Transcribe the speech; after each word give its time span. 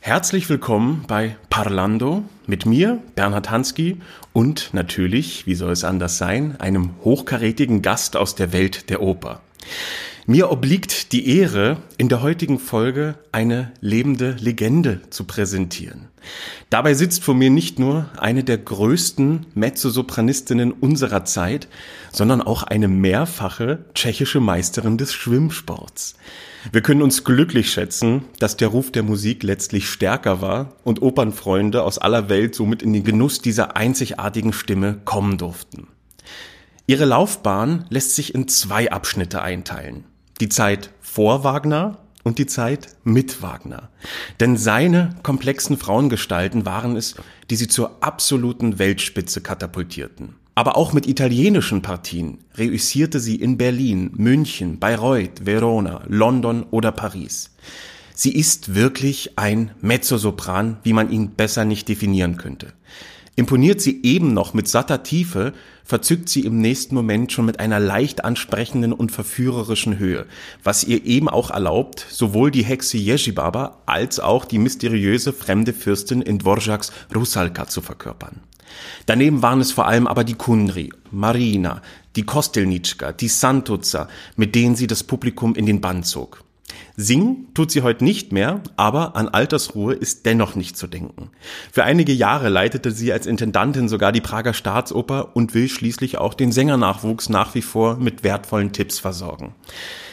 Herzlich 0.00 0.50
willkommen 0.50 1.04
bei 1.08 1.36
Parlando 1.48 2.24
mit 2.46 2.66
mir, 2.66 2.98
Bernhard 3.14 3.50
Hansky 3.50 3.96
und 4.34 4.74
natürlich, 4.74 5.46
wie 5.46 5.54
soll 5.54 5.72
es 5.72 5.84
anders 5.84 6.18
sein, 6.18 6.60
einem 6.60 6.90
hochkarätigen 7.02 7.80
Gast 7.80 8.14
aus 8.14 8.34
der 8.34 8.52
Welt 8.52 8.90
der 8.90 9.00
Oper. 9.00 9.40
Mir 10.30 10.50
obliegt 10.50 11.12
die 11.12 11.38
Ehre, 11.38 11.78
in 11.96 12.10
der 12.10 12.20
heutigen 12.20 12.58
Folge 12.58 13.14
eine 13.32 13.72
lebende 13.80 14.32
Legende 14.32 15.00
zu 15.08 15.24
präsentieren. 15.24 16.08
Dabei 16.68 16.92
sitzt 16.92 17.24
vor 17.24 17.34
mir 17.34 17.48
nicht 17.48 17.78
nur 17.78 18.10
eine 18.18 18.44
der 18.44 18.58
größten 18.58 19.46
Mezzosopranistinnen 19.54 20.72
unserer 20.72 21.24
Zeit, 21.24 21.66
sondern 22.12 22.42
auch 22.42 22.62
eine 22.62 22.88
mehrfache 22.88 23.86
tschechische 23.94 24.38
Meisterin 24.38 24.98
des 24.98 25.14
Schwimmsports. 25.14 26.16
Wir 26.72 26.82
können 26.82 27.00
uns 27.00 27.24
glücklich 27.24 27.72
schätzen, 27.72 28.26
dass 28.38 28.58
der 28.58 28.68
Ruf 28.68 28.92
der 28.92 29.04
Musik 29.04 29.42
letztlich 29.42 29.88
stärker 29.88 30.42
war 30.42 30.76
und 30.84 31.00
Opernfreunde 31.00 31.82
aus 31.82 31.96
aller 31.96 32.28
Welt 32.28 32.54
somit 32.54 32.82
in 32.82 32.92
den 32.92 33.02
Genuss 33.02 33.40
dieser 33.40 33.78
einzigartigen 33.78 34.52
Stimme 34.52 35.00
kommen 35.06 35.38
durften. 35.38 35.86
Ihre 36.86 37.06
Laufbahn 37.06 37.86
lässt 37.88 38.14
sich 38.14 38.34
in 38.34 38.46
zwei 38.46 38.92
Abschnitte 38.92 39.40
einteilen 39.40 40.04
die 40.40 40.48
Zeit 40.48 40.90
vor 41.00 41.44
Wagner 41.44 41.98
und 42.24 42.38
die 42.38 42.46
Zeit 42.46 42.88
mit 43.04 43.42
Wagner. 43.42 43.88
Denn 44.40 44.56
seine 44.56 45.16
komplexen 45.22 45.78
Frauengestalten 45.78 46.66
waren 46.66 46.96
es, 46.96 47.14
die 47.50 47.56
sie 47.56 47.68
zur 47.68 48.02
absoluten 48.02 48.78
Weltspitze 48.78 49.40
katapultierten. 49.40 50.34
Aber 50.54 50.76
auch 50.76 50.92
mit 50.92 51.06
italienischen 51.06 51.82
Partien 51.82 52.38
reüssierte 52.56 53.20
sie 53.20 53.36
in 53.36 53.56
Berlin, 53.58 54.10
München, 54.16 54.78
Bayreuth, 54.80 55.46
Verona, 55.46 56.02
London 56.08 56.64
oder 56.70 56.90
Paris. 56.90 57.50
Sie 58.12 58.34
ist 58.34 58.74
wirklich 58.74 59.38
ein 59.38 59.70
Mezzosopran, 59.80 60.78
wie 60.82 60.92
man 60.92 61.12
ihn 61.12 61.30
besser 61.30 61.64
nicht 61.64 61.88
definieren 61.88 62.36
könnte. 62.36 62.72
Imponiert 63.38 63.80
sie 63.80 64.00
eben 64.02 64.34
noch 64.34 64.52
mit 64.52 64.66
satter 64.66 65.04
Tiefe, 65.04 65.52
verzückt 65.84 66.28
sie 66.28 66.40
im 66.40 66.60
nächsten 66.60 66.96
Moment 66.96 67.30
schon 67.30 67.44
mit 67.44 67.60
einer 67.60 67.78
leicht 67.78 68.24
ansprechenden 68.24 68.92
und 68.92 69.12
verführerischen 69.12 69.96
Höhe, 69.96 70.26
was 70.64 70.82
ihr 70.82 71.06
eben 71.06 71.28
auch 71.28 71.52
erlaubt, 71.52 72.04
sowohl 72.10 72.50
die 72.50 72.64
Hexe 72.64 72.96
Jezibaba 72.96 73.78
als 73.86 74.18
auch 74.18 74.44
die 74.44 74.58
mysteriöse 74.58 75.32
fremde 75.32 75.72
Fürstin 75.72 76.20
in 76.20 76.40
Dvorak's 76.40 76.90
Rusalka 77.14 77.68
zu 77.68 77.80
verkörpern. 77.80 78.40
Daneben 79.06 79.40
waren 79.40 79.60
es 79.60 79.70
vor 79.70 79.86
allem 79.86 80.08
aber 80.08 80.24
die 80.24 80.34
Kundri, 80.34 80.92
Marina, 81.12 81.80
die 82.16 82.24
Kostelnitschka, 82.24 83.12
die 83.12 83.28
Santuzza, 83.28 84.08
mit 84.34 84.56
denen 84.56 84.74
sie 84.74 84.88
das 84.88 85.04
Publikum 85.04 85.54
in 85.54 85.64
den 85.64 85.80
Bann 85.80 86.02
zog. 86.02 86.42
Singen 86.96 87.46
tut 87.54 87.70
sie 87.70 87.82
heute 87.82 88.02
nicht 88.02 88.32
mehr, 88.32 88.60
aber 88.76 89.14
an 89.14 89.28
Altersruhe 89.28 89.94
ist 89.94 90.26
dennoch 90.26 90.56
nicht 90.56 90.76
zu 90.76 90.88
denken. 90.88 91.30
Für 91.70 91.84
einige 91.84 92.12
Jahre 92.12 92.48
leitete 92.48 92.90
sie 92.90 93.12
als 93.12 93.26
Intendantin 93.26 93.88
sogar 93.88 94.10
die 94.10 94.20
Prager 94.20 94.52
Staatsoper 94.52 95.36
und 95.36 95.54
will 95.54 95.68
schließlich 95.68 96.18
auch 96.18 96.34
den 96.34 96.50
Sängernachwuchs 96.50 97.28
nach 97.28 97.54
wie 97.54 97.62
vor 97.62 97.98
mit 97.98 98.24
wertvollen 98.24 98.72
Tipps 98.72 98.98
versorgen. 98.98 99.54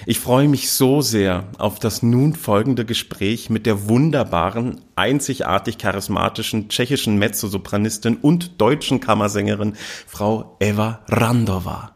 Ich 0.05 0.19
freue 0.19 0.47
mich 0.47 0.69
so 0.69 1.01
sehr 1.01 1.45
auf 1.57 1.79
das 1.79 2.03
nun 2.03 2.35
folgende 2.35 2.85
Gespräch 2.85 3.49
mit 3.49 3.65
der 3.65 3.89
wunderbaren, 3.89 4.81
einzigartig 4.95 5.79
charismatischen 5.79 6.69
tschechischen 6.69 7.17
Mezzosopranistin 7.17 8.17
und 8.17 8.61
deutschen 8.61 8.99
Kammersängerin 8.99 9.73
Frau 10.05 10.55
Eva 10.59 10.99
Randova. 11.07 11.95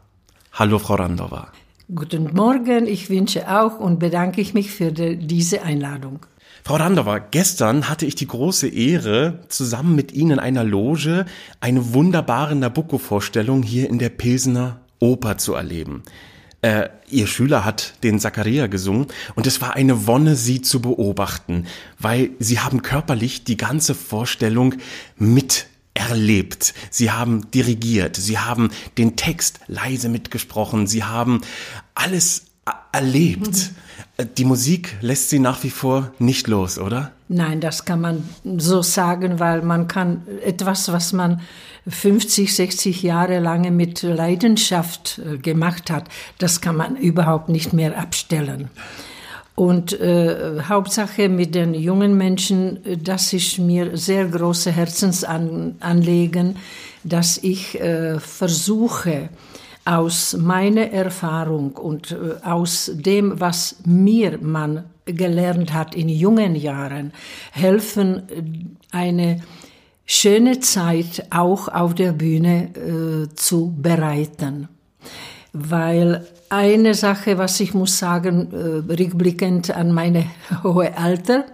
Hallo, 0.52 0.80
Frau 0.80 0.96
Randova. 0.96 1.52
Guten 1.92 2.32
Morgen, 2.34 2.86
ich 2.86 3.10
wünsche 3.10 3.50
auch 3.50 3.80
und 3.80 3.98
bedanke 3.98 4.40
ich 4.40 4.54
mich 4.54 4.70
für 4.70 4.92
die, 4.92 5.16
diese 5.16 5.62
Einladung. 5.62 6.20
Frau 6.62 6.76
Randova, 6.76 7.18
gestern 7.18 7.88
hatte 7.88 8.06
ich 8.06 8.14
die 8.14 8.28
große 8.28 8.68
Ehre, 8.68 9.40
zusammen 9.48 9.96
mit 9.96 10.12
Ihnen 10.12 10.32
in 10.32 10.38
einer 10.38 10.62
Loge 10.62 11.24
eine 11.58 11.92
wunderbare 11.92 12.54
Nabucco-Vorstellung 12.54 13.64
hier 13.64 13.90
in 13.90 13.98
der 13.98 14.10
Pilsener 14.10 14.80
Oper 15.00 15.38
zu 15.38 15.54
erleben. 15.54 16.04
Äh, 16.62 16.90
ihr 17.08 17.26
Schüler 17.26 17.64
hat 17.64 17.94
den 18.04 18.20
Zacharia 18.20 18.68
gesungen 18.68 19.06
und 19.34 19.48
es 19.48 19.60
war 19.60 19.74
eine 19.74 20.06
Wonne, 20.06 20.36
sie 20.36 20.62
zu 20.62 20.80
beobachten, 20.80 21.66
weil 21.98 22.30
sie 22.38 22.60
haben 22.60 22.82
körperlich 22.82 23.42
die 23.42 23.56
ganze 23.56 23.96
Vorstellung 23.96 24.74
mit 25.16 25.66
erlebt, 25.94 26.72
sie 26.90 27.10
haben 27.10 27.50
dirigiert, 27.50 28.16
sie 28.16 28.38
haben 28.38 28.70
den 28.96 29.16
Text 29.16 29.60
leise 29.66 30.08
mitgesprochen, 30.08 30.86
sie 30.86 31.04
haben 31.04 31.40
alles 31.94 32.46
erlebt. 32.92 33.72
Mhm. 34.18 34.28
Die 34.36 34.44
Musik 34.44 34.96
lässt 35.00 35.30
sie 35.30 35.38
nach 35.38 35.62
wie 35.62 35.70
vor 35.70 36.12
nicht 36.18 36.46
los, 36.46 36.78
oder? 36.78 37.12
Nein, 37.28 37.60
das 37.60 37.84
kann 37.84 38.00
man 38.00 38.28
so 38.58 38.82
sagen, 38.82 39.38
weil 39.38 39.62
man 39.62 39.86
kann 39.88 40.22
etwas, 40.44 40.92
was 40.92 41.12
man 41.12 41.40
50, 41.88 42.54
60 42.54 43.02
Jahre 43.02 43.38
lange 43.38 43.70
mit 43.70 44.02
Leidenschaft 44.02 45.20
äh, 45.24 45.38
gemacht 45.38 45.90
hat, 45.90 46.08
das 46.38 46.60
kann 46.60 46.76
man 46.76 46.96
überhaupt 46.96 47.48
nicht 47.48 47.72
mehr 47.72 47.98
abstellen. 47.98 48.68
Und 49.54 49.98
äh, 50.00 50.62
Hauptsache 50.62 51.28
mit 51.28 51.54
den 51.54 51.74
jungen 51.74 52.16
Menschen, 52.16 52.80
das 53.02 53.32
ist 53.32 53.58
mir 53.58 53.96
sehr 53.96 54.26
große 54.26 54.72
Herzensanliegen, 54.72 56.56
dass 57.04 57.38
ich 57.38 57.78
äh, 57.80 58.18
versuche, 58.20 59.28
aus 59.90 60.36
meiner 60.36 60.92
Erfahrung 60.92 61.72
und 61.72 62.12
äh, 62.12 62.46
aus 62.46 62.92
dem, 62.94 63.40
was 63.40 63.76
mir 63.84 64.38
man 64.40 64.84
gelernt 65.04 65.72
hat 65.72 65.96
in 65.96 66.08
jungen 66.08 66.54
Jahren, 66.54 67.12
helfen, 67.50 68.22
äh, 68.28 68.96
eine 68.96 69.42
schöne 70.06 70.60
Zeit 70.60 71.26
auch 71.30 71.66
auf 71.66 71.96
der 71.96 72.12
Bühne 72.12 72.68
äh, 72.76 73.34
zu 73.34 73.74
bereiten. 73.76 74.68
Weil 75.52 76.24
eine 76.50 76.94
Sache, 76.94 77.36
was 77.38 77.58
ich 77.58 77.74
muss 77.74 77.98
sagen, 77.98 78.52
äh, 78.52 78.92
rückblickend 78.92 79.72
an 79.72 79.92
meine 79.92 80.26
hohe 80.62 80.96
Alter, 80.96 81.46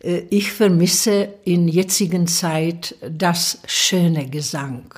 äh, 0.00 0.22
ich 0.30 0.50
vermisse 0.50 1.28
in 1.44 1.68
jetzigen 1.68 2.26
Zeit 2.26 2.96
das 3.08 3.60
schöne 3.66 4.28
Gesang. 4.28 4.92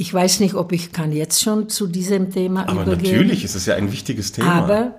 Ich 0.00 0.14
weiß 0.14 0.38
nicht, 0.40 0.54
ob 0.54 0.70
ich 0.70 0.92
kann 0.92 1.10
jetzt 1.10 1.42
schon 1.42 1.68
zu 1.68 1.88
diesem 1.88 2.30
Thema 2.30 2.68
Aber 2.68 2.82
übergehen. 2.84 3.16
natürlich 3.16 3.44
ist 3.44 3.56
es 3.56 3.66
ja 3.66 3.74
ein 3.74 3.90
wichtiges 3.90 4.30
Thema. 4.30 4.52
Aber 4.52 4.94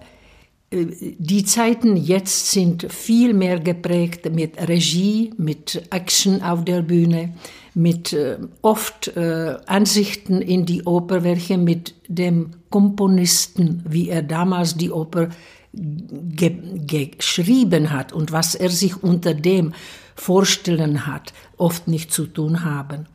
äh, 0.72 0.88
die 1.18 1.46
Zeiten 1.46 1.96
jetzt 1.96 2.52
sind 2.52 2.92
viel 2.92 3.34
mehr 3.34 3.62
geprägt 3.62 4.30
mit 4.30 4.60
Regie, 4.68 5.34
mit 5.38 5.84
Action 5.90 6.44
auf 6.44 6.66
der 6.66 6.82
Bühne, 6.82 7.34
mit 7.74 8.12
äh, 8.12 8.40
oft 8.62 9.16
äh, 9.16 9.56
Ansichten 9.68 10.42
in 10.42 10.66
die 10.66 10.84
Oper, 10.84 11.24
welche 11.24 11.58
mit 11.58 11.96
dem 12.10 12.52
Komponisten, 12.70 13.82
wie 13.88 14.10
er 14.10 14.22
damals 14.22 14.76
die 14.76 14.92
Oper 14.92 15.30
ge 15.72 16.58
geschrieben 16.88 17.92
hat 17.92 18.12
und 18.12 18.34
was 18.34 18.54
er 18.54 18.70
sich 18.70 19.02
unter 19.02 19.34
dem 19.34 19.74
vorstellen 20.16 21.08
hat, 21.08 21.32
oft 21.56 21.88
nicht 21.88 22.12
zu 22.12 22.26
tun 22.26 22.66
haben. 22.66 23.06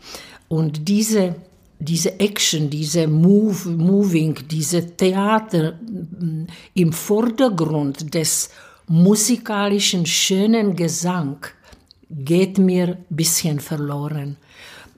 Und 0.48 0.88
diese, 0.88 1.34
diese 1.78 2.18
Action, 2.20 2.70
diese 2.70 3.06
Move, 3.06 3.68
Moving, 3.70 4.38
diese 4.50 4.96
Theater 4.96 5.72
mm, 5.72 6.46
im 6.74 6.92
Vordergrund 6.92 8.14
des 8.14 8.50
musikalischen 8.86 10.06
schönen 10.06 10.76
Gesang 10.76 11.38
geht 12.10 12.58
mir 12.58 12.88
ein 12.88 13.04
bisschen 13.08 13.60
verloren. 13.60 14.36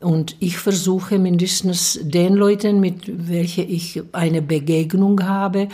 Und 0.01 0.37
ich 0.41 0.59
versuche 0.59 1.19
mindestens 1.19 1.99
den 2.03 2.35
Leuten, 2.35 2.81
mit 2.81 3.29
welchen 3.29 3.69
ich 3.69 4.03
eine 4.13 4.43
Begegnung 4.43 5.23
habe, 5.23 5.69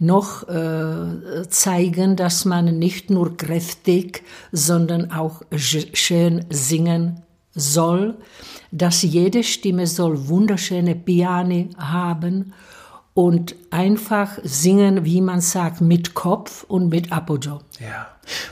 noch 0.00 0.48
äh, 0.48 1.48
zeigen, 1.48 2.16
dass 2.16 2.44
man 2.44 2.78
nicht 2.78 3.08
nur 3.08 3.36
kräftig, 3.36 4.24
sondern 4.50 5.12
auch 5.12 5.42
schön 5.54 6.44
singen 6.50 7.22
soll, 7.54 8.16
dass 8.70 9.02
jede 9.02 9.44
Stimme 9.44 9.86
soll 9.86 10.28
wunderschöne 10.28 10.94
Piani 10.94 11.70
haben 11.78 12.52
und 13.14 13.56
einfach 13.70 14.38
singen, 14.44 15.04
wie 15.04 15.20
man 15.20 15.40
sagt, 15.40 15.80
mit 15.80 16.14
Kopf 16.14 16.64
und 16.68 16.88
mit 16.88 17.10
Apogeo. 17.10 17.60
Ja. 17.80 18.08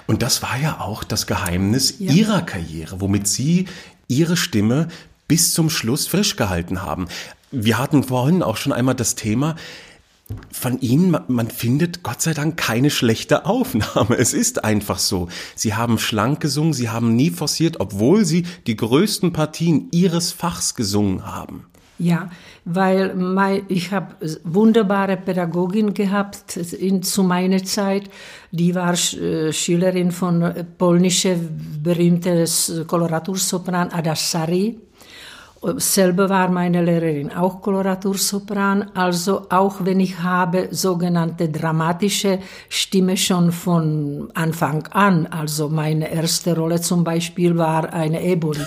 Und 0.07 0.23
das 0.23 0.43
war 0.43 0.59
ja 0.59 0.81
auch 0.81 1.05
das 1.05 1.27
Geheimnis 1.27 1.97
ja. 1.99 2.13
ihrer 2.13 2.43
Karriere, 2.43 3.01
womit 3.01 3.29
sie 3.29 3.67
ihre 4.09 4.37
Stimme 4.37 4.89
bis 5.29 5.53
zum 5.55 5.71
Schluss 5.71 6.07
frisch 6.07 6.37
gehalten 6.37 6.83
haben. 6.83 7.07
Wir 7.53 7.79
hatten 7.79 8.03
vorhin 8.03 8.43
auch 8.43 8.57
schon 8.57 8.73
einmal 8.73 8.95
das 8.95 9.15
Thema, 9.15 9.57
von 10.51 10.81
Ihnen, 10.81 11.17
man 11.29 11.49
findet 11.49 12.03
Gott 12.03 12.21
sei 12.21 12.35
Dank 12.35 12.57
keine 12.57 12.91
schlechte 12.91 13.47
Aufnahme. 13.47 14.17
Es 14.19 14.35
ist 14.35 14.65
einfach 14.65 14.99
so. 14.99 15.29
Sie 15.55 15.75
haben 15.75 15.99
schlank 15.99 16.41
gesungen, 16.41 16.73
Sie 16.73 16.89
haben 16.89 17.15
nie 17.15 17.31
forciert, 17.31 17.79
obwohl 17.79 18.25
Sie 18.25 18.45
die 18.67 18.77
größten 18.77 19.33
Partien 19.33 19.89
Ihres 19.93 20.33
Fachs 20.33 20.75
gesungen 20.75 21.27
haben. 21.27 21.67
Ja, 21.99 22.29
weil 22.67 23.15
mein, 23.15 23.63
ich 23.69 23.91
habe 23.91 24.17
wunderbare 24.45 25.17
Pädagogin 25.17 25.95
gehabt 25.95 26.57
in, 26.57 27.03
zu 27.03 27.23
meiner 27.23 27.65
Zeit. 27.65 28.11
Die 28.51 28.75
war 28.75 28.93
äh, 28.93 29.53
Schülerin 29.53 30.11
von 30.11 30.43
äh, 30.43 30.65
polnische 30.65 31.39
berühmtes 31.83 32.85
Koloratursopran 32.87 33.91
Adassari. 33.93 34.79
Selber 35.63 36.29
war 36.29 36.51
meine 36.51 36.85
Lehrerin 36.85 37.33
auch 37.33 37.63
Koloratursopran, 37.63 38.91
also 38.95 39.47
auch 39.49 39.85
wenn 39.85 40.01
ich 40.01 40.21
habe 40.21 40.69
sogenannte 40.71 41.49
dramatische 41.49 42.41
Stimme 42.69 43.17
schon 43.17 43.53
von 43.53 44.31
Anfang 44.35 44.87
an, 44.89 45.27
also 45.27 45.69
meine 45.69 46.13
erste 46.13 46.55
Rolle 46.57 46.81
zum 46.81 47.05
Beispiel 47.05 47.57
war 47.57 47.93
eine 47.93 48.23
Eboli. 48.23 48.61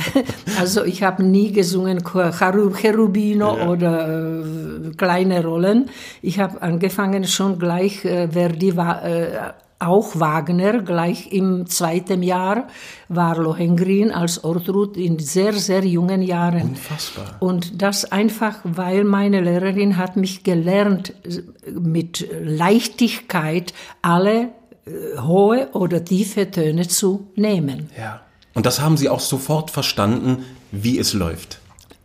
also 0.58 0.82
ich 0.84 1.02
habe 1.02 1.22
nie 1.22 1.52
gesungen 1.52 2.02
Cherubino 2.02 3.56
ja. 3.56 3.68
oder 3.68 4.08
äh, 4.08 4.90
kleine 4.96 5.44
Rollen. 5.44 5.90
Ich 6.22 6.40
habe 6.40 6.62
angefangen 6.62 7.24
schon 7.24 7.58
gleich 7.58 8.04
äh, 8.04 8.28
Verdi 8.28 8.76
war 8.76 9.04
äh, 9.04 9.52
auch 9.80 10.20
Wagner 10.20 10.82
gleich 10.82 11.32
im 11.32 11.66
zweiten 11.66 12.22
Jahr 12.22 12.68
war 13.08 13.38
Lohengrin 13.38 14.12
als 14.12 14.44
Ortrud 14.44 14.96
in 14.96 15.18
sehr, 15.18 15.54
sehr 15.54 15.84
jungen 15.84 16.22
Jahren. 16.22 16.70
Unfassbar. 16.70 17.36
Und 17.40 17.80
das 17.82 18.04
einfach, 18.04 18.58
weil 18.62 19.04
meine 19.04 19.40
Lehrerin 19.40 19.96
hat 19.96 20.16
mich 20.16 20.44
gelernt, 20.44 21.14
mit 21.72 22.28
Leichtigkeit 22.42 23.72
alle 24.02 24.50
äh, 24.84 25.18
hohe 25.18 25.70
oder 25.72 26.04
tiefe 26.04 26.50
Töne 26.50 26.86
zu 26.86 27.28
nehmen. 27.34 27.88
Ja. 27.98 28.20
Und 28.52 28.66
das 28.66 28.80
haben 28.80 28.96
Sie 28.96 29.08
auch 29.08 29.20
sofort 29.20 29.70
verstanden, 29.70 30.44
wie 30.72 30.98
es 30.98 31.14
läuft. 31.14 31.58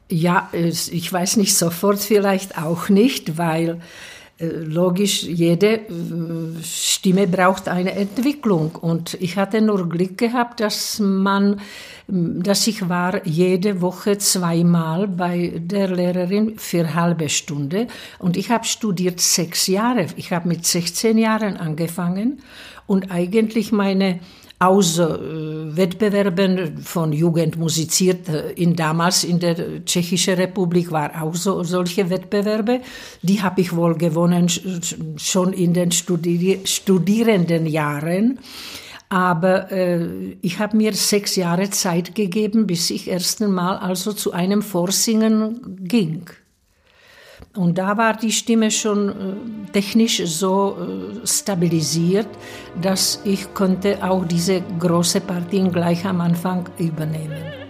Ja, 0.08 0.50
ich 0.54 1.12
weiß 1.12 1.38
nicht 1.38 1.58
sofort 1.58 2.00
vielleicht 2.00 2.58
auch 2.60 2.90
nicht, 2.90 3.40
weil 3.40 3.82
logisch, 4.40 5.24
jede 5.24 5.78
äh, 5.78 6.64
Stimme 6.64 7.28
braucht 7.28 7.70
eine 7.70 7.94
Entwicklung. 7.94 8.76
Und 8.76 9.16
ich 9.22 9.38
hatte 9.38 9.62
nur 9.62 9.88
Glück 9.88 10.18
gehabt, 10.18 10.60
dass 10.60 11.00
man, 11.00 11.62
dass 12.08 12.68
ich 12.68 12.90
war 12.90 13.26
jede 13.26 13.82
Woche 13.82 14.18
zweimal 14.18 15.08
bei 15.08 15.54
der 15.56 15.90
Lehrerin 15.90 16.58
für 16.58 16.94
halbe 16.94 17.30
Stunde. 17.30 17.88
Und 18.20 18.36
ich 18.36 18.52
habe 18.52 18.66
studiert 18.66 19.22
sechs 19.22 19.68
Jahre. 19.68 20.08
Ich 20.18 20.32
habe 20.34 20.50
mit 20.50 20.66
16 20.66 21.18
Jahren 21.18 21.56
angefangen 21.56 22.42
und 22.88 23.12
eigentlich 23.12 23.72
meine 23.72 24.20
außer 24.66 25.20
äh, 25.20 25.78
Wettbewerben 25.78 26.78
von 26.82 27.14
Jugend 27.14 27.58
musiziert, 27.58 28.30
äh, 28.30 28.52
in 28.52 28.76
damals 28.76 29.24
in 29.24 29.40
der 29.40 29.86
Tschechischen 29.86 30.36
Republik 30.36 30.92
war 30.92 31.22
auch 31.22 31.36
so, 31.36 31.64
solche 31.64 32.10
Wettbewerbe. 32.10 32.82
Die 33.22 33.42
habe 33.42 33.62
ich 33.62 33.76
wohl 33.76 33.96
gewonnen 33.96 34.48
schon 35.18 35.54
in 35.54 35.74
den 35.74 35.92
Studi 35.92 36.62
studierenden 36.64 37.66
Jahren. 37.66 38.40
Aber 39.10 39.72
äh, 39.72 40.36
ich 40.42 40.60
habe 40.60 40.78
mir 40.78 40.94
sechs 40.94 41.36
Jahre 41.36 41.70
Zeit 41.70 42.16
gegeben, 42.16 42.66
bis 42.66 42.90
ich 42.90 43.08
erst 43.08 43.42
einmal 43.42 43.78
also 43.78 44.14
zu 44.14 44.34
einem 44.34 44.62
Vorsingen 44.62 45.78
ging. 45.84 46.26
Und 47.56 47.78
da 47.78 47.98
war 47.98 48.14
die 48.14 48.32
Stimme 48.32 48.70
schon 48.70 49.10
äh, 49.10 49.72
technisch 49.72 50.22
so 50.26 50.78
äh, 50.78 51.26
stabilisiert, 51.26 52.28
dass 52.82 53.22
ich 53.24 53.54
konnte 53.54 54.04
auch 54.04 54.26
diese 54.26 54.62
große 54.80 55.22
Partien 55.22 55.72
gleich 55.72 56.06
am 56.06 56.20
Anfang 56.20 56.68
übernehmen. 56.78 57.65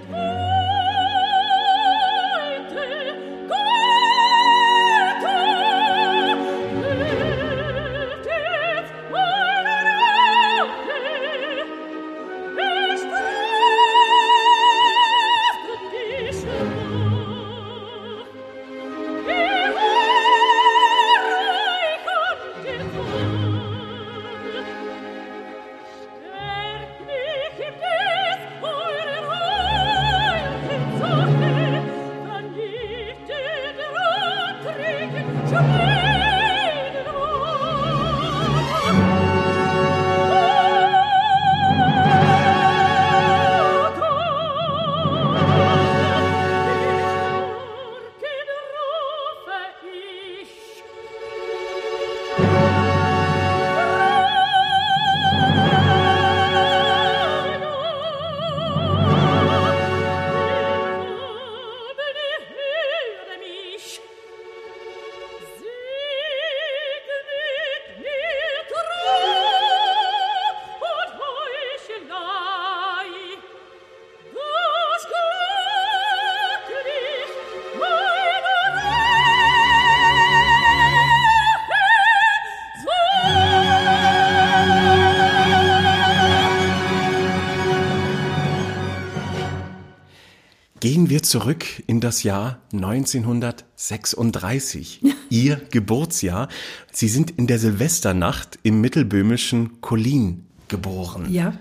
Gehen 90.85 91.09
wir 91.09 91.23
zurück 91.23 91.65
in 91.87 91.99
das 91.99 92.21
Jahr 92.21 92.61
1936, 92.71 95.01
Ihr 95.31 95.59
Geburtsjahr. 95.71 96.47
Sie 96.91 97.07
sind 97.07 97.31
in 97.31 97.47
der 97.47 97.57
Silvesternacht 97.57 98.59
im 98.61 98.81
mittelböhmischen 98.81 99.81
Kolin 99.81 100.45
geboren. 100.67 101.33
Ja. 101.33 101.55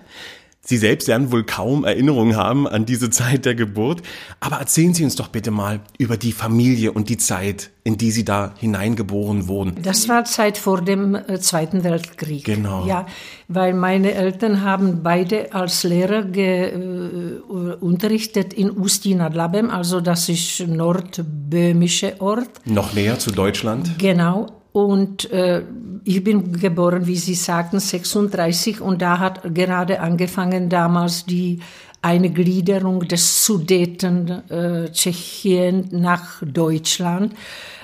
Sie 0.67 0.79
selbst 0.79 1.09
werden 1.09 1.31
wohl 1.31 1.45
kaum 1.45 1.85
Erinnerungen 1.85 2.37
haben 2.37 2.67
an 2.67 2.87
diese 2.87 3.11
Zeit 3.11 3.45
der 3.45 3.55
Geburt, 3.55 4.03
aber 4.41 4.57
erzählen 4.57 4.95
Sie 4.95 5.05
uns 5.05 5.15
doch 5.15 5.29
bitte 5.29 5.51
mal 5.51 5.81
über 5.99 6.17
die 6.17 6.33
Familie 6.33 6.93
und 6.93 7.11
die 7.11 7.19
Zeit, 7.19 7.71
in 7.85 7.99
die 7.99 8.11
Sie 8.11 8.25
da 8.25 8.55
hineingeboren 8.59 9.47
wurden. 9.47 9.77
Das 9.83 10.09
war 10.09 10.25
Zeit 10.25 10.57
vor 10.57 10.81
dem 10.81 11.15
äh, 11.15 11.39
Zweiten 11.39 11.85
Weltkrieg. 11.85 12.45
Genau. 12.45 12.87
Ja, 12.87 13.07
weil 13.49 13.75
meine 13.75 14.15
Eltern 14.15 14.63
haben 14.63 15.03
beide 15.03 15.53
als 15.53 15.85
Lehrer 15.85 16.23
ge, 16.23 16.71
äh, 16.71 17.75
unterrichtet 17.81 18.55
in 18.55 18.71
Ustin 18.71 19.19
nad 19.19 19.35
Labem, 19.35 19.69
also 19.69 20.01
das 20.01 20.31
ist 20.31 20.67
nordböhmische 20.67 22.15
Ort. 22.21 22.49
Noch 22.65 22.95
näher 22.95 23.19
zu 23.19 23.33
Deutschland? 23.33 23.99
Genau. 23.99 24.64
Und 24.75 25.31
äh, 25.31 25.63
ich 26.03 26.25
bin 26.25 26.53
geboren, 26.53 27.07
wie 27.07 27.15
Sie 27.15 27.37
sagten, 27.37 27.79
36 27.79 28.81
und 28.81 29.03
da 29.03 29.21
hat 29.21 29.55
gerade 29.55 30.01
angefangen 30.01 30.69
damals 30.69 31.27
die 31.27 31.61
eine 32.03 32.29
Gliederung 32.29 33.07
des 33.07 33.47
Sudeten 33.47 34.43
äh, 34.51 34.91
Tschechien 34.91 35.91
nach 35.93 36.43
Deutschland. 36.43 37.35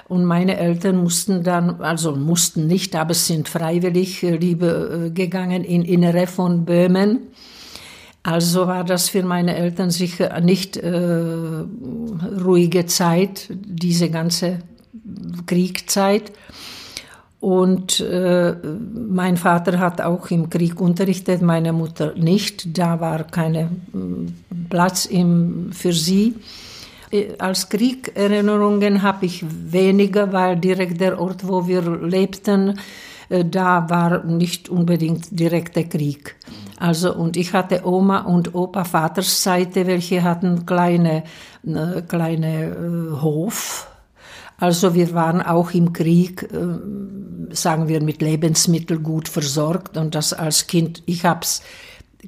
Und 0.08 0.24
meine 0.24 0.56
Eltern 0.56 0.96
mussten 0.96 1.44
dann, 1.44 1.80
also 1.80 2.16
mussten 2.16 2.66
nicht, 2.66 2.96
aber 2.96 3.14
sind 3.14 3.48
freiwillig 3.48 4.24
äh, 4.24 4.34
liebe 4.34 5.06
äh, 5.06 5.10
gegangen 5.10 5.62
in 5.62 5.82
Innere 5.84 6.26
von 6.26 6.64
Böhmen. 6.64 7.20
Also 8.24 8.66
war 8.66 8.82
das 8.82 9.10
für 9.10 9.22
meine 9.22 9.54
Eltern 9.54 9.90
sicher 9.90 10.40
nicht 10.40 10.76
äh, 10.76 10.90
ruhige 12.44 12.86
Zeit, 12.86 13.46
diese 13.48 14.10
ganze 14.10 14.58
Kriegzeit. 15.46 16.32
Und 17.40 18.00
äh, 18.00 18.54
mein 18.92 19.38
Vater 19.38 19.78
hat 19.78 20.02
auch 20.02 20.30
im 20.30 20.50
Krieg 20.50 20.78
unterrichtet, 20.78 21.40
meine 21.40 21.72
Mutter 21.72 22.12
nicht. 22.14 22.76
Da 22.76 23.00
war 23.00 23.24
kein 23.24 24.36
Platz 24.68 25.06
im, 25.06 25.72
für 25.72 25.94
sie. 25.94 26.34
äh, 27.10 27.28
als 27.38 27.68
Kriegerinnerungen 27.70 29.02
habe 29.02 29.24
ich 29.24 29.44
weniger, 29.48 30.32
weil 30.32 30.56
direkt 30.56 31.00
der 31.00 31.18
Ort, 31.18 31.48
wo 31.48 31.66
wir 31.66 31.80
lebten, 31.80 32.78
äh, 33.30 33.44
da 33.44 33.88
war 33.88 34.22
nicht 34.24 34.68
unbedingt 34.68 35.28
direkter 35.30 35.84
Krieg. 35.84 36.36
Also, 36.78 37.14
und 37.14 37.38
ich 37.38 37.54
hatte 37.54 37.86
Oma 37.86 38.20
und 38.20 38.54
Opa 38.54 38.84
Vaters 38.84 39.42
Seite, 39.42 39.86
welche 39.86 40.22
hatten 40.22 40.66
kleine, 40.66 41.24
äh, 41.66 42.02
kleine 42.06 42.64
äh, 42.64 43.20
Hof. 43.22 43.89
Also 44.60 44.94
wir 44.94 45.14
waren 45.14 45.40
auch 45.40 45.72
im 45.72 45.92
Krieg, 45.92 46.42
äh, 46.52 47.54
sagen 47.54 47.88
wir, 47.88 48.02
mit 48.02 48.22
Lebensmitteln 48.22 49.02
gut 49.02 49.28
versorgt 49.28 49.96
und 49.96 50.14
das 50.14 50.32
als 50.32 50.66
Kind, 50.66 51.02
ich 51.06 51.24
hab's, 51.24 51.62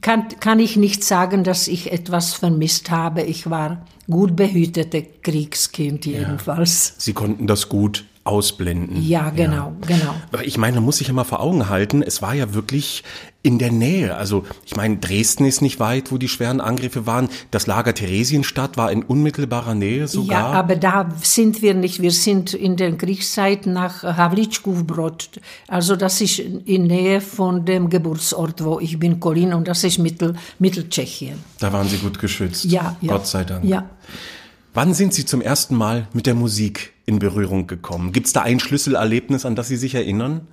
kann, 0.00 0.28
kann 0.40 0.58
ich 0.58 0.76
nicht 0.76 1.04
sagen, 1.04 1.44
dass 1.44 1.68
ich 1.68 1.92
etwas 1.92 2.32
vermisst 2.32 2.90
habe. 2.90 3.22
Ich 3.22 3.50
war 3.50 3.84
gut 4.08 4.34
behütete 4.34 5.02
Kriegskind 5.02 6.06
jedenfalls. 6.06 6.88
Ja. 6.88 6.94
Sie 6.98 7.12
konnten 7.12 7.46
das 7.46 7.68
gut 7.68 8.06
ausblenden. 8.24 9.02
Ja, 9.02 9.30
genau, 9.30 9.72
ja. 9.88 9.96
genau. 9.96 10.14
Aber 10.30 10.44
ich 10.44 10.56
meine, 10.56 10.76
man 10.76 10.84
muss 10.84 10.98
sich 10.98 11.08
ja 11.08 11.12
mal 11.12 11.24
vor 11.24 11.40
Augen 11.40 11.68
halten, 11.68 12.02
es 12.02 12.22
war 12.22 12.34
ja 12.34 12.54
wirklich 12.54 13.02
in 13.42 13.58
der 13.58 13.72
Nähe. 13.72 14.14
Also 14.14 14.44
ich 14.64 14.76
meine, 14.76 14.98
Dresden 14.98 15.44
ist 15.44 15.60
nicht 15.60 15.80
weit, 15.80 16.12
wo 16.12 16.18
die 16.18 16.28
schweren 16.28 16.60
Angriffe 16.60 17.06
waren. 17.06 17.28
Das 17.50 17.66
Lager 17.66 17.94
Theresienstadt 17.94 18.76
war 18.76 18.92
in 18.92 19.02
unmittelbarer 19.02 19.74
Nähe 19.74 20.06
sogar. 20.06 20.52
Ja, 20.52 20.58
aber 20.58 20.76
da 20.76 21.08
sind 21.20 21.62
wir 21.62 21.74
nicht. 21.74 22.00
Wir 22.00 22.12
sind 22.12 22.54
in 22.54 22.76
der 22.76 22.96
Kriegszeit 22.96 23.66
nach 23.66 24.04
Havlitschkowbrod. 24.04 25.40
Also 25.66 25.96
das 25.96 26.20
ist 26.20 26.38
in 26.38 26.86
Nähe 26.86 27.20
von 27.20 27.64
dem 27.64 27.90
Geburtsort, 27.90 28.62
wo 28.62 28.78
ich 28.78 29.00
bin, 29.00 29.18
Kolin, 29.18 29.52
und 29.52 29.66
das 29.66 29.82
ist 29.82 29.98
Mittel, 29.98 30.36
Mitteltschechien. 30.60 31.38
Da 31.58 31.72
waren 31.72 31.88
Sie 31.88 31.98
gut 31.98 32.20
geschützt. 32.20 32.64
Ja, 32.66 32.96
ja. 33.00 33.12
Gott 33.12 33.26
sei 33.26 33.42
Dank. 33.42 33.64
Ja. 33.64 33.90
Wann 34.74 34.94
sind 34.94 35.12
Sie 35.12 35.26
zum 35.26 35.40
ersten 35.40 35.74
Mal 35.74 36.06
mit 36.12 36.26
der 36.26 36.34
Musik 36.34 36.91
in 37.06 37.18
Berührung 37.18 37.66
gekommen? 37.66 38.12
Gibt 38.12 38.26
es 38.26 38.32
da 38.32 38.42
ein 38.42 38.60
Schlüsselerlebnis, 38.60 39.44
an 39.44 39.56
das 39.56 39.68
Sie 39.68 39.76
sich 39.76 39.94
erinnern? 39.94 40.46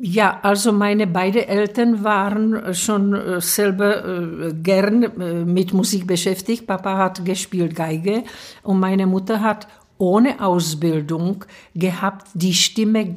Ja, 0.00 0.38
also 0.42 0.72
meine 0.72 1.08
beiden 1.08 1.42
Eltern 1.42 2.04
waren 2.04 2.72
schon 2.72 3.14
äh, 3.14 3.40
selber 3.40 4.04
äh, 4.04 4.54
gern 4.54 5.02
äh, 5.02 5.44
mit 5.44 5.72
Musik 5.72 6.06
beschäftigt. 6.06 6.68
Papa 6.68 6.96
hat 6.96 7.24
gespielt 7.24 7.74
Geige 7.74 8.22
und 8.62 8.78
meine 8.78 9.08
Mutter 9.08 9.40
hat 9.40 9.66
ohne 9.98 10.40
Ausbildung 10.40 11.44
gehabt 11.74 12.28
die 12.34 12.54
Stimme 12.54 13.16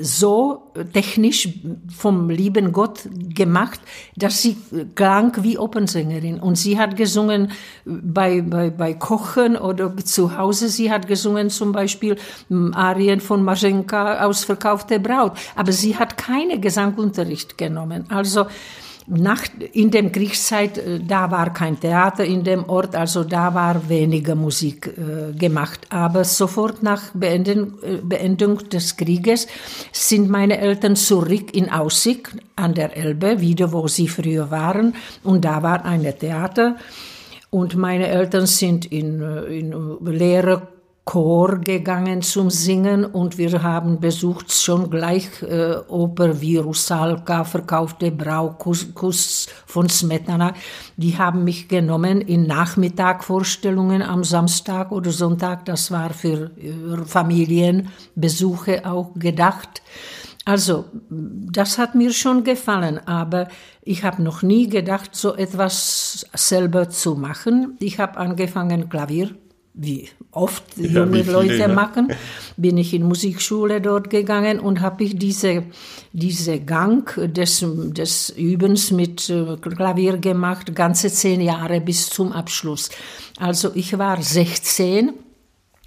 so 0.00 0.72
technisch 0.92 1.48
vom 1.96 2.30
lieben 2.30 2.72
Gott 2.72 3.08
gemacht, 3.34 3.80
dass 4.16 4.42
sie 4.42 4.56
klang 4.94 5.32
wie 5.42 5.58
Opernsängerin. 5.58 6.40
Und 6.40 6.56
sie 6.56 6.78
hat 6.78 6.96
gesungen 6.96 7.52
bei, 7.84 8.40
bei, 8.40 8.70
bei 8.70 8.94
Kochen 8.94 9.56
oder 9.56 9.96
zu 9.96 10.36
Hause. 10.36 10.68
Sie 10.68 10.90
hat 10.90 11.06
gesungen 11.06 11.50
zum 11.50 11.72
Beispiel 11.72 12.16
Arien 12.72 13.20
von 13.20 13.42
Maschenka, 13.42 14.24
Ausverkaufte 14.24 15.00
Braut. 15.00 15.32
Aber 15.56 15.72
sie 15.72 15.96
hat 15.96 16.16
keine 16.16 16.60
Gesangunterricht 16.60 17.58
genommen. 17.58 18.06
Also, 18.08 18.46
nach, 19.06 19.42
in 19.72 19.90
dem 19.90 20.12
Kriegszeit, 20.12 20.78
äh, 20.78 21.00
da 21.00 21.30
war 21.30 21.52
kein 21.52 21.78
Theater 21.78 22.24
in 22.24 22.42
dem 22.42 22.64
Ort, 22.68 22.96
also 22.96 23.24
da 23.24 23.54
war 23.54 23.88
weniger 23.88 24.34
Musik 24.34 24.86
äh, 24.96 25.32
gemacht. 25.36 25.86
Aber 25.90 26.24
sofort 26.24 26.82
nach 26.82 27.10
Beenden, 27.12 27.74
äh, 27.82 27.96
Beendung 28.02 28.68
des 28.68 28.96
Krieges 28.96 29.46
sind 29.92 30.30
meine 30.30 30.58
Eltern 30.58 30.96
zurück 30.96 31.54
in 31.54 31.70
Aussicht 31.70 32.28
an 32.56 32.74
der 32.74 32.96
Elbe, 32.96 33.40
wieder 33.40 33.72
wo 33.72 33.88
sie 33.88 34.08
früher 34.08 34.50
waren. 34.50 34.94
Und 35.22 35.44
da 35.44 35.62
war 35.62 35.84
ein 35.84 36.02
Theater. 36.18 36.76
Und 37.50 37.76
meine 37.76 38.08
Eltern 38.08 38.46
sind 38.46 38.86
in, 38.86 39.20
äh, 39.20 39.58
in 39.58 39.98
Lehre 40.04 40.73
Chor 41.04 41.58
gegangen 41.58 42.22
zum 42.22 42.48
Singen 42.48 43.04
und 43.04 43.36
wir 43.36 43.62
haben 43.62 44.00
besucht 44.00 44.50
schon 44.50 44.88
gleich 44.88 45.42
äh, 45.42 45.76
Oper 45.86 46.40
wie 46.40 46.56
Rusalka, 46.56 47.44
verkaufte 47.44 48.10
Braukuss 48.10 48.94
Kuss 48.94 49.46
von 49.66 49.90
Smetana. 49.90 50.54
Die 50.96 51.18
haben 51.18 51.44
mich 51.44 51.68
genommen 51.68 52.22
in 52.22 52.46
Nachmittagvorstellungen 52.46 54.00
am 54.00 54.24
Samstag 54.24 54.92
oder 54.92 55.10
Sonntag. 55.10 55.66
Das 55.66 55.90
war 55.90 56.08
für 56.10 56.50
äh, 56.56 57.04
Familienbesuche 57.04 58.86
auch 58.86 59.12
gedacht. 59.14 59.82
Also, 60.46 60.86
das 61.10 61.76
hat 61.76 61.94
mir 61.94 62.12
schon 62.14 62.44
gefallen, 62.44 62.98
aber 63.06 63.48
ich 63.82 64.04
habe 64.04 64.22
noch 64.22 64.42
nie 64.42 64.68
gedacht, 64.68 65.10
so 65.14 65.34
etwas 65.34 66.26
selber 66.34 66.88
zu 66.88 67.14
machen. 67.14 67.76
Ich 67.80 67.98
habe 67.98 68.18
angefangen, 68.18 68.88
Klavier 68.88 69.34
wie 69.74 70.08
oft 70.30 70.62
junge 70.76 71.22
ja, 71.22 71.32
Leute 71.32 71.56
ja. 71.56 71.68
machen, 71.68 72.12
bin 72.56 72.78
ich 72.78 72.94
in 72.94 73.02
Musikschule 73.02 73.80
dort 73.80 74.08
gegangen 74.08 74.60
und 74.60 74.80
habe 74.80 75.02
ich 75.02 75.18
diese, 75.18 75.64
diese 76.12 76.60
Gang 76.60 77.12
des, 77.32 77.66
des 77.66 78.30
Übens 78.30 78.92
mit 78.92 79.28
äh, 79.30 79.56
Klavier 79.56 80.18
gemacht, 80.18 80.72
ganze 80.74 81.10
zehn 81.10 81.40
Jahre 81.40 81.80
bis 81.80 82.08
zum 82.08 82.32
Abschluss. 82.32 82.90
Also 83.38 83.72
ich 83.74 83.98
war 83.98 84.22
16, 84.22 85.12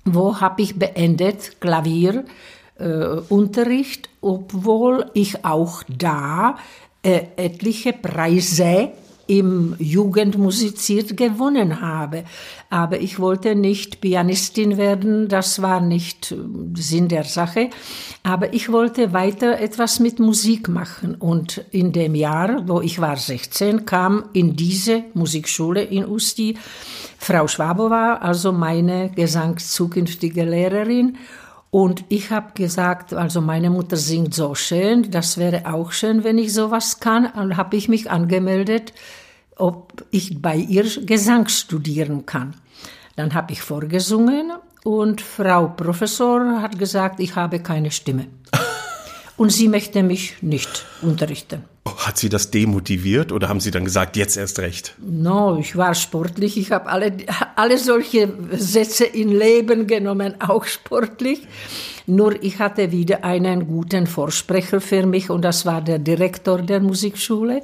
wo 0.03 0.41
habe 0.41 0.61
ich 0.61 0.75
beendet 0.75 1.61
Klavierunterricht, 1.61 4.05
äh, 4.05 4.09
obwohl 4.19 5.09
ich 5.13 5.45
auch 5.45 5.83
da 5.87 6.57
äh, 7.03 7.21
etliche 7.37 7.93
Preise 7.93 8.91
im 9.27 9.75
Jugendmusiziert 9.77 11.15
gewonnen 11.17 11.81
habe. 11.81 12.23
Aber 12.69 12.99
ich 12.99 13.19
wollte 13.19 13.55
nicht 13.55 14.01
Pianistin 14.01 14.77
werden, 14.77 15.27
das 15.27 15.61
war 15.61 15.79
nicht 15.79 16.31
äh, 16.31 16.35
Sinn 16.75 17.07
der 17.07 17.23
Sache. 17.23 17.69
Aber 18.23 18.53
ich 18.53 18.71
wollte 18.71 19.13
weiter 19.13 19.59
etwas 19.59 19.99
mit 19.99 20.19
Musik 20.19 20.67
machen. 20.67 21.15
Und 21.15 21.63
in 21.71 21.91
dem 21.91 22.15
Jahr, 22.15 22.67
wo 22.67 22.81
ich 22.81 22.99
war 22.99 23.17
16, 23.17 23.85
kam 23.85 24.25
in 24.33 24.55
diese 24.55 25.03
Musikschule 25.13 25.83
in 25.83 26.05
Usti 26.05 26.57
Frau 27.17 27.47
Schwabowa, 27.47 28.15
also 28.15 28.51
meine 28.51 29.09
gesangszukünftige 29.09 30.43
Lehrerin. 30.43 31.17
Und 31.69 32.05
ich 32.09 32.31
habe 32.31 32.53
gesagt, 32.53 33.13
also 33.13 33.41
meine 33.41 33.69
Mutter 33.69 33.97
singt 33.97 34.33
so 34.33 34.55
schön, 34.55 35.11
das 35.11 35.37
wäre 35.37 35.71
auch 35.71 35.91
schön, 35.91 36.23
wenn 36.23 36.37
ich 36.37 36.53
sowas 36.53 36.99
kann. 36.99 37.25
Und 37.25 37.57
habe 37.57 37.75
ich 37.75 37.89
mich 37.89 38.09
angemeldet, 38.09 38.93
ob 39.57 40.05
ich 40.11 40.41
bei 40.41 40.55
ihr 40.55 40.85
Gesang 41.05 41.47
studieren 41.47 42.25
kann. 42.25 42.55
Dann 43.15 43.33
habe 43.33 43.51
ich 43.51 43.61
vorgesungen 43.61 44.53
und 44.83 45.21
Frau 45.21 45.67
Professor 45.67 46.61
hat 46.61 46.79
gesagt, 46.79 47.19
ich 47.19 47.35
habe 47.35 47.59
keine 47.59 47.91
Stimme. 47.91 48.27
Und 49.37 49.51
sie 49.51 49.67
möchte 49.67 50.01
mich 50.01 50.41
nicht 50.41 50.85
unterrichten. 51.01 51.63
Hat 51.97 52.17
sie 52.17 52.29
das 52.29 52.51
demotiviert 52.51 53.31
oder 53.31 53.49
haben 53.49 53.59
Sie 53.59 53.71
dann 53.71 53.85
gesagt, 53.85 54.17
jetzt 54.17 54.37
erst 54.37 54.59
recht? 54.59 54.95
No, 54.99 55.57
ich 55.59 55.75
war 55.75 55.95
sportlich. 55.95 56.57
Ich 56.57 56.71
habe 56.71 56.87
alle, 56.87 57.17
alle 57.55 57.77
solche 57.77 58.33
Sätze 58.51 59.05
in 59.05 59.29
Leben 59.29 59.87
genommen, 59.87 60.41
auch 60.41 60.65
sportlich. 60.65 61.47
Nur 62.05 62.41
ich 62.41 62.59
hatte 62.59 62.91
wieder 62.91 63.23
einen 63.23 63.67
guten 63.67 64.07
Vorsprecher 64.07 64.79
für 64.79 65.05
mich 65.05 65.29
und 65.29 65.41
das 65.41 65.65
war 65.65 65.81
der 65.81 65.99
Direktor 65.99 66.61
der 66.61 66.79
Musikschule, 66.79 67.61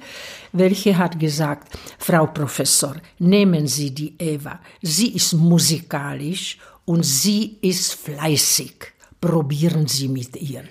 welcher 0.52 0.98
hat 0.98 1.20
gesagt, 1.20 1.74
Frau 1.98 2.28
Professor, 2.28 2.96
nehmen 3.20 3.68
Sie 3.68 3.92
die 3.92 4.16
Eva. 4.20 4.60
Sie 4.82 5.16
ist 5.16 5.34
musikalisch 5.34 6.58
und 6.86 7.04
sie 7.04 7.58
ist 7.62 7.94
fleißig. 7.94 8.74
Probieren 9.22 9.88
Sie 9.88 10.10
mit 10.10 10.36
ihr. 10.36 10.64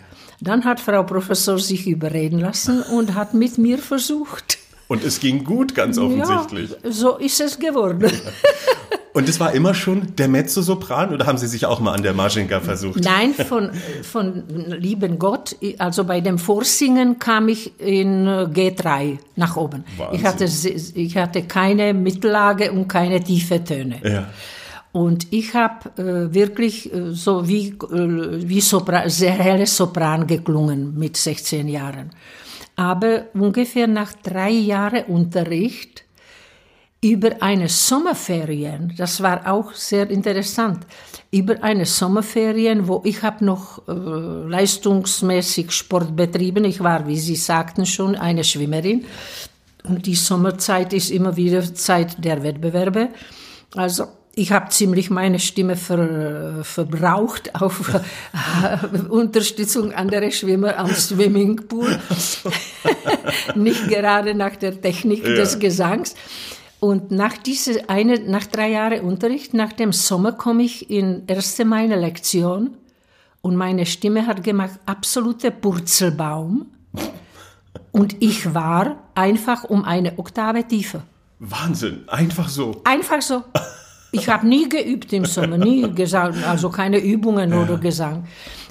Dann 0.42 0.64
hat 0.64 0.80
Frau 0.80 1.04
Professor 1.04 1.56
sich 1.56 1.86
überreden 1.86 2.40
lassen 2.40 2.82
und 2.82 3.14
hat 3.14 3.32
mit 3.32 3.58
mir 3.58 3.78
versucht. 3.78 4.58
Und 4.88 5.04
es 5.04 5.20
ging 5.20 5.44
gut, 5.44 5.72
ganz 5.74 5.98
offensichtlich. 5.98 6.70
Ja, 6.82 6.90
so 6.90 7.16
ist 7.16 7.40
es 7.40 7.58
geworden. 7.58 8.10
Und 9.14 9.28
es 9.28 9.38
war 9.40 9.52
immer 9.52 9.74
schon 9.74 10.16
der 10.16 10.26
Mezzosopran 10.26 11.12
oder 11.12 11.26
haben 11.26 11.36
Sie 11.36 11.46
sich 11.46 11.66
auch 11.66 11.80
mal 11.80 11.92
an 11.92 12.02
der 12.02 12.14
Maschinka 12.14 12.60
versucht? 12.60 13.04
Nein, 13.04 13.34
von, 13.34 13.70
von 14.02 14.44
lieben 14.48 15.18
Gott. 15.18 15.54
Also 15.76 16.04
bei 16.04 16.22
dem 16.22 16.38
Vorsingen 16.38 17.18
kam 17.18 17.48
ich 17.48 17.78
in 17.78 18.26
G3 18.26 19.18
nach 19.36 19.56
oben. 19.56 19.84
Ich 20.12 20.24
hatte, 20.24 20.44
ich 20.46 21.16
hatte 21.18 21.42
keine 21.42 21.92
Mittellage 21.92 22.72
und 22.72 22.88
keine 22.88 23.22
tiefe 23.22 23.62
Töne. 23.62 24.00
Ja. 24.02 24.28
Und 24.92 25.32
ich 25.32 25.54
habe 25.54 25.90
äh, 25.96 26.34
wirklich 26.34 26.92
äh, 26.92 27.12
so 27.12 27.48
wie, 27.48 27.68
äh, 27.68 28.48
wie 28.48 28.60
Sopran, 28.60 29.08
sehr 29.08 29.32
helle 29.32 29.66
Sopran 29.66 30.26
geklungen 30.26 30.98
mit 30.98 31.16
16 31.16 31.66
Jahren. 31.66 32.10
Aber 32.76 33.26
ungefähr 33.32 33.86
nach 33.86 34.12
drei 34.12 34.50
Jahren 34.50 35.04
Unterricht 35.04 36.04
über 37.04 37.42
eine 37.42 37.68
Sommerferien, 37.68 38.94
das 38.96 39.22
war 39.22 39.50
auch 39.50 39.72
sehr 39.72 40.08
interessant, 40.10 40.86
über 41.30 41.62
eine 41.62 41.86
Sommerferien, 41.86 42.86
wo 42.86 43.00
ich 43.04 43.22
habe 43.22 43.44
noch 43.44 43.88
äh, 43.88 43.92
leistungsmäßig 43.92 45.72
Sport 45.72 46.14
betrieben. 46.14 46.64
Ich 46.64 46.80
war, 46.80 47.06
wie 47.06 47.18
Sie 47.18 47.36
sagten 47.36 47.86
schon, 47.86 48.14
eine 48.14 48.44
Schwimmerin. 48.44 49.06
Und 49.84 50.06
die 50.06 50.14
Sommerzeit 50.14 50.92
ist 50.92 51.10
immer 51.10 51.36
wieder 51.36 51.74
Zeit 51.74 52.22
der 52.22 52.42
Wettbewerbe. 52.42 53.08
Also 53.74 54.06
ich 54.34 54.50
habe 54.52 54.70
ziemlich 54.70 55.10
meine 55.10 55.38
Stimme 55.38 55.76
ver, 55.76 56.64
verbraucht 56.64 57.54
auf 57.60 58.00
Unterstützung 59.10 59.92
anderer 59.92 60.30
Schwimmer 60.30 60.78
am 60.78 60.90
Swimmingpool. 60.90 62.00
Nicht 63.54 63.88
gerade 63.88 64.34
nach 64.34 64.56
der 64.56 64.80
Technik 64.80 65.26
ja. 65.26 65.34
des 65.34 65.58
Gesangs. 65.58 66.14
Und 66.80 67.10
nach 67.10 67.36
diese 67.36 67.88
eine, 67.90 68.18
nach 68.20 68.46
drei 68.46 68.70
Jahren 68.70 69.02
Unterricht, 69.02 69.54
nach 69.54 69.72
dem 69.72 69.92
Sommer 69.92 70.32
komme 70.32 70.64
ich 70.64 70.90
in 70.90 71.24
erste 71.26 71.64
meine 71.64 71.96
Lektion 71.96 72.76
und 73.42 73.54
meine 73.54 73.86
Stimme 73.86 74.26
hat 74.26 74.42
gemacht 74.42 74.80
absolute 74.86 75.50
Purzelbaum. 75.50 76.66
Und 77.92 78.16
ich 78.20 78.54
war 78.54 78.96
einfach 79.14 79.64
um 79.64 79.84
eine 79.84 80.18
Oktave 80.18 80.66
tiefer. 80.66 81.02
Wahnsinn, 81.38 82.08
einfach 82.08 82.48
so. 82.48 82.80
Einfach 82.84 83.20
so. 83.20 83.44
Ich 84.12 84.28
habe 84.28 84.46
nie 84.46 84.68
geübt 84.68 85.12
im 85.12 85.24
Sommer, 85.24 85.58
nie 85.58 85.90
gesagt, 85.94 86.36
also 86.46 86.68
keine 86.70 86.98
Übungen 86.98 87.50
ja. 87.50 87.62
oder 87.62 87.78
Gesang. 87.78 88.26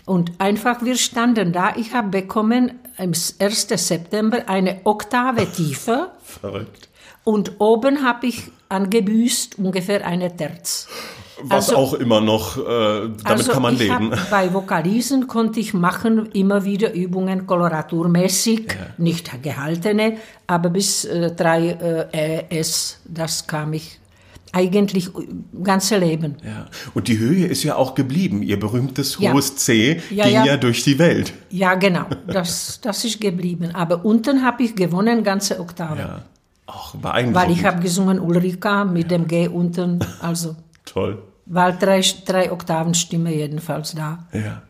Und 0.06 0.32
einfach, 0.40 0.84
wir 0.84 0.98
standen 0.98 1.52
da. 1.52 1.76
Ich 1.76 1.94
habe 1.94 2.10
bekommen 2.10 2.80
am 2.98 3.12
1. 3.40 3.68
September 3.76 4.48
eine 4.48 4.82
Oktave 4.84 5.52
tiefer. 5.52 6.12
Verrückt. 6.24 6.90
Und 7.24 7.60
oben 7.60 8.04
habe 8.04 8.28
ich 8.28 8.44
angebüßt 8.70 9.60
ungefähr 9.60 10.06
eine 10.06 10.36
Terz. 10.36 10.88
Was 11.44 11.70
also, 11.70 11.76
auch 11.76 11.94
immer 11.96 12.22
noch, 12.22 12.58
äh, 12.58 12.62
damit 12.62 13.26
also 13.26 13.52
kann 13.52 13.62
man 13.64 13.76
leben. 13.76 14.12
Hab, 14.12 14.30
bei 14.32 14.54
Vokalisen 14.54 15.28
konnte 15.28 15.60
ich 15.60 15.74
machen 15.74 16.28
immer 16.34 16.64
wieder 16.66 16.94
Übungen 16.94 17.48
koloraturmäßig, 17.48 18.68
ja. 18.68 18.76
nicht 18.98 19.42
gehaltene, 19.42 20.18
aber 20.46 20.70
bis 20.70 21.06
äh, 21.06 21.32
3 21.32 22.10
äh, 22.12 22.60
S, 22.60 23.00
das 23.06 23.48
kam 23.48 23.74
ich 23.74 24.01
eigentlich 24.54 25.10
ganze 25.64 25.98
Leben. 25.98 26.36
Ja. 26.44 26.68
Und 26.94 27.08
die 27.08 27.18
Höhe 27.18 27.46
ist 27.46 27.64
ja 27.64 27.76
auch 27.76 27.96
geblieben. 27.96 28.42
Ihr 28.44 28.60
berühmtes 28.60 29.18
ja. 29.20 29.32
hohes 29.32 29.56
C 29.56 30.02
ja, 30.10 30.26
ging 30.26 30.34
ja. 30.34 30.46
ja. 30.46 30.58
durch 30.58 30.84
die 30.84 31.00
Welt. 31.00 31.34
Ja, 31.50 31.76
genau. 31.76 32.06
Das, 32.28 32.80
das 32.82 33.06
ist 33.06 33.22
geblieben. 33.22 33.74
Aber 33.74 34.06
unten 34.06 34.44
habe 34.44 34.64
ich 34.64 34.76
gewonnen, 34.76 35.24
ganze 35.24 35.60
Oktave. 35.60 36.00
Ja. 36.00 36.22
Ach, 36.68 36.96
beeindruckend. 36.96 37.36
Weil 37.36 37.58
ich 37.58 37.66
habe 37.66 37.82
gesungen 37.82 38.20
Ulrika 38.20 38.86
mit 38.86 39.12
dem 39.12 39.28
G 39.28 39.48
unten. 39.48 40.00
Also. 40.22 40.56
Toll. 40.86 41.22
Weil 41.46 41.78
drei, 41.78 42.02
drei 42.26 42.52
Oktaven 42.52 42.94
Stimme 42.94 43.34
jedenfalls 43.34 43.94
da. 43.94 44.28
Ja. 44.32 44.62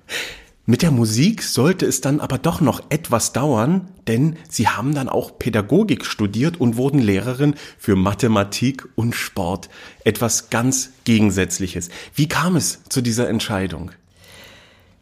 Mit 0.72 0.84
der 0.84 0.92
Musik 0.92 1.44
sollte 1.44 1.86
es 1.86 2.00
dann 2.00 2.22
aber 2.22 2.38
doch 2.38 2.62
noch 2.62 2.82
etwas 2.88 3.34
dauern, 3.34 3.90
denn 4.08 4.38
Sie 4.48 4.70
haben 4.70 4.96
dann 4.96 5.10
auch 5.10 5.38
Pädagogik 5.38 6.06
studiert 6.06 6.62
und 6.62 6.78
wurden 6.78 7.00
Lehrerin 7.00 7.56
für 7.78 7.98
Mathematik 7.98 8.88
und 8.96 9.14
Sport. 9.14 9.68
Etwas 10.06 10.50
ganz 10.50 10.92
Gegensätzliches. 11.04 11.90
Wie 12.16 12.30
kam 12.30 12.56
es 12.56 12.86
zu 12.88 13.02
dieser 13.02 13.28
Entscheidung? 13.28 13.92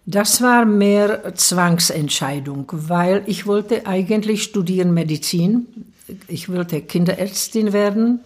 Das 0.08 0.42
war 0.42 0.66
mehr 0.66 1.36
Zwangsentscheidung, 1.36 2.66
weil 2.72 3.22
ich 3.28 3.46
wollte 3.46 3.86
eigentlich 3.86 4.42
studieren 4.42 4.92
Medizin. 4.96 5.68
Ich 6.28 6.50
wollte 6.50 6.82
Kinderärztin 6.82 7.74
werden, 7.74 8.22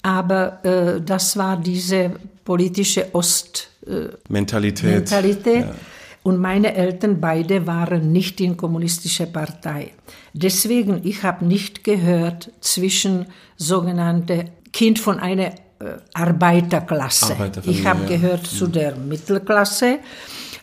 aber 0.00 0.64
äh, 0.64 1.02
das 1.02 1.36
war 1.36 1.58
diese 1.58 2.12
politische 2.46 3.14
Ost 3.14 3.68
äh, 3.86 4.06
Mentalität. 4.30 4.94
Mentalität. 4.94 5.66
Ja. 5.66 5.74
Und 6.22 6.38
meine 6.38 6.74
Eltern 6.74 7.20
beide 7.20 7.66
waren 7.66 8.12
nicht 8.12 8.40
in 8.40 8.56
kommunistischer 8.56 9.26
Partei. 9.26 9.92
Deswegen, 10.34 11.00
ich 11.02 11.22
habe 11.22 11.44
nicht 11.46 11.82
gehört 11.82 12.52
zwischen 12.60 13.26
sogenannte 13.56 14.46
Kind 14.72 14.98
von 14.98 15.18
einer 15.18 15.46
äh, 15.46 15.96
Arbeiterklasse. 16.12 17.34
Ich 17.64 17.86
habe 17.86 18.02
ja. 18.02 18.08
gehört 18.16 18.46
zu 18.46 18.66
mhm. 18.66 18.72
der 18.72 18.96
Mittelklasse. 18.96 19.98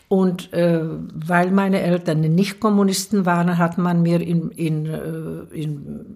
Und 0.08 0.54
äh, 0.54 0.80
weil 1.12 1.50
meine 1.50 1.82
Eltern 1.82 2.20
nicht 2.20 2.60
Kommunisten 2.60 3.26
waren, 3.26 3.58
hat 3.58 3.76
man 3.76 4.00
mir 4.00 4.22
in, 4.22 4.50
in, 4.52 4.86
äh, 4.86 5.54
in 5.54 6.06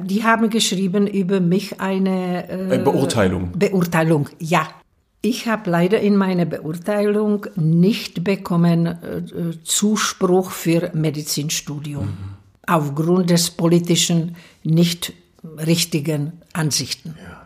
die 0.00 0.24
haben 0.24 0.48
geschrieben 0.48 1.06
über 1.06 1.40
mich 1.40 1.78
eine 1.80 2.48
äh, 2.48 2.78
Beurteilung. 2.78 3.52
Beurteilung, 3.54 4.28
ja. 4.38 4.68
Ich 5.24 5.46
habe 5.46 5.70
leider 5.70 6.00
in 6.00 6.16
meiner 6.16 6.46
Beurteilung 6.46 7.46
nicht 7.54 8.24
bekommen 8.24 8.86
äh, 8.86 9.62
Zuspruch 9.62 10.50
für 10.50 10.90
Medizinstudium 10.94 12.06
mhm. 12.06 12.36
aufgrund 12.66 13.30
des 13.30 13.52
politischen 13.52 14.34
nicht 14.64 15.12
richtigen 15.44 16.32
Ansichten. 16.52 17.14
Ja. 17.22 17.41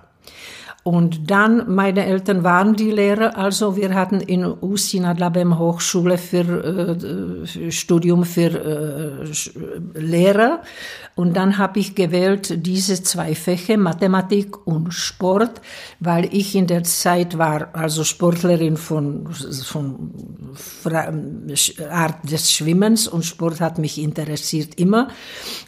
Und 0.87 1.33
dann, 1.33 1.75
meine 1.75 2.07
Eltern 2.07 2.45
waren 2.45 2.77
die 2.77 2.93
Lehrer, 2.93 3.37
also 3.37 3.75
wir 3.75 3.93
hatten 3.97 4.21
in 4.21 4.45
Usti 4.45 5.01
nad 5.01 5.19
Labem 5.19 5.59
Hochschule 5.59 6.17
für 6.17 6.47
äh, 6.47 7.73
Studium 7.73 8.23
für 8.23 9.25
äh, 9.25 9.99
Lehrer. 9.99 10.63
Und 11.17 11.37
dann 11.37 11.59
habe 11.59 11.81
ich 11.81 11.97
gewählt 11.97 12.65
diese 12.65 13.03
zwei 13.03 13.35
Fächer, 13.35 13.77
Mathematik 13.77 14.65
und 14.65 14.95
Sport, 14.95 15.61
weil 15.99 16.33
ich 16.33 16.55
in 16.55 16.69
der 16.69 16.85
Zeit 16.85 17.37
war, 17.37 17.71
also 17.73 18.05
Sportlerin 18.05 18.77
von, 18.77 19.27
von 19.33 20.13
Art 21.91 22.31
des 22.31 22.53
Schwimmens 22.53 23.09
und 23.09 23.25
Sport 23.25 23.61
hat 23.61 23.79
mich 23.79 24.01
interessiert 24.01 24.79
immer. 24.79 25.09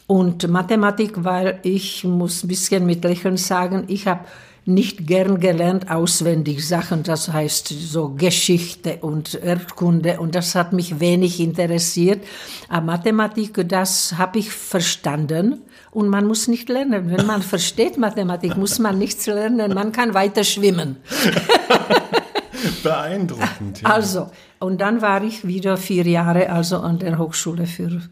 Und 0.06 0.46
Mathematik, 0.46 1.24
weil 1.24 1.58
ich 1.64 2.04
muss 2.04 2.44
ein 2.44 2.48
bisschen 2.48 2.86
mit 2.86 3.02
Lächeln 3.02 3.36
sagen, 3.36 3.82
ich 3.88 4.06
habe 4.06 4.20
nicht 4.68 5.06
gern 5.06 5.40
gelernt 5.40 5.90
auswendig 5.90 6.66
Sachen, 6.66 7.02
das 7.02 7.32
heißt 7.32 7.68
so 7.68 8.10
Geschichte 8.10 8.98
und 9.00 9.34
Erdkunde 9.34 10.20
und 10.20 10.34
das 10.34 10.54
hat 10.54 10.74
mich 10.74 11.00
wenig 11.00 11.40
interessiert. 11.40 12.22
Aber 12.68 12.84
Mathematik, 12.86 13.66
das 13.66 14.18
habe 14.18 14.38
ich 14.38 14.50
verstanden 14.50 15.62
und 15.90 16.08
man 16.08 16.26
muss 16.26 16.48
nicht 16.48 16.68
lernen. 16.68 17.10
Wenn 17.10 17.26
man 17.26 17.40
versteht 17.40 17.96
Mathematik, 17.96 18.56
muss 18.58 18.78
man 18.78 18.98
nichts 18.98 19.26
lernen, 19.26 19.72
man 19.72 19.90
kann 19.90 20.12
weiter 20.12 20.44
schwimmen. 20.44 20.96
Beeindruckend. 22.82 23.80
Ja. 23.82 23.88
Also, 23.88 24.30
und 24.58 24.80
dann 24.80 25.00
war 25.00 25.22
ich 25.22 25.46
wieder 25.46 25.78
vier 25.78 26.06
Jahre 26.06 26.50
also 26.50 26.78
an 26.78 26.98
der 26.98 27.18
Hochschule 27.18 27.66
für 27.66 28.02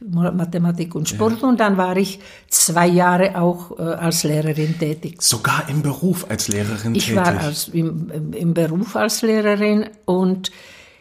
Mathematik 0.00 0.94
und 0.94 1.08
Sport 1.08 1.40
ja. 1.40 1.48
und 1.48 1.58
dann 1.58 1.76
war 1.76 1.96
ich 1.96 2.20
zwei 2.48 2.86
Jahre 2.86 3.40
auch 3.40 3.78
äh, 3.78 3.82
als 3.82 4.24
Lehrerin 4.24 4.78
tätig. 4.78 5.22
Sogar 5.22 5.68
im 5.68 5.82
Beruf 5.82 6.26
als 6.28 6.48
Lehrerin 6.48 6.94
ich 6.94 7.06
tätig? 7.06 7.08
Ich 7.08 7.16
war 7.16 7.40
als, 7.40 7.68
im, 7.68 8.32
im 8.32 8.54
Beruf 8.54 8.94
als 8.94 9.22
Lehrerin 9.22 9.86
und 10.04 10.50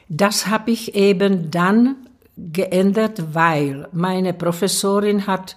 das 0.07 0.47
habe 0.47 0.71
ich 0.71 0.95
eben 0.95 1.51
dann 1.51 1.95
geändert, 2.37 3.33
weil 3.33 3.87
meine 3.91 4.33
Professorin 4.33 5.27
hat 5.27 5.55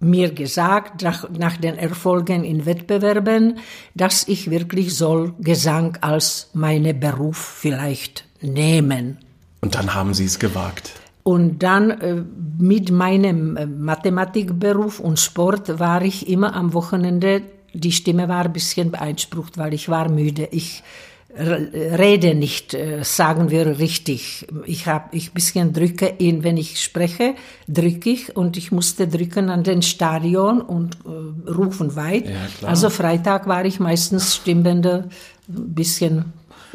mir 0.00 0.32
gesagt, 0.32 1.02
nach, 1.02 1.28
nach 1.30 1.56
den 1.56 1.76
Erfolgen 1.78 2.44
in 2.44 2.66
Wettbewerben, 2.66 3.58
dass 3.94 4.28
ich 4.28 4.50
wirklich 4.50 4.94
soll 4.96 5.34
Gesang 5.40 5.98
als 6.02 6.50
meine 6.52 6.94
Beruf 6.94 7.36
vielleicht 7.36 8.24
nehmen. 8.40 9.18
Und 9.62 9.74
dann 9.74 9.94
haben 9.94 10.12
Sie 10.12 10.26
es 10.26 10.38
gewagt. 10.38 10.92
Und 11.24 11.62
dann 11.62 11.90
äh, 11.90 12.22
mit 12.58 12.92
meinem 12.92 13.56
äh, 13.56 13.66
Mathematikberuf 13.66 15.00
und 15.00 15.18
Sport 15.18 15.80
war 15.80 16.02
ich 16.02 16.28
immer 16.28 16.54
am 16.54 16.72
Wochenende, 16.74 17.42
die 17.72 17.92
Stimme 17.92 18.28
war 18.28 18.44
ein 18.44 18.52
bisschen 18.52 18.92
beeinsprucht, 18.92 19.58
weil 19.58 19.74
ich 19.74 19.88
war 19.88 20.08
müde. 20.08 20.48
Ich 20.52 20.84
rede 21.36 22.34
nicht, 22.34 22.74
äh, 22.74 23.02
sagen 23.02 23.50
wir 23.50 23.78
richtig. 23.78 24.46
Ich 24.66 24.86
habe 24.86 25.16
ich 25.16 25.32
bisschen 25.32 25.72
drücke 25.72 26.14
ihn, 26.18 26.44
wenn 26.44 26.56
ich 26.56 26.80
spreche, 26.80 27.34
drücke 27.66 28.10
ich 28.10 28.36
und 28.36 28.56
ich 28.56 28.70
musste 28.70 29.08
drücken 29.08 29.50
an 29.50 29.64
den 29.64 29.82
Stadion 29.82 30.60
und 30.60 30.96
äh, 31.04 31.50
rufen 31.50 31.96
weit. 31.96 32.26
Ja, 32.26 32.68
also 32.68 32.88
Freitag 32.88 33.48
war 33.48 33.64
ich 33.64 33.80
meistens 33.80 34.36
stimmende, 34.36 35.08
bisschen 35.48 36.32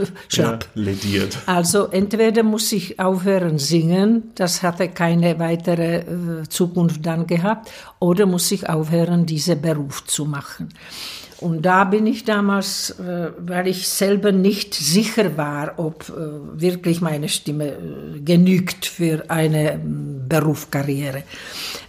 schlapp. 0.28 0.68
Ja, 0.76 0.82
lediert. 0.82 1.38
Also 1.46 1.88
entweder 1.88 2.44
muss 2.44 2.72
ich 2.72 3.00
aufhören 3.00 3.58
singen, 3.58 4.32
das 4.36 4.64
hatte 4.64 4.90
keine 4.90 5.40
weitere 5.40 6.00
äh, 6.00 6.50
Zukunft 6.50 7.06
dann 7.06 7.28
gehabt, 7.28 7.70
oder 8.00 8.26
muss 8.26 8.52
ich 8.52 8.68
aufhören, 8.70 9.26
diesen 9.26 9.62
Beruf 9.62 10.06
zu 10.06 10.26
machen. 10.26 10.70
Und 11.42 11.62
da 11.62 11.86
bin 11.86 12.06
ich 12.06 12.26
damals, 12.26 12.92
äh, 13.00 13.32
weil 13.40 13.68
ich 13.68 13.88
selber 13.88 14.32
nicht 14.32 14.74
sicher 14.74 15.38
war, 15.38 15.74
ob 15.78 16.10
äh, 16.10 16.62
wirklich 16.62 17.00
meine 17.00 17.30
Stimme 17.30 17.78
genügt 18.24 18.86
für 18.86 19.24
eine 19.30 19.74
ähm, 19.74 20.26
Berufskarriere. 20.28 21.24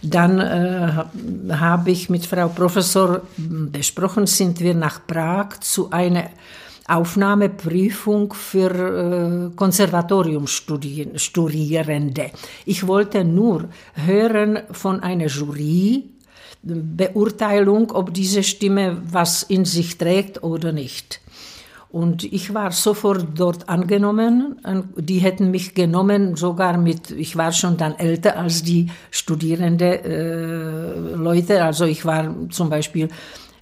Dann 0.01 0.39
äh, 0.39 1.53
habe 1.53 1.91
ich 1.91 2.09
mit 2.09 2.25
Frau 2.25 2.47
Professor 2.47 3.21
hm, 3.35 3.71
besprochen, 3.71 4.25
sind 4.25 4.61
wir 4.61 4.73
nach 4.73 5.05
Prag 5.05 5.59
zu 5.59 5.91
einer 5.91 6.29
Aufnahmeprüfung 6.91 8.33
für 8.33 8.71
äh, 8.71 9.51
Konservatoriumstudierende. 9.55 12.31
Ich 12.65 12.87
wollte 12.87 13.23
nur 13.23 13.69
hören 13.93 14.59
von 14.71 15.01
einer 15.01 15.27
Jury, 15.27 16.05
Beurteilung, 16.63 17.91
ob 17.91 18.13
diese 18.13 18.43
Stimme 18.43 19.01
was 19.09 19.41
in 19.43 19.63
sich 19.65 19.97
trägt 19.97 20.43
oder 20.43 20.71
nicht. 20.71 21.21
Und 21.91 22.23
ich 22.23 22.53
war 22.53 22.71
sofort 22.71 23.27
dort 23.35 23.67
angenommen. 23.67 24.55
Die 24.95 25.19
hätten 25.19 25.51
mich 25.51 25.75
genommen, 25.75 26.37
sogar 26.37 26.77
mit, 26.77 27.11
ich 27.11 27.35
war 27.35 27.51
schon 27.51 27.75
dann 27.75 27.95
älter 27.95 28.37
als 28.37 28.63
die 28.63 28.87
studierende 29.09 30.01
äh, 30.03 31.15
Leute. 31.15 31.63
Also 31.63 31.83
ich 31.83 32.05
war 32.05 32.33
zum 32.49 32.69
Beispiel 32.69 33.09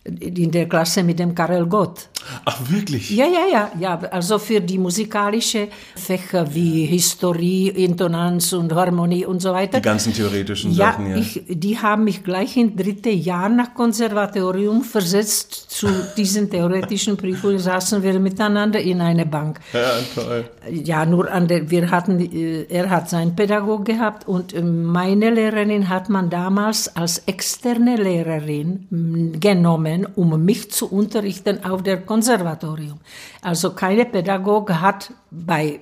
in 0.03 0.51
der 0.51 0.67
Klasse 0.67 1.03
mit 1.03 1.19
dem 1.19 1.35
Karel 1.35 1.65
Gott. 1.65 2.09
Ach, 2.45 2.59
wirklich? 2.69 3.09
Ja, 3.11 3.25
ja, 3.25 3.45
ja, 3.51 3.71
ja. 3.79 3.99
Also 4.11 4.39
für 4.39 4.61
die 4.61 4.77
musikalischen 4.77 5.67
Fächer 5.95 6.53
wie 6.53 6.85
Historie, 6.85 7.69
Intonanz 7.69 8.53
und 8.53 8.73
Harmonie 8.73 9.25
und 9.25 9.41
so 9.41 9.53
weiter. 9.53 9.79
Die 9.79 9.83
ganzen 9.83 10.13
theoretischen 10.13 10.71
ja, 10.71 10.91
Sachen, 10.91 11.09
ja. 11.11 11.17
Ich, 11.17 11.43
die 11.47 11.77
haben 11.77 12.03
mich 12.03 12.23
gleich 12.23 12.57
im 12.57 12.75
dritten 12.75 13.17
Jahr 13.17 13.49
nach 13.49 13.73
Konservatorium 13.73 14.83
versetzt 14.83 15.53
zu 15.69 15.87
diesen 16.17 16.49
theoretischen 16.49 17.17
Prüfungen, 17.17 17.59
saßen 17.69 18.03
wir 18.03 18.19
miteinander 18.19 18.79
in 18.79 19.01
einer 19.01 19.25
Bank. 19.25 19.59
Ja, 19.73 19.91
toll. 20.13 20.49
Ja, 20.71 21.05
nur 21.05 21.31
an 21.31 21.47
der, 21.47 21.69
wir 21.69 21.89
hatten, 21.91 22.19
äh, 22.19 22.65
er 22.69 22.89
hat 22.89 23.09
seinen 23.09 23.35
Pädagog 23.35 23.85
gehabt 23.85 24.27
und 24.27 24.53
äh, 24.53 24.61
meine 24.61 25.29
Lehrerin 25.29 25.89
hat 25.89 26.09
man 26.09 26.29
damals 26.29 26.95
als 26.95 27.19
externe 27.25 27.95
Lehrerin 27.95 29.37
genommen, 29.39 29.88
um 30.15 30.43
mich 30.43 30.71
zu 30.71 30.91
unterrichten 30.91 31.63
auf 31.63 31.83
der 31.83 32.01
Konservatorium. 32.01 32.99
Also 33.41 33.73
keine 33.73 34.05
Pädagoge 34.05 34.81
hat 34.81 35.11
bei 35.31 35.81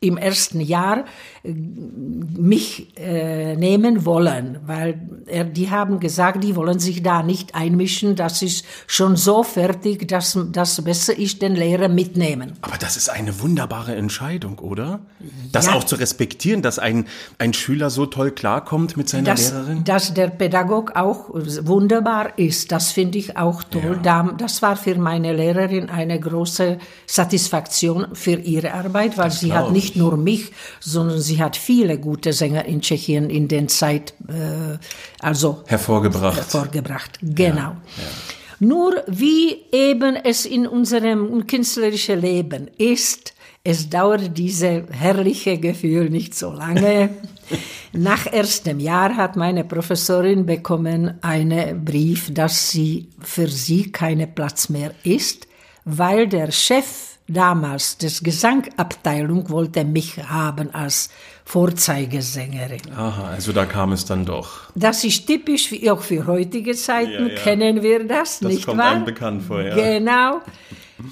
im 0.00 0.16
ersten 0.16 0.60
Jahr 0.60 1.04
mich 1.46 2.96
äh, 2.96 3.54
nehmen 3.56 4.06
wollen, 4.06 4.60
weil 4.64 4.98
er, 5.26 5.44
die 5.44 5.70
haben 5.70 6.00
gesagt, 6.00 6.42
die 6.42 6.56
wollen 6.56 6.78
sich 6.78 7.02
da 7.02 7.22
nicht 7.22 7.54
einmischen, 7.54 8.16
das 8.16 8.40
ist 8.40 8.64
schon 8.86 9.16
so 9.16 9.42
fertig, 9.42 10.08
dass 10.08 10.38
das 10.52 10.82
besser 10.82 11.18
ist, 11.18 11.42
den 11.42 11.54
Lehrer 11.54 11.88
mitnehmen. 11.88 12.54
Aber 12.62 12.78
das 12.78 12.96
ist 12.96 13.10
eine 13.10 13.40
wunderbare 13.40 13.94
Entscheidung, 13.94 14.58
oder? 14.58 15.00
Das 15.52 15.66
ja. 15.66 15.74
auch 15.74 15.84
zu 15.84 15.96
respektieren, 15.96 16.62
dass 16.62 16.78
ein, 16.78 17.04
ein 17.36 17.52
Schüler 17.52 17.90
so 17.90 18.06
toll 18.06 18.30
klarkommt 18.30 18.96
mit 18.96 19.10
seiner 19.10 19.24
dass, 19.34 19.52
Lehrerin? 19.52 19.84
Dass 19.84 20.14
der 20.14 20.28
Pädagog 20.28 20.96
auch 20.96 21.28
wunderbar 21.30 22.38
ist, 22.38 22.72
das 22.72 22.90
finde 22.90 23.18
ich 23.18 23.36
auch 23.36 23.62
toll. 23.64 24.00
Ja. 24.02 24.34
Das 24.38 24.62
war 24.62 24.76
für 24.76 24.94
meine 24.94 25.34
Lehrerin 25.34 25.90
eine 25.90 26.18
große 26.18 26.78
Satisfaktion 27.06 28.06
für 28.14 28.36
ihre 28.36 28.72
Arbeit, 28.72 29.18
weil 29.18 29.28
das 29.28 29.40
sie 29.40 29.52
hat 29.52 29.72
nicht 29.72 29.94
nur 29.94 30.16
mich, 30.16 30.52
sondern 30.80 31.20
sie 31.20 31.33
hat 31.36 31.56
viele 31.56 31.98
gute 31.98 32.32
Sänger 32.32 32.64
in 32.64 32.80
Tschechien 32.80 33.30
in 33.30 33.48
den 33.48 33.68
Zeit 33.68 34.14
äh, 34.28 34.78
also 35.20 35.62
hervorgebracht. 35.66 36.36
Hervorgebracht, 36.36 37.18
genau. 37.22 37.56
Ja, 37.56 37.82
ja. 37.96 38.04
Nur 38.60 39.02
wie 39.06 39.64
eben 39.72 40.16
es 40.16 40.46
in 40.46 40.66
unserem 40.66 41.46
künstlerischen 41.46 42.20
Leben 42.20 42.70
ist, 42.78 43.34
es 43.62 43.88
dauert 43.88 44.36
diese 44.36 44.84
herrliche 44.90 45.58
Gefühl 45.58 46.10
nicht 46.10 46.34
so 46.34 46.52
lange. 46.52 47.10
Nach 47.92 48.30
erstem 48.30 48.78
Jahr 48.78 49.16
hat 49.16 49.36
meine 49.36 49.64
Professorin 49.64 50.44
bekommen 50.44 51.14
einen 51.22 51.84
Brief, 51.84 52.32
dass 52.32 52.70
sie 52.70 53.08
für 53.20 53.48
sie 53.48 53.90
keine 53.90 54.26
Platz 54.26 54.68
mehr 54.68 54.92
ist, 55.02 55.48
weil 55.84 56.28
der 56.28 56.50
Chef 56.50 57.13
damals 57.26 57.98
des 57.98 58.22
Gesangabteilung 58.22 59.48
wollte 59.50 59.84
mich 59.84 60.22
haben 60.22 60.74
als 60.74 61.10
Vorzeigesängerin. 61.44 62.92
Aha, 62.96 63.28
also 63.28 63.52
da 63.52 63.66
kam 63.66 63.92
es 63.92 64.04
dann 64.04 64.24
doch. 64.24 64.70
Das 64.74 65.04
ist 65.04 65.26
typisch 65.26 65.70
wie 65.70 65.90
auch 65.90 66.00
für 66.00 66.26
heutige 66.26 66.74
Zeiten, 66.74 67.28
ja, 67.28 67.34
ja. 67.34 67.40
kennen 67.40 67.82
wir 67.82 68.06
das, 68.06 68.40
das 68.40 68.52
nicht 68.52 68.66
kommt 68.66 68.78
wahr? 68.78 68.90
einem 68.92 69.04
bekannt 69.04 69.42
vor, 69.42 69.62
ja. 69.62 69.74
Genau. 69.74 70.40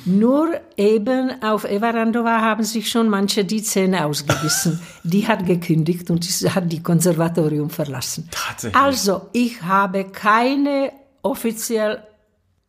Nur 0.05 0.61
eben 0.77 1.43
auf 1.43 1.65
Eva 1.65 1.91
Randova 1.91 2.41
haben 2.41 2.63
sich 2.63 2.89
schon 2.89 3.09
manche 3.09 3.45
die 3.45 3.63
Zähne 3.63 4.07
ausgebissen. 4.07 4.81
Die 5.03 5.27
hat 5.27 5.45
gekündigt 5.45 6.09
und 6.09 6.25
hat 6.25 6.71
die 6.71 6.83
Konservatorium 6.83 7.69
verlassen. 7.69 8.29
Tatsächlich. 8.31 8.81
Also, 8.81 9.29
ich 9.33 9.61
habe 9.63 10.05
keine 10.05 10.93
offiziell 11.23 12.03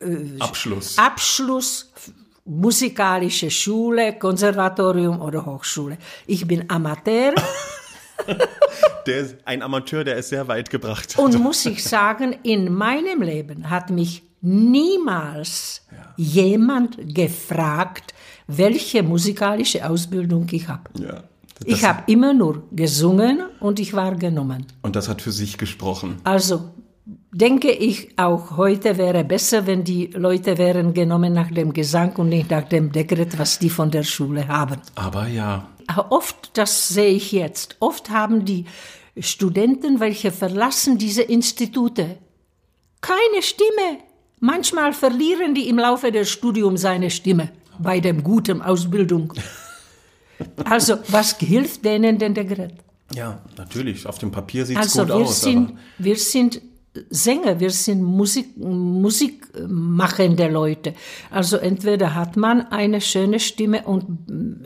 äh, 0.00 0.38
Abschluss. 0.40 0.98
Abschluss 0.98 1.92
musikalische 2.44 3.50
Schule, 3.50 4.18
Konservatorium 4.18 5.20
oder 5.20 5.44
Hochschule. 5.44 5.98
Ich 6.26 6.46
bin 6.46 6.68
Amateur. 6.68 7.34
der 9.06 9.18
ist 9.18 9.36
ein 9.44 9.62
Amateur, 9.62 10.04
der 10.04 10.16
ist 10.16 10.28
sehr 10.28 10.46
weit 10.48 10.70
gebracht. 10.70 11.18
Und 11.18 11.38
muss 11.38 11.64
ich 11.66 11.82
sagen, 11.82 12.36
in 12.42 12.72
meinem 12.72 13.22
Leben 13.22 13.70
hat 13.70 13.90
mich 13.90 14.22
niemals 14.40 15.82
ja. 15.90 16.12
jemand 16.16 17.14
gefragt, 17.14 18.14
welche 18.46 19.02
musikalische 19.02 19.88
Ausbildung 19.88 20.46
ich 20.50 20.68
habe. 20.68 20.90
Ja, 20.98 21.24
ich 21.64 21.84
habe 21.84 22.02
immer 22.12 22.34
nur 22.34 22.64
gesungen 22.72 23.44
und 23.60 23.80
ich 23.80 23.94
war 23.94 24.16
genommen. 24.16 24.66
Und 24.82 24.96
das 24.96 25.08
hat 25.08 25.22
für 25.22 25.32
sich 25.32 25.56
gesprochen. 25.56 26.20
Also 26.24 26.74
denke 27.34 27.72
ich, 27.72 28.16
auch 28.16 28.56
heute 28.56 28.96
wäre 28.96 29.24
besser, 29.24 29.66
wenn 29.66 29.82
die 29.82 30.06
Leute 30.14 30.56
wären 30.56 30.94
genommen 30.94 31.32
nach 31.32 31.50
dem 31.50 31.72
Gesang 31.72 32.14
und 32.16 32.28
nicht 32.28 32.50
nach 32.50 32.68
dem 32.68 32.92
Dekret, 32.92 33.36
was 33.38 33.58
die 33.58 33.70
von 33.70 33.90
der 33.90 34.04
Schule 34.04 34.46
haben. 34.46 34.80
Aber 34.94 35.26
ja. 35.26 35.68
Oft, 36.10 36.56
das 36.56 36.88
sehe 36.88 37.10
ich 37.10 37.32
jetzt, 37.32 37.76
oft 37.80 38.08
haben 38.08 38.44
die 38.44 38.64
Studenten, 39.18 40.00
welche 40.00 40.30
verlassen 40.30 40.96
diese 40.96 41.22
Institute, 41.22 42.16
keine 43.00 43.42
Stimme. 43.42 43.98
Manchmal 44.40 44.92
verlieren 44.92 45.54
die 45.54 45.68
im 45.68 45.78
Laufe 45.78 46.10
des 46.10 46.30
Studiums 46.30 46.82
seine 46.82 47.10
Stimme 47.10 47.50
bei 47.78 48.00
dem 48.00 48.22
guten 48.22 48.62
Ausbildung. 48.62 49.32
Also, 50.64 50.96
was 51.08 51.38
hilft 51.38 51.84
denen 51.84 52.18
denn 52.18 52.34
der 52.34 52.44
Gerät? 52.44 52.74
Ja, 53.14 53.40
natürlich. 53.56 54.04
Auf 54.04 54.18
dem 54.18 54.32
Papier 54.32 54.66
sieht 54.66 54.76
es 54.76 54.82
also 54.82 55.02
gut 55.02 55.08
wir 55.08 55.14
aus. 55.14 55.42
Sind, 55.42 55.78
wir 55.96 56.16
sind 56.16 56.60
Sänger, 57.10 57.58
wir 57.58 57.70
sind 57.70 58.02
Musik, 58.02 58.56
musikmachende 58.56 60.48
Leute. 60.48 60.94
Also 61.28 61.56
entweder 61.56 62.14
hat 62.14 62.36
man 62.36 62.66
eine 62.68 63.00
schöne 63.00 63.40
Stimme 63.40 63.82
und 63.82 64.06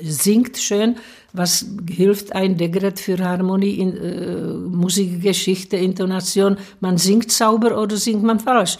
singt 0.02 0.58
schön, 0.58 0.96
was 1.32 1.64
hilft 1.90 2.34
ein 2.34 2.58
Dekret 2.58 3.00
für 3.00 3.18
Harmonie, 3.18 3.74
in, 3.74 3.96
äh, 3.96 4.42
Musikgeschichte, 4.52 5.78
Intonation. 5.78 6.58
Man 6.80 6.98
singt 6.98 7.32
sauber 7.32 7.80
oder 7.80 7.96
singt 7.96 8.22
man 8.22 8.40
falsch. 8.40 8.76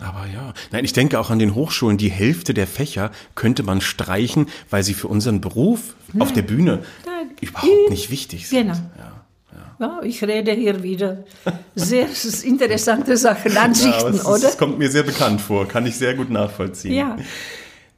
Aber 0.00 0.26
ja, 0.26 0.52
nein, 0.72 0.84
ich 0.84 0.92
denke 0.92 1.18
auch 1.20 1.30
an 1.30 1.38
den 1.38 1.54
Hochschulen, 1.54 1.96
die 1.96 2.10
Hälfte 2.10 2.52
der 2.52 2.66
Fächer 2.66 3.12
könnte 3.34 3.62
man 3.62 3.80
streichen, 3.80 4.48
weil 4.68 4.82
sie 4.82 4.92
für 4.92 5.08
unseren 5.08 5.40
Beruf 5.40 5.94
nein. 6.12 6.22
auf 6.22 6.32
der 6.32 6.42
Bühne 6.42 6.82
nein. 7.06 7.30
überhaupt 7.40 7.90
nicht 7.90 8.10
wichtig 8.10 8.48
sind. 8.48 8.62
Genau. 8.62 8.74
Ja. 8.98 9.13
Ja, 9.78 10.00
ich 10.02 10.22
rede 10.22 10.52
hier 10.52 10.82
wieder 10.82 11.24
sehr 11.74 12.06
interessante 12.44 13.16
Sachen, 13.16 13.56
Ansichten, 13.56 14.16
ja, 14.16 14.24
oder? 14.24 14.40
Das 14.40 14.58
kommt 14.58 14.78
mir 14.78 14.90
sehr 14.90 15.02
bekannt 15.02 15.40
vor, 15.40 15.66
kann 15.66 15.86
ich 15.86 15.96
sehr 15.96 16.14
gut 16.14 16.30
nachvollziehen. 16.30 16.94
Ja. 16.94 17.16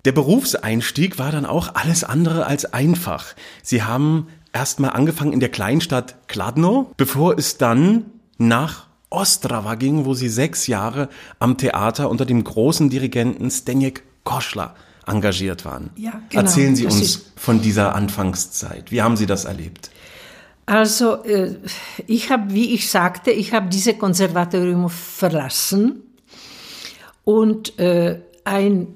Der 0.05 0.13
Berufseinstieg 0.13 1.19
war 1.19 1.33
dann 1.33 1.45
auch 1.47 1.75
alles 1.75 2.05
andere 2.05 2.47
als 2.47 2.73
einfach. 2.73 3.35
Sie 3.63 3.83
haben 3.83 4.29
erstmal 4.53 4.91
angefangen 4.91 5.33
in 5.33 5.41
der 5.41 5.49
Kleinstadt 5.49 6.17
Kladno, 6.29 6.93
bevor 6.97 7.37
es 7.37 7.59
dann 7.59 8.07
nach 8.39 8.87
Ostrava 9.11 9.75
ging, 9.75 10.05
wo 10.05 10.15
sie 10.15 10.29
sechs 10.29 10.67
Jahre 10.67 11.09
am 11.39 11.59
Theater 11.59 12.09
unter 12.11 12.25
dem 12.25 12.43
großen 12.43 12.89
Dirigenten 12.91 13.51
Stenjek 13.51 14.03
Koschler 14.25 14.75
engagiert 15.07 15.65
waren. 15.65 15.91
Ja, 15.97 16.21
genau. 16.29 16.43
Erzählen 16.43 16.75
Sie 16.75 16.87
uns 16.87 17.33
von 17.37 17.61
dieser 17.63 17.95
Anfangszeit. 17.95 18.91
Wie 18.91 19.03
haben 19.03 19.17
Sie 19.17 19.27
das 19.27 19.45
erlebt? 19.45 19.91
Also 20.67 21.23
äh, 21.25 21.55
ich 22.09 22.31
habe, 22.31 22.53
wie 22.53 22.75
ich 22.75 22.91
sagte, 22.91 23.31
ich 23.31 23.53
habe 23.53 23.69
diese 23.69 23.95
Konservatorium 23.95 24.91
verlassen 24.91 26.03
und 27.23 27.79
äh, 27.79 28.21
ein 28.45 28.89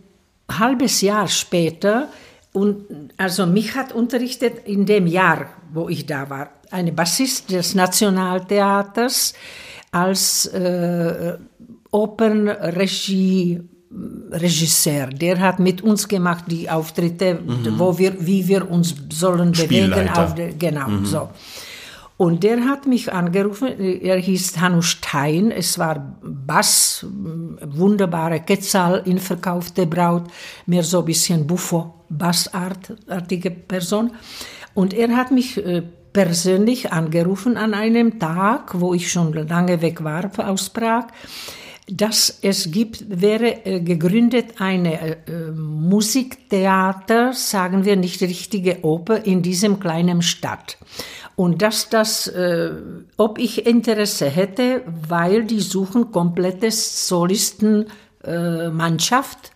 halbes 0.51 1.01
Jahr 1.01 1.29
später 1.29 2.09
und 2.53 3.13
also 3.17 3.47
mich 3.47 3.77
hat 3.77 3.93
unterrichtet 3.93 4.67
in 4.67 4.85
dem 4.85 5.07
Jahr, 5.07 5.47
wo 5.73 5.89
ich 5.89 6.07
da 6.07 6.29
war, 6.29 6.51
eine 6.73 6.91
Bassist 6.91 7.53
des 7.53 7.77
Nationaltheaters 7.77 9.35
als 9.93 10.47
äh, 10.47 11.37
Opernregie 11.93 13.61
Regisseur, 14.31 15.09
der 15.09 15.41
hat 15.41 15.59
mit 15.59 15.83
uns 15.83 16.07
gemacht 16.07 16.45
die 16.47 16.71
Auftritte, 16.71 17.35
mhm. 17.35 17.77
wo 17.77 17.99
wir, 17.99 18.15
wie 18.25 18.47
wir 18.47 18.71
uns 18.71 18.95
sollen 19.13 19.51
bewegen. 19.51 20.09
Auf 20.11 20.35
der, 20.37 20.53
genau, 20.53 20.89
mhm. 20.89 21.05
so. 21.05 21.29
Und 22.21 22.45
der 22.45 22.67
hat 22.67 22.87
mich 22.87 23.11
angerufen, 23.15 23.81
er 23.81 24.19
hieß 24.19 24.61
Hannu 24.61 24.83
Stein, 24.83 25.51
es 25.51 25.79
war 25.79 26.19
Bass, 26.23 27.07
wunderbare 27.63 28.41
Quetzal 28.41 29.01
in 29.07 29.19
verkaufte 29.19 29.87
Braut, 29.87 30.25
mehr 30.67 30.83
so 30.83 30.99
ein 30.99 31.07
bisschen 31.07 31.47
Buffo, 31.47 31.95
Bassartige 32.11 33.51
Person. 33.51 34.11
Und 34.75 34.93
er 34.93 35.17
hat 35.17 35.31
mich 35.31 35.65
äh, 35.65 35.83
persönlich 36.13 36.93
angerufen 36.93 37.57
an 37.57 37.73
einem 37.73 38.19
Tag, 38.19 38.79
wo 38.79 38.93
ich 38.93 39.11
schon 39.11 39.33
lange 39.33 39.81
weg 39.81 40.05
war 40.05 40.31
aus 40.47 40.69
Prag 40.69 41.07
dass 41.91 42.39
es 42.43 42.71
gibt, 42.71 43.05
wäre 43.09 43.67
äh, 43.67 43.81
gegründet 43.81 44.55
eine 44.59 45.17
äh, 45.27 45.51
Musiktheater, 45.53 47.33
sagen 47.33 47.85
wir 47.85 47.97
nicht 47.97 48.23
richtige 48.23 48.85
Oper, 48.85 49.25
in 49.25 49.43
diesem 49.43 49.81
kleinen 49.81 50.23
Stadt. 50.23 50.79
Und 51.37 51.63
dass 51.63 51.89
das, 51.89 52.29
äh, 52.29 52.71
ob 53.17 53.39
ich 53.39 53.67
Interesse 53.67 54.29
hätte, 54.29 54.83
weil 55.09 55.45
die 55.45 55.61
suchen 55.61 56.13
komplettes 56.13 57.09
Solistenmannschaft 57.09 59.53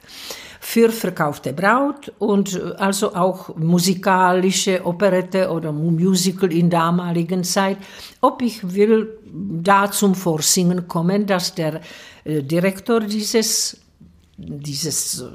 für 0.61 0.91
verkaufte 0.91 1.53
Braut 1.53 2.11
und 2.19 2.55
äh, 2.55 2.73
also 2.79 3.15
auch 3.15 3.55
musikalische 3.57 4.87
Operette 4.87 5.51
oder 5.51 5.73
Musical 5.73 6.51
in 6.51 6.71
damaligen 6.71 7.45
Zeit. 7.45 7.77
Ob 8.23 8.41
ich 8.41 8.75
will 8.75 9.19
da 9.35 9.91
zum 9.91 10.15
Vorsingen 10.15 10.87
kommen, 10.87 11.27
dass 11.27 11.55
der 11.55 11.81
äh, 12.25 12.43
Direktor 12.43 13.01
dieses 13.01 13.81
dieses 14.37 15.21
äh, 15.21 15.27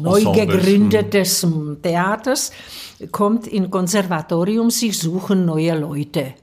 neu 0.00 0.24
gegründetes 0.24 1.42
hm. 1.42 1.78
Theaters 1.82 2.52
kommt 3.10 3.46
in 3.46 3.70
Konservatorium, 3.70 4.70
sie 4.70 4.90
suchen 4.90 5.44
neue 5.44 5.78
Leute. 5.78 6.34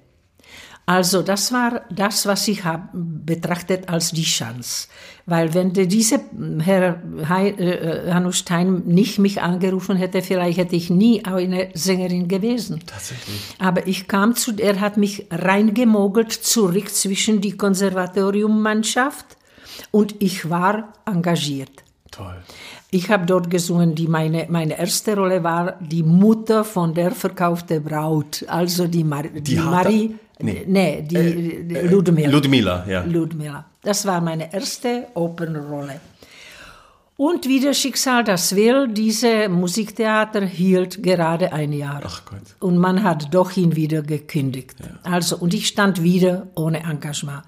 Also 0.90 1.22
das 1.22 1.52
war 1.52 1.82
das, 1.92 2.26
was 2.26 2.48
ich 2.48 2.66
habe 2.66 2.90
betrachtet 2.94 3.90
als 3.90 4.10
die 4.10 4.24
Chance. 4.24 4.88
Weil 5.28 5.54
wenn 5.54 5.72
diese 5.72 6.20
Herr 6.62 7.00
äh, 7.30 8.12
Hanno 8.12 8.32
Stein 8.32 8.82
nicht 8.86 9.20
mich 9.20 9.40
angerufen 9.40 9.98
hätte, 9.98 10.24
vielleicht 10.24 10.58
hätte 10.58 10.76
ich 10.76 10.90
nie 10.90 11.24
eine 11.24 11.70
Sängerin 11.76 12.28
gewesen. 12.28 12.82
Tatsächlich. 12.88 13.40
Aber 13.60 13.86
ich 13.86 14.08
kam 14.08 14.36
zu, 14.36 14.58
er 14.58 14.80
hat 14.82 14.98
mich 14.98 15.28
reingemogelt 15.30 16.32
zurück 16.32 16.90
zwischen 16.90 17.40
die 17.40 17.56
Konservatoriummannschaft 17.56 19.38
und 19.92 20.16
ich 20.18 20.50
war 20.50 20.94
engagiert. 21.06 21.84
Toll. 22.10 22.38
Ich 22.90 23.12
habe 23.12 23.28
dort 23.28 23.52
gesungen, 23.52 23.94
die 23.94 24.08
meine, 24.08 24.48
meine 24.50 24.80
erste 24.80 25.16
Rolle 25.16 25.44
war 25.44 25.78
die 25.80 26.02
Mutter 26.02 26.64
von 26.64 26.96
der 26.96 27.12
verkauften 27.12 27.84
Braut, 27.84 28.44
also 28.48 28.88
die, 28.88 29.04
Mar 29.04 29.22
die, 29.22 29.42
die 29.44 29.56
Marie. 29.58 30.16
Nee, 30.42 30.64
nee 30.66 31.02
die 31.02 31.16
äh, 31.16 31.88
Ludmila. 31.88 32.30
Ludmila, 32.30 32.86
ja. 32.88 33.04
Ludmila. 33.04 33.66
Das 33.84 34.06
war 34.06 34.22
meine 34.22 34.54
erste 34.54 35.08
Opernrolle. 35.14 36.00
Und 37.18 37.50
wie 37.50 37.60
das 37.60 37.78
Schicksal 37.78 38.24
das 38.24 38.56
will, 38.56 38.88
diese 38.88 39.50
Musiktheater 39.50 40.46
hielt 40.46 41.04
gerade 41.04 41.52
ein 41.52 41.74
Jahr. 41.74 42.02
Ach 42.06 42.24
Gott. 42.24 42.40
Und 42.62 42.78
man 42.78 43.04
hat 43.04 43.34
doch 43.34 43.58
ihn 43.58 43.76
wieder 43.76 44.02
gekündigt. 44.02 44.76
Ja. 44.80 45.12
Also, 45.12 45.36
und 45.36 45.54
ich 45.54 45.68
stand 45.68 46.02
wieder 46.02 46.48
ohne 46.56 46.82
Engagement. 46.82 47.44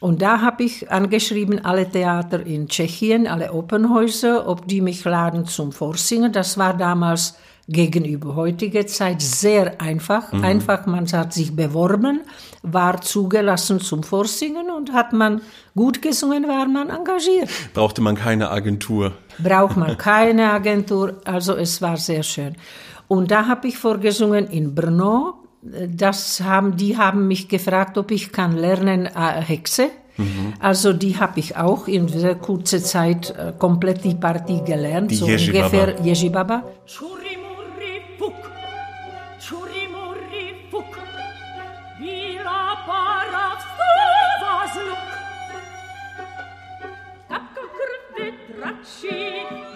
Und 0.00 0.22
da 0.22 0.40
habe 0.40 0.64
ich 0.64 0.90
angeschrieben, 0.90 1.64
alle 1.64 1.86
Theater 1.86 2.44
in 2.46 2.68
Tschechien, 2.68 3.26
alle 3.26 3.52
Opernhäuser, 3.52 4.48
ob 4.48 4.66
die 4.68 4.80
mich 4.80 5.04
laden 5.04 5.44
zum 5.44 5.72
Vorsingen. 5.72 6.32
Das 6.32 6.56
war 6.56 6.74
damals 6.74 7.34
gegenüber 7.68 8.34
heutiger 8.34 8.86
Zeit 8.86 9.22
sehr 9.22 9.80
einfach. 9.80 10.32
Mhm. 10.32 10.44
Einfach, 10.44 10.86
man 10.86 11.10
hat 11.10 11.32
sich 11.32 11.54
beworben, 11.54 12.20
war 12.62 13.00
zugelassen 13.00 13.80
zum 13.80 14.02
Vorsingen 14.02 14.70
und 14.70 14.92
hat 14.92 15.12
man 15.12 15.40
gut 15.74 16.02
gesungen, 16.02 16.46
war 16.46 16.66
man 16.66 16.90
engagiert. 16.90 17.48
Brauchte 17.72 18.02
man 18.02 18.16
keine 18.16 18.50
Agentur. 18.50 19.12
Braucht 19.38 19.76
man 19.76 19.96
keine 19.98 20.52
Agentur, 20.52 21.20
also 21.24 21.54
es 21.54 21.80
war 21.80 21.96
sehr 21.96 22.22
schön. 22.22 22.56
Und 23.08 23.30
da 23.30 23.46
habe 23.46 23.68
ich 23.68 23.78
vorgesungen 23.78 24.46
in 24.46 24.74
Brno. 24.74 25.34
Das 25.62 26.42
haben, 26.42 26.76
die 26.76 26.98
haben 26.98 27.26
mich 27.26 27.48
gefragt, 27.48 27.96
ob 27.96 28.10
ich 28.10 28.32
kann 28.32 28.56
lernen 28.56 29.06
äh, 29.06 29.40
Hexe. 29.40 29.88
Mhm. 30.16 30.54
Also 30.60 30.92
die 30.92 31.18
habe 31.18 31.40
ich 31.40 31.56
auch 31.56 31.88
in 31.88 32.08
sehr 32.08 32.34
kurzer 32.34 32.82
Zeit 32.82 33.30
äh, 33.30 33.52
komplett 33.58 34.04
die 34.04 34.14
Partie 34.14 34.62
gelernt, 34.64 35.10
die 35.10 35.16
so 35.16 35.26
Yeji 35.26 35.48
ungefähr 35.48 36.00
Yeji 36.04 36.28
Baba. 36.28 36.64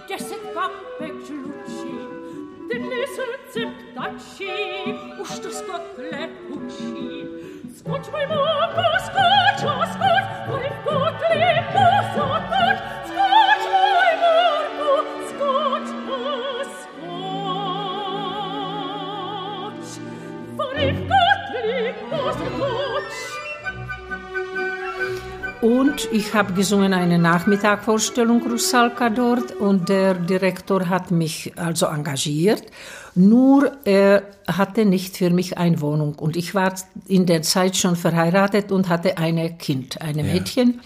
deset 0.08 0.44
kampek 0.54 1.14
žluči, 1.26 1.94
deset 2.68 3.42
ceptači, 3.52 4.56
už 5.20 5.30
to 5.42 5.50
skotle 5.50 6.22
uči. 6.54 7.26
Skoč, 7.78 8.04
moj 8.12 8.26
mogo, 8.32 8.88
skoč, 9.06 9.58
skoč, 9.62 10.26
moj 10.48 10.68
kotle 10.84 11.52
posota, 11.74 12.57
Und 25.68 26.08
ich 26.12 26.32
habe 26.32 26.54
gesungen 26.54 26.94
eine 26.94 27.18
Nachmittagvorstellung 27.18 28.40
Rusalka 28.42 29.10
dort 29.10 29.52
und 29.52 29.90
der 29.90 30.14
Direktor 30.14 30.88
hat 30.88 31.10
mich 31.10 31.52
also 31.56 31.84
engagiert. 31.84 32.62
Nur 33.14 33.72
er 33.84 34.22
hatte 34.46 34.86
nicht 34.86 35.18
für 35.18 35.28
mich 35.28 35.58
eine 35.58 35.82
Wohnung 35.82 36.14
und 36.14 36.38
ich 36.38 36.54
war 36.54 36.72
in 37.06 37.26
der 37.26 37.42
Zeit 37.42 37.76
schon 37.76 37.96
verheiratet 37.96 38.72
und 38.72 38.88
hatte 38.88 39.18
ein 39.18 39.58
Kind, 39.58 40.00
ein 40.00 40.16
Mädchen. 40.16 40.80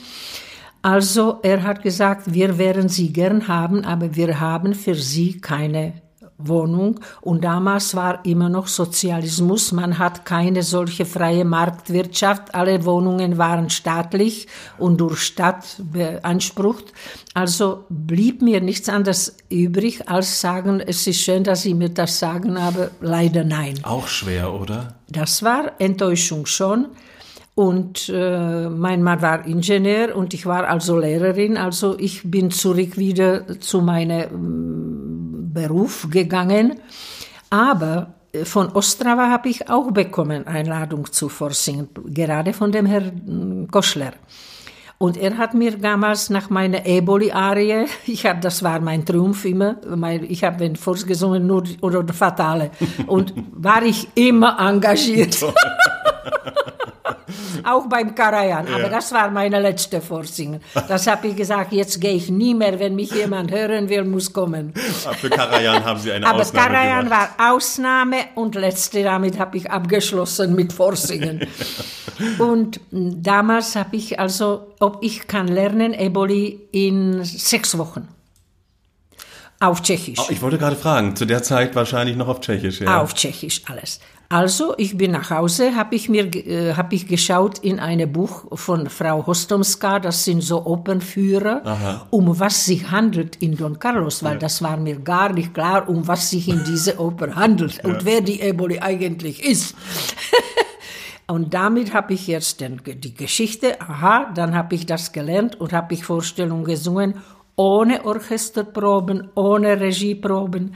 Also 0.82 1.38
er 1.44 1.62
hat 1.62 1.84
gesagt, 1.84 2.34
wir 2.34 2.58
werden 2.58 2.88
sie 2.88 3.12
gern 3.12 3.46
haben, 3.46 3.84
aber 3.84 4.16
wir 4.16 4.40
haben 4.40 4.74
für 4.74 4.96
sie 4.96 5.40
keine 5.40 5.92
Wohnung. 6.48 7.00
Und 7.20 7.44
damals 7.44 7.94
war 7.94 8.24
immer 8.24 8.48
noch 8.48 8.66
Sozialismus. 8.66 9.72
Man 9.72 9.98
hat 9.98 10.24
keine 10.24 10.62
solche 10.62 11.04
freie 11.04 11.44
Marktwirtschaft. 11.44 12.54
Alle 12.54 12.84
Wohnungen 12.84 13.38
waren 13.38 13.70
staatlich 13.70 14.48
und 14.78 15.00
durch 15.00 15.20
Stadt 15.20 15.80
beansprucht. 15.92 16.92
Also 17.34 17.84
blieb 17.88 18.42
mir 18.42 18.60
nichts 18.60 18.88
anderes 18.88 19.36
übrig, 19.48 20.08
als 20.08 20.40
sagen, 20.40 20.80
es 20.80 21.06
ist 21.06 21.20
schön, 21.20 21.44
dass 21.44 21.62
Sie 21.62 21.74
mir 21.74 21.88
das 21.88 22.18
sagen, 22.18 22.56
aber 22.56 22.90
leider 23.00 23.44
nein. 23.44 23.80
Auch 23.82 24.06
schwer, 24.06 24.52
oder? 24.52 24.96
Das 25.08 25.42
war 25.42 25.72
Enttäuschung 25.78 26.46
schon. 26.46 26.88
Und 27.54 28.08
äh, 28.08 28.70
mein 28.70 29.02
Mann 29.02 29.20
war 29.20 29.46
Ingenieur 29.46 30.16
und 30.16 30.32
ich 30.32 30.46
war 30.46 30.68
also 30.68 30.98
Lehrerin. 30.98 31.58
Also 31.58 31.98
ich 31.98 32.22
bin 32.24 32.50
zurück 32.50 32.96
wieder 32.96 33.60
zu 33.60 33.82
meinem 33.82 34.30
mm, 34.30 35.41
Beruf 35.52 36.08
gegangen. 36.10 36.80
Aber 37.50 38.14
äh, 38.32 38.44
von 38.44 38.72
Ostrava 38.72 39.28
habe 39.28 39.48
ich 39.48 39.68
auch 39.68 39.90
bekommen 39.90 40.46
Einladung 40.46 41.10
zu 41.12 41.28
Vorsingen, 41.28 41.88
gerade 42.06 42.52
von 42.52 42.72
dem 42.72 42.86
Herrn 42.86 43.68
Koschler. 43.70 44.12
Und 44.98 45.16
er 45.16 45.36
hat 45.36 45.52
mir 45.52 45.76
damals 45.76 46.30
nach 46.30 46.48
meiner 46.48 46.86
Eboli-Arie, 46.86 47.86
ich 48.06 48.24
hab, 48.24 48.40
das 48.40 48.62
war 48.62 48.80
mein 48.80 49.04
Triumph 49.04 49.44
immer, 49.44 49.76
mein, 49.96 50.22
ich 50.22 50.44
habe 50.44 50.58
den 50.58 50.76
vorgesungen 50.76 51.46
nur 51.46 51.64
oder 51.80 52.06
Fatale. 52.14 52.70
Und 53.06 53.34
war 53.52 53.82
ich 53.82 54.08
immer 54.14 54.58
engagiert. 54.60 55.44
auch 57.64 57.86
beim 57.86 58.14
Karajan. 58.14 58.66
Aber 58.72 58.88
das 58.88 59.12
war 59.12 59.30
meine 59.30 59.60
letzte 59.60 60.00
Vorsingen. 60.00 60.60
Das 60.88 61.06
habe 61.06 61.28
ich 61.28 61.36
gesagt, 61.36 61.72
jetzt 61.72 62.00
gehe 62.00 62.14
ich 62.14 62.30
nie 62.30 62.54
mehr, 62.54 62.78
wenn 62.78 62.94
mich 62.94 63.12
jemand 63.12 63.50
hören 63.50 63.88
will, 63.88 64.04
muss 64.04 64.32
kommen. 64.32 64.72
Aber 65.04 65.14
für 65.14 65.30
Karajan 65.30 65.84
haben 65.84 66.00
Sie 66.00 66.12
eine 66.12 66.26
Aber 66.26 66.40
Ausnahme 66.40 66.68
Karajan 66.68 67.04
gemacht. 67.04 67.30
war 67.38 67.52
Ausnahme 67.52 68.16
und 68.34 68.54
letzte, 68.54 69.02
damit 69.02 69.38
habe 69.38 69.56
ich 69.56 69.70
abgeschlossen 69.70 70.54
mit 70.54 70.72
Vorsingen. 70.72 71.46
und 72.38 72.80
damals 72.90 73.76
habe 73.76 73.96
ich 73.96 74.18
also, 74.18 74.74
ob 74.80 74.98
ich 75.02 75.26
kann 75.26 75.48
lernen, 75.48 75.94
Eboli 75.94 76.60
in 76.72 77.24
sechs 77.24 77.76
Wochen. 77.78 78.08
Auf 79.62 79.80
Tschechisch. 79.80 80.18
Oh, 80.18 80.26
ich 80.28 80.42
wollte 80.42 80.58
gerade 80.58 80.74
fragen, 80.74 81.14
zu 81.14 81.24
der 81.24 81.44
Zeit 81.44 81.76
wahrscheinlich 81.76 82.16
noch 82.16 82.26
auf 82.26 82.40
Tschechisch, 82.40 82.80
ja. 82.80 83.00
Auf 83.00 83.14
Tschechisch 83.14 83.62
alles. 83.68 84.00
Also, 84.32 84.72
ich 84.78 84.96
bin 84.96 85.10
nach 85.10 85.28
Hause, 85.28 85.76
habe 85.76 85.94
ich 85.94 86.08
mir 86.08 86.24
äh, 86.34 86.72
hab 86.72 86.94
ich 86.94 87.06
geschaut 87.06 87.58
in 87.58 87.78
ein 87.78 88.10
Buch 88.10 88.46
von 88.56 88.88
Frau 88.88 89.26
Hostomska, 89.26 89.98
das 89.98 90.24
sind 90.24 90.40
so 90.40 90.64
Opernführer, 90.64 91.60
Aha. 91.66 92.06
um 92.08 92.40
was 92.40 92.64
sich 92.64 92.90
handelt 92.90 93.36
in 93.36 93.58
Don 93.58 93.78
Carlos, 93.78 94.22
weil 94.22 94.32
ja. 94.32 94.38
das 94.38 94.62
war 94.62 94.78
mir 94.78 95.00
gar 95.00 95.34
nicht 95.34 95.52
klar, 95.52 95.86
um 95.86 96.08
was 96.08 96.30
sich 96.30 96.48
in 96.48 96.64
diese 96.64 96.98
Oper 96.98 97.34
handelt 97.34 97.76
ja. 97.84 97.84
und 97.84 98.06
wer 98.06 98.22
die 98.22 98.40
Eboli 98.40 98.80
eigentlich 98.80 99.44
ist. 99.44 99.76
Und 101.28 101.54
damit 101.54 101.94
habe 101.94 102.12
ich 102.12 102.26
jetzt 102.26 102.60
den, 102.60 102.82
die 102.84 103.14
Geschichte, 103.14 103.80
aha, 103.80 104.32
dann 104.34 104.54
habe 104.54 104.74
ich 104.74 104.84
das 104.84 105.12
gelernt 105.12 105.58
und 105.58 105.72
habe 105.72 105.94
ich 105.94 106.04
Vorstellungen 106.04 106.64
gesungen, 106.64 107.14
ohne 107.56 108.04
Orchesterproben, 108.04 109.30
ohne 109.34 109.80
Regieproben. 109.80 110.74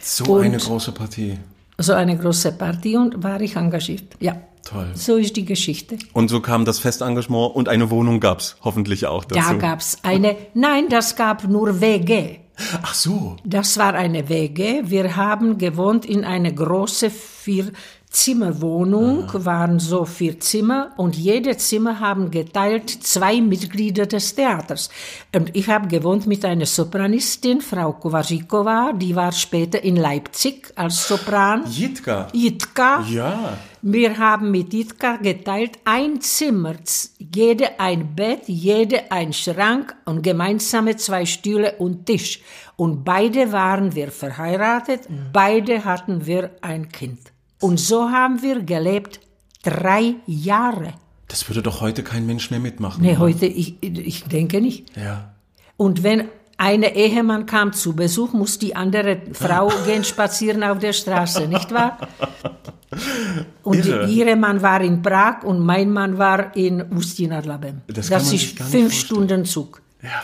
So 0.00 0.24
und 0.24 0.44
eine 0.44 0.58
große 0.58 0.92
Partie. 0.92 1.38
So 1.78 1.92
eine 1.92 2.16
große 2.16 2.52
Partie 2.52 2.96
und 2.96 3.22
war 3.22 3.40
ich 3.40 3.56
engagiert, 3.56 4.16
ja. 4.20 4.36
Toll. 4.64 4.92
So 4.94 5.16
ist 5.16 5.36
die 5.36 5.44
Geschichte. 5.44 5.98
Und 6.14 6.28
so 6.28 6.40
kam 6.40 6.64
das 6.64 6.78
Festengagement 6.78 7.54
und 7.54 7.68
eine 7.68 7.90
Wohnung 7.90 8.18
gab's 8.18 8.56
hoffentlich 8.62 9.06
auch 9.06 9.24
dazu. 9.24 9.40
Da 9.40 9.52
gab's 9.54 9.98
eine, 10.02 10.36
nein, 10.54 10.88
das 10.88 11.16
gab 11.16 11.44
nur 11.44 11.82
WG. 11.82 12.38
Ach 12.82 12.94
so. 12.94 13.36
Das 13.44 13.76
war 13.78 13.94
eine 13.94 14.28
WG. 14.28 14.82
Wir 14.84 15.16
haben 15.16 15.58
gewohnt 15.58 16.06
in 16.06 16.24
eine 16.24 16.54
große 16.54 17.10
vier 17.10 17.72
Zimmerwohnung, 18.14 19.28
waren 19.44 19.80
so 19.80 20.04
vier 20.04 20.38
Zimmer 20.38 20.92
und 20.96 21.16
jede 21.16 21.56
Zimmer 21.56 21.98
haben 21.98 22.30
geteilt 22.30 22.88
zwei 22.88 23.40
Mitglieder 23.40 24.06
des 24.06 24.36
Theaters. 24.36 24.88
Und 25.34 25.54
ich 25.56 25.68
habe 25.68 25.88
gewohnt 25.88 26.24
mit 26.28 26.44
einer 26.44 26.64
Sopranistin, 26.64 27.60
Frau 27.60 27.92
Kowasikova, 27.92 28.92
die 28.92 29.16
war 29.16 29.32
später 29.32 29.82
in 29.82 29.96
Leipzig 29.96 30.72
als 30.76 31.08
Sopran. 31.08 31.64
Jitka. 31.68 32.28
Jitka. 32.32 33.04
Ja. 33.10 33.58
Wir 33.82 34.16
haben 34.16 34.52
mit 34.52 34.72
Jitka 34.72 35.16
geteilt 35.16 35.80
ein 35.84 36.20
Zimmer, 36.20 36.76
jede 37.18 37.80
ein 37.80 38.14
Bett, 38.14 38.42
jede 38.46 39.10
ein 39.10 39.32
Schrank 39.32 39.94
und 40.04 40.22
gemeinsame 40.22 40.96
zwei 40.96 41.26
Stühle 41.26 41.74
und 41.78 42.06
Tisch. 42.06 42.40
Und 42.76 43.04
beide 43.04 43.50
waren 43.50 43.94
wir 43.96 44.12
verheiratet, 44.12 45.00
beide 45.32 45.84
hatten 45.84 46.26
wir 46.26 46.52
ein 46.62 46.88
Kind. 46.90 47.33
Und 47.64 47.80
so 47.80 48.10
haben 48.10 48.42
wir 48.42 48.62
gelebt 48.62 49.20
drei 49.62 50.16
Jahre. 50.26 50.92
Das 51.28 51.48
würde 51.48 51.62
doch 51.62 51.80
heute 51.80 52.02
kein 52.02 52.26
Mensch 52.26 52.50
mehr 52.50 52.60
mitmachen. 52.60 53.00
Nee, 53.00 53.12
oder? 53.12 53.20
heute, 53.20 53.46
ich, 53.46 53.82
ich 53.82 54.24
denke 54.24 54.60
nicht. 54.60 54.94
Ja. 54.94 55.32
Und 55.78 56.02
wenn 56.02 56.28
eine 56.58 56.94
Ehemann 56.94 57.46
kam 57.46 57.72
zu 57.72 57.96
Besuch, 57.96 58.34
muss 58.34 58.58
die 58.58 58.76
andere 58.76 59.18
Frau 59.32 59.72
gehen 59.86 60.04
spazieren 60.04 60.62
auf 60.62 60.78
der 60.78 60.92
Straße, 60.92 61.48
nicht 61.48 61.72
wahr? 61.72 61.96
Und 63.62 63.86
Irre. 63.86 64.08
ihre 64.10 64.36
Mann 64.36 64.60
war 64.60 64.82
in 64.82 65.00
Prag 65.02 65.42
und 65.42 65.58
mein 65.58 65.90
Mann 65.90 66.16
war 66.16 66.54
in 66.54 66.92
Ustina 66.92 67.40
Labem. 67.40 67.80
Das 67.88 68.06
sich 68.28 68.60
ist 68.60 68.62
fünf. 68.62 68.92
Stunden 68.92 69.44
Zug. 69.44 69.82
Ja. 70.00 70.22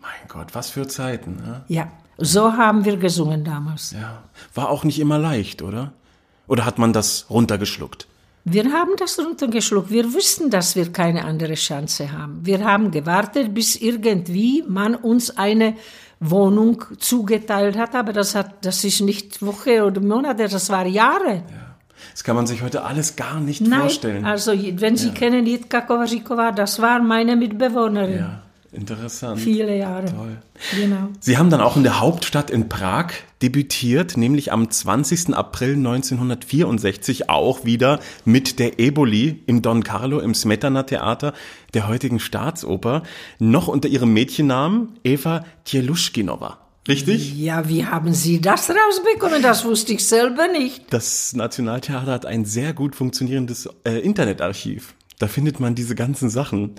Mein 0.00 0.26
Gott, 0.26 0.52
was 0.52 0.70
für 0.70 0.88
Zeiten. 0.88 1.36
Ne? 1.36 1.62
Ja, 1.68 1.92
so 2.16 2.52
haben 2.54 2.84
wir 2.84 2.96
gesungen 2.96 3.44
damals. 3.44 3.92
Ja. 3.92 4.24
War 4.54 4.70
auch 4.70 4.82
nicht 4.82 4.98
immer 4.98 5.18
leicht, 5.18 5.62
oder? 5.62 5.92
Oder 6.48 6.64
hat 6.64 6.78
man 6.78 6.92
das 6.92 7.26
runtergeschluckt? 7.30 8.06
Wir 8.44 8.72
haben 8.72 8.92
das 8.96 9.18
runtergeschluckt. 9.18 9.90
Wir 9.90 10.12
wussten, 10.14 10.48
dass 10.50 10.74
wir 10.74 10.90
keine 10.90 11.24
andere 11.24 11.54
Chance 11.54 12.10
haben. 12.12 12.40
Wir 12.44 12.64
haben 12.64 12.90
gewartet, 12.90 13.52
bis 13.52 13.76
irgendwie 13.76 14.64
man 14.66 14.94
uns 14.94 15.36
eine 15.36 15.74
Wohnung 16.20 16.82
zugeteilt 16.98 17.76
hat, 17.76 17.94
aber 17.94 18.12
das 18.12 18.34
hat, 18.34 18.64
das 18.64 18.84
ist 18.84 19.00
nicht 19.02 19.42
Woche 19.42 19.84
oder 19.84 20.00
Monate, 20.00 20.48
das 20.48 20.70
war 20.70 20.86
Jahre. 20.86 21.42
Das 22.12 22.24
kann 22.24 22.36
man 22.36 22.46
sich 22.46 22.62
heute 22.62 22.84
alles 22.84 23.16
gar 23.16 23.38
nicht 23.40 23.60
Nein, 23.60 23.80
vorstellen. 23.80 24.24
also 24.24 24.52
wenn 24.52 24.96
Sie 24.96 25.10
kennen 25.10 25.46
Jitka 25.46 25.80
Kovařiková, 25.80 26.52
das 26.52 26.80
war 26.80 27.00
meine 27.00 27.36
Mitbewohnerin. 27.36 28.18
ja, 28.18 28.42
interessant. 28.72 29.40
Viele 29.40 29.76
Jahre. 29.76 30.06
Toll. 30.06 30.38
Genau. 30.76 31.08
Sie 31.20 31.38
haben 31.38 31.50
dann 31.50 31.60
auch 31.60 31.76
in 31.76 31.82
der 31.82 32.00
Hauptstadt 32.00 32.50
in 32.50 32.68
Prag 32.68 33.12
debütiert, 33.42 34.16
nämlich 34.16 34.52
am 34.52 34.70
20. 34.70 35.34
April 35.34 35.74
1964 35.74 37.30
auch 37.30 37.64
wieder 37.64 38.00
mit 38.24 38.58
der 38.58 38.78
Eboli 38.78 39.42
im 39.46 39.62
Don 39.62 39.84
Carlo 39.84 40.18
im 40.20 40.34
Smetana 40.34 40.82
Theater 40.82 41.32
der 41.74 41.88
heutigen 41.88 42.20
Staatsoper, 42.20 43.02
noch 43.38 43.68
unter 43.68 43.88
ihrem 43.88 44.12
Mädchennamen 44.12 44.98
Eva 45.04 45.44
Tjeluschkinova. 45.64 46.58
Richtig? 46.88 47.36
Ja, 47.36 47.68
wie 47.68 47.84
haben 47.84 48.14
Sie 48.14 48.40
das 48.40 48.70
rausbekommen? 48.70 49.42
Das 49.42 49.64
wusste 49.66 49.92
ich 49.92 50.06
selber 50.06 50.48
nicht. 50.48 50.86
Das 50.90 51.34
Nationaltheater 51.34 52.10
hat 52.10 52.24
ein 52.24 52.46
sehr 52.46 52.72
gut 52.72 52.96
funktionierendes 52.96 53.68
äh, 53.84 53.98
Internetarchiv. 53.98 54.94
Da 55.18 55.26
findet 55.26 55.58
man 55.58 55.74
diese 55.74 55.94
ganzen 55.96 56.30
Sachen. 56.30 56.72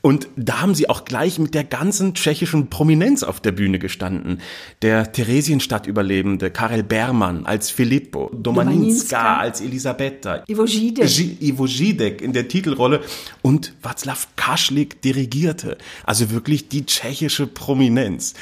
Und 0.00 0.28
da 0.36 0.60
haben 0.60 0.74
sie 0.76 0.88
auch 0.88 1.04
gleich 1.04 1.38
mit 1.40 1.54
der 1.54 1.64
ganzen 1.64 2.14
tschechischen 2.14 2.68
Prominenz 2.70 3.22
auf 3.24 3.40
der 3.40 3.50
Bühne 3.52 3.78
gestanden. 3.80 4.40
Der 4.82 5.10
Theresienstadt-Überlebende 5.12 6.50
Karel 6.50 6.82
Berman 6.84 7.46
als 7.46 7.70
Filippo, 7.70 8.30
Domaninska 8.32 9.38
als 9.38 9.60
Elisabetta, 9.60 10.44
Ivo 10.48 10.64
Žídek. 10.64 11.04
Ži- 11.06 11.36
Ivo 11.40 11.66
Židek 11.66 12.20
in 12.22 12.32
der 12.32 12.46
Titelrolle 12.48 13.00
und 13.42 13.72
Václav 13.82 14.26
Kaschlik 14.36 15.02
dirigierte. 15.02 15.76
Also 16.04 16.30
wirklich 16.30 16.68
die 16.68 16.86
tschechische 16.86 17.46
Prominenz. 17.46 18.34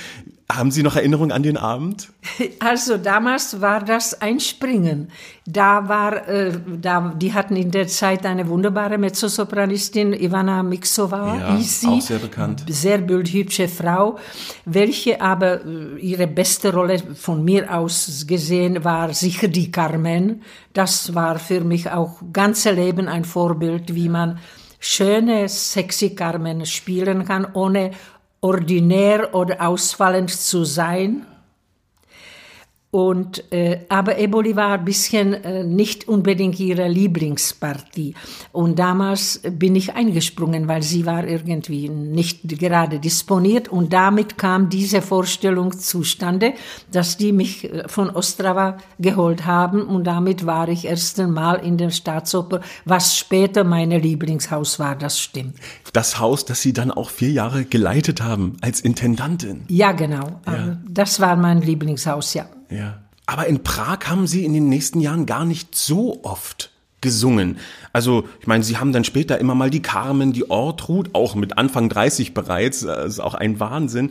Haben 0.51 0.71
Sie 0.71 0.83
noch 0.83 0.97
Erinnerungen 0.97 1.31
an 1.31 1.43
den 1.43 1.57
Abend? 1.59 2.09
Also 2.61 2.97
damals 2.97 3.61
war 3.61 3.85
das 3.85 4.21
ein 4.23 4.41
Springen. 4.41 5.11
Da 5.47 5.89
war, 5.89 6.27
äh, 6.29 6.53
da, 6.81 7.13
die 7.17 7.35
hatten 7.35 7.55
in 7.57 7.71
der 7.71 7.87
Zeit 7.87 8.25
eine 8.25 8.49
wunderbare 8.49 8.97
Mezzosopranistin, 8.99 10.13
Ivana 10.15 10.63
Miksova, 10.63 11.37
Ja, 11.39 11.57
hieß 11.57 11.81
sie. 11.81 11.87
auch 11.89 12.01
sehr 12.01 12.19
bekannt. 12.19 12.65
Sehr 12.69 12.99
bildhübsche 12.99 13.69
Frau, 13.69 14.19
welche 14.65 15.21
aber 15.21 15.65
äh, 15.65 15.99
ihre 16.01 16.27
beste 16.27 16.73
Rolle 16.73 16.99
von 17.15 17.45
mir 17.45 17.75
aus 17.75 18.25
gesehen 18.27 18.85
war 18.85 19.13
sicher 19.13 19.49
die 19.49 19.71
Carmen. 19.71 20.43
Das 20.73 21.15
war 21.15 21.39
für 21.39 21.61
mich 21.61 21.91
auch 21.91 22.21
ganze 22.33 22.71
Leben 22.73 23.07
ein 23.09 23.25
Vorbild, 23.25 23.95
wie 23.95 24.09
man 24.09 24.39
schöne, 24.81 25.49
sexy 25.49 26.15
Carmen 26.15 26.65
spielen 26.67 27.25
kann, 27.25 27.47
ohne 27.53 27.91
ordinär 28.40 29.35
oder 29.35 29.66
ausfallend 29.66 30.31
zu 30.31 30.64
sein. 30.64 31.27
Und, 32.90 33.53
äh, 33.53 33.81
aber 33.90 34.18
Eboli 34.18 34.57
war 34.57 34.79
ein 34.79 34.85
bisschen 34.87 35.35
äh, 35.35 35.62
nicht 35.62 36.09
unbedingt 36.09 36.59
ihre 36.59 36.88
Lieblingspartie. 36.88 38.14
Und 38.51 38.79
damals 38.79 39.42
bin 39.42 39.77
ich 39.77 39.94
eingesprungen, 39.94 40.68
weil 40.68 40.83
sie 40.83 41.05
war 41.05 41.27
irgendwie 41.27 41.90
nicht 41.90 42.48
gerade 42.48 42.98
disponiert. 42.98 43.68
Und 43.68 43.92
damit 43.92 44.38
kam 44.38 44.70
diese 44.70 45.03
Vorstellung 45.03 45.79
zustande, 45.79 46.55
dass 46.90 47.18
die 47.18 47.33
mich 47.33 47.70
äh, 47.70 47.87
von 47.88 48.09
Ostrava 48.09 48.79
geholt 48.98 49.44
haben. 49.44 49.83
Und 49.83 50.05
damit 50.05 50.46
war 50.46 50.70
ich 50.70 50.87
erst 50.87 51.20
einmal 51.20 51.59
in 51.59 51.77
der 51.77 51.90
Staatsoper, 51.90 52.62
was 52.87 53.18
später 53.18 53.64
meine 53.64 53.98
Lieblingshaus 53.98 54.79
war, 54.79 54.96
das 54.96 55.20
stimmt. 55.20 55.57
Das 55.92 56.18
Haus, 56.18 56.46
das 56.46 56.62
Sie 56.62 56.72
dann 56.72 56.90
auch 56.90 57.11
vier 57.11 57.33
Jahre 57.33 57.66
geleitet 57.66 58.22
haben 58.22 58.57
als 58.62 58.81
Intendantin. 58.81 59.64
Ja, 59.68 59.92
genau. 59.92 60.40
Aber 60.46 60.79
Das 60.88 61.20
war 61.20 61.37
mein 61.37 61.61
Lieblingshaus, 61.61 62.33
ja. 62.33 62.46
Ja. 62.71 62.99
Aber 63.27 63.47
in 63.47 63.63
Prag 63.63 64.07
haben 64.07 64.27
Sie 64.27 64.45
in 64.45 64.55
den 64.55 64.69
nächsten 64.69 65.01
Jahren 65.01 65.27
gar 65.27 65.45
nicht 65.45 65.75
so 65.75 66.21
oft 66.23 66.71
gesungen. 67.01 67.59
Also, 67.93 68.25
ich 68.41 68.49
meine, 68.49 68.65
Sie 68.65 68.77
haben 68.79 68.93
dann 68.93 69.05
später 69.05 69.39
immer 69.39 69.55
mal 69.55 69.71
die 69.71 69.83
Carmen, 69.83 70.33
die 70.33 70.51
Ortrud, 70.51 71.11
auch 71.13 71.37
mit 71.37 71.57
Anfang 71.57 71.89
30 71.89 72.35
bereits, 72.35 72.81
das 72.81 73.07
ist 73.15 73.21
auch 73.21 73.35
ein 73.35 73.61
Wahnsinn. 73.61 74.11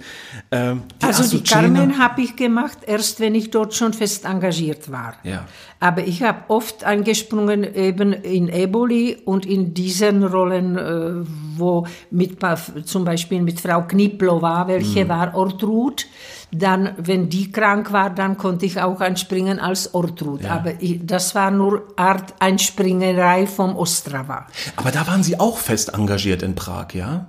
Also 0.50 0.80
die 1.02 1.06
Azucena. 1.06 1.62
Carmen 1.62 1.98
habe 2.00 2.22
ich 2.22 2.36
gemacht, 2.38 2.78
erst 2.86 3.20
wenn 3.20 3.36
ich 3.36 3.52
dort 3.52 3.74
schon 3.74 3.92
fest 3.92 4.24
engagiert 4.24 4.90
war. 4.90 5.16
Ja. 5.24 5.46
Aber 5.82 6.08
ich 6.08 6.24
habe 6.24 6.40
oft 6.48 6.86
eingesprungen 6.86 7.64
eben 7.76 8.14
in 8.14 8.48
Eboli 8.48 9.18
und 9.26 9.46
in 9.46 9.74
diesen 9.74 10.24
Rollen, 10.24 10.78
äh, 10.78 11.28
wo 11.58 11.86
mit 12.10 12.38
zum 12.86 13.04
Beispiel 13.04 13.42
mit 13.42 13.60
Frau 13.60 13.82
Kniplova, 13.82 14.68
welche 14.68 15.04
Mhm. 15.04 15.10
war 15.10 15.36
Ortrud. 15.36 16.06
Dann, 16.52 16.94
wenn 16.98 17.30
die 17.30 17.52
krank 17.52 17.92
war, 17.92 18.10
dann 18.10 18.38
konnte 18.38 18.66
ich 18.66 18.80
auch 18.80 19.02
einspringen 19.02 19.60
als 19.60 19.94
Ortrud. 19.94 20.46
Aber 20.46 20.82
ich, 20.82 21.06
das 21.06 21.36
war 21.36 21.52
nur 21.52 21.84
Art 21.98 22.36
Einspringerei 22.40 23.48
vom 23.48 23.76
Ostrava. 23.76 24.48
Aber 24.78 24.92
da 24.92 25.06
waren 25.08 25.24
Sie 25.24 25.40
auch 25.40 25.58
fest 25.58 25.94
engagiert 25.94 26.44
in 26.44 26.56
Prag, 26.56 26.94
ja? 26.94 27.28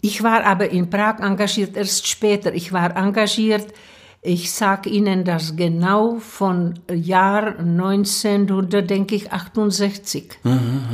Ich 0.00 0.22
war 0.22 0.44
aber 0.44 0.70
in 0.70 0.88
Prag 0.88 1.18
engagiert 1.18 1.76
erst 1.76 2.06
später. 2.06 2.54
Ich 2.54 2.72
war 2.72 2.96
engagiert, 2.96 3.74
ich 4.22 4.52
sage 4.52 4.88
Ihnen 4.88 5.24
das 5.24 5.56
genau 5.56 6.18
von 6.18 6.78
Jahr 6.90 7.58
1900, 7.58 8.88
denke 8.88 9.16
ich, 9.16 9.32
68 9.32 10.38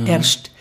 erst. 0.05 0.51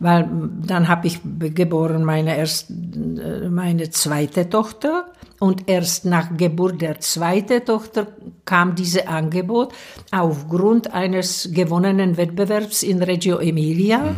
Weil 0.00 0.28
dann 0.66 0.88
habe 0.88 1.06
ich 1.06 1.20
geboren 1.54 2.04
meine, 2.04 2.36
erst, 2.36 2.70
äh, 2.70 3.48
meine 3.50 3.90
zweite 3.90 4.48
Tochter 4.48 5.12
und 5.40 5.68
erst 5.68 6.06
nach 6.06 6.36
Geburt 6.36 6.80
der 6.80 7.00
zweiten 7.00 7.64
Tochter 7.64 8.06
kam 8.44 8.74
dieses 8.74 9.06
Angebot 9.06 9.72
aufgrund 10.10 10.92
eines 10.92 11.50
gewonnenen 11.52 12.16
Wettbewerbs 12.16 12.82
in 12.82 13.02
Reggio 13.02 13.38
Emilia. 13.38 14.14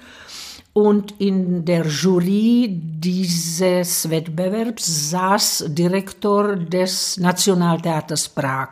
Und 0.74 1.16
in 1.20 1.66
der 1.66 1.86
Jury 1.86 2.68
dieses 2.72 4.10
Wettbewerbs 4.10 5.10
saß 5.10 5.66
Direktor 5.70 6.56
des 6.56 7.18
Nationaltheaters 7.18 8.30
Prag. 8.30 8.70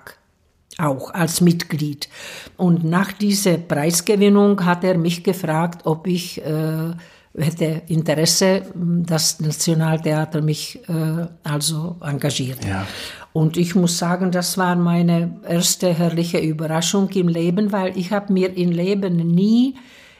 auch 0.79 1.11
als 1.11 1.41
Mitglied. 1.41 2.07
Und 2.55 2.83
nach 2.83 3.11
dieser 3.11 3.57
Preisgewinnung 3.57 4.63
hat 4.63 4.83
er 4.83 4.97
mich 4.97 5.23
gefragt, 5.23 5.81
ob 5.85 6.05
ich 6.05 6.39
äh, 6.45 6.91
hätte 7.37 7.83
Interesse, 7.87 8.63
das 8.75 9.39
Nationaltheater 9.39 10.41
mich 10.41 10.79
äh, 10.87 11.27
also 11.43 11.97
engagiert. 12.01 12.65
Ja. 12.65 12.85
Und 13.33 13.57
ich 13.57 13.75
muss 13.75 13.97
sagen, 13.97 14.31
das 14.31 14.57
war 14.57 14.75
meine 14.75 15.39
erste 15.47 15.93
herrliche 15.93 16.39
Überraschung 16.39 17.09
im 17.09 17.27
Leben, 17.27 17.71
weil 17.71 17.97
ich 17.97 18.11
habe 18.11 18.33
mir 18.33 18.57
im 18.57 18.71
Leben 18.71 19.17
nie 19.17 19.75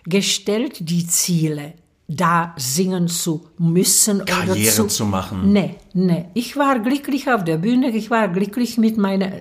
gestellt 0.06 0.90
die 0.90 1.08
Ziele, 1.08 1.74
da 2.08 2.54
singen 2.58 3.08
zu 3.08 3.48
müssen 3.58 4.22
oder 4.22 4.26
Karriere 4.26 4.74
zu, 4.74 4.88
zu 4.88 5.06
machen. 5.06 5.52
Nee, 5.52 5.76
nee. 5.94 6.26
Ich 6.36 6.56
war 6.56 6.80
glücklich 6.80 7.30
auf 7.30 7.44
der 7.44 7.58
Bühne, 7.58 7.90
ich 7.90 8.12
war 8.12 8.28
glücklich 8.28 8.78
mit 8.78 8.98
meiner 8.98 9.32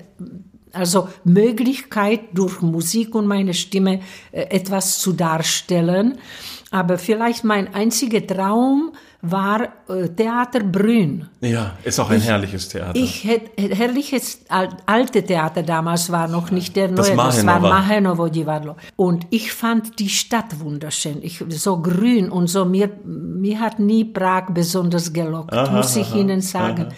also 0.72 1.08
Möglichkeit 1.24 2.20
durch 2.34 2.60
Musik 2.60 3.14
und 3.14 3.26
meine 3.26 3.54
Stimme 3.54 4.00
äh, 4.32 4.42
etwas 4.42 4.98
zu 4.98 5.12
darstellen. 5.12 6.18
Aber 6.72 6.98
vielleicht 6.98 7.44
mein 7.44 7.72
einziger 7.74 8.26
Traum 8.26 8.92
war 9.22 9.68
äh, 9.88 10.08
Theater 10.08 10.60
Brünn. 10.60 11.28
Ja, 11.40 11.72
ist 11.84 11.98
auch 12.00 12.10
ein 12.10 12.20
herrliches 12.20 12.68
Theater. 12.68 12.96
Ich 12.96 13.24
hätte 13.24 13.50
herrliches 13.74 14.40
al- 14.48 14.76
alte 14.84 15.22
Theater 15.24 15.62
damals 15.62 16.10
war 16.10 16.26
noch 16.28 16.50
nicht 16.50 16.74
der 16.76 16.88
neue, 16.88 16.96
Das 16.96 17.08
das 17.36 17.46
war 17.46 17.60
Mahenovo. 17.60 18.28
Divadlo. 18.28 18.76
Und 18.96 19.26
ich 19.30 19.52
fand 19.52 19.98
die 20.00 20.08
Stadt 20.08 20.58
wunderschön. 20.60 21.18
Ich, 21.22 21.42
so 21.50 21.80
grün 21.80 22.30
und 22.30 22.48
so. 22.48 22.64
Mir, 22.64 22.90
mir 23.04 23.60
hat 23.60 23.78
nie 23.78 24.04
Prag 24.04 24.46
besonders 24.50 25.12
gelockt, 25.12 25.54
muss 25.72 25.96
ich 25.96 26.14
Ihnen 26.14 26.40
sagen. 26.40 26.88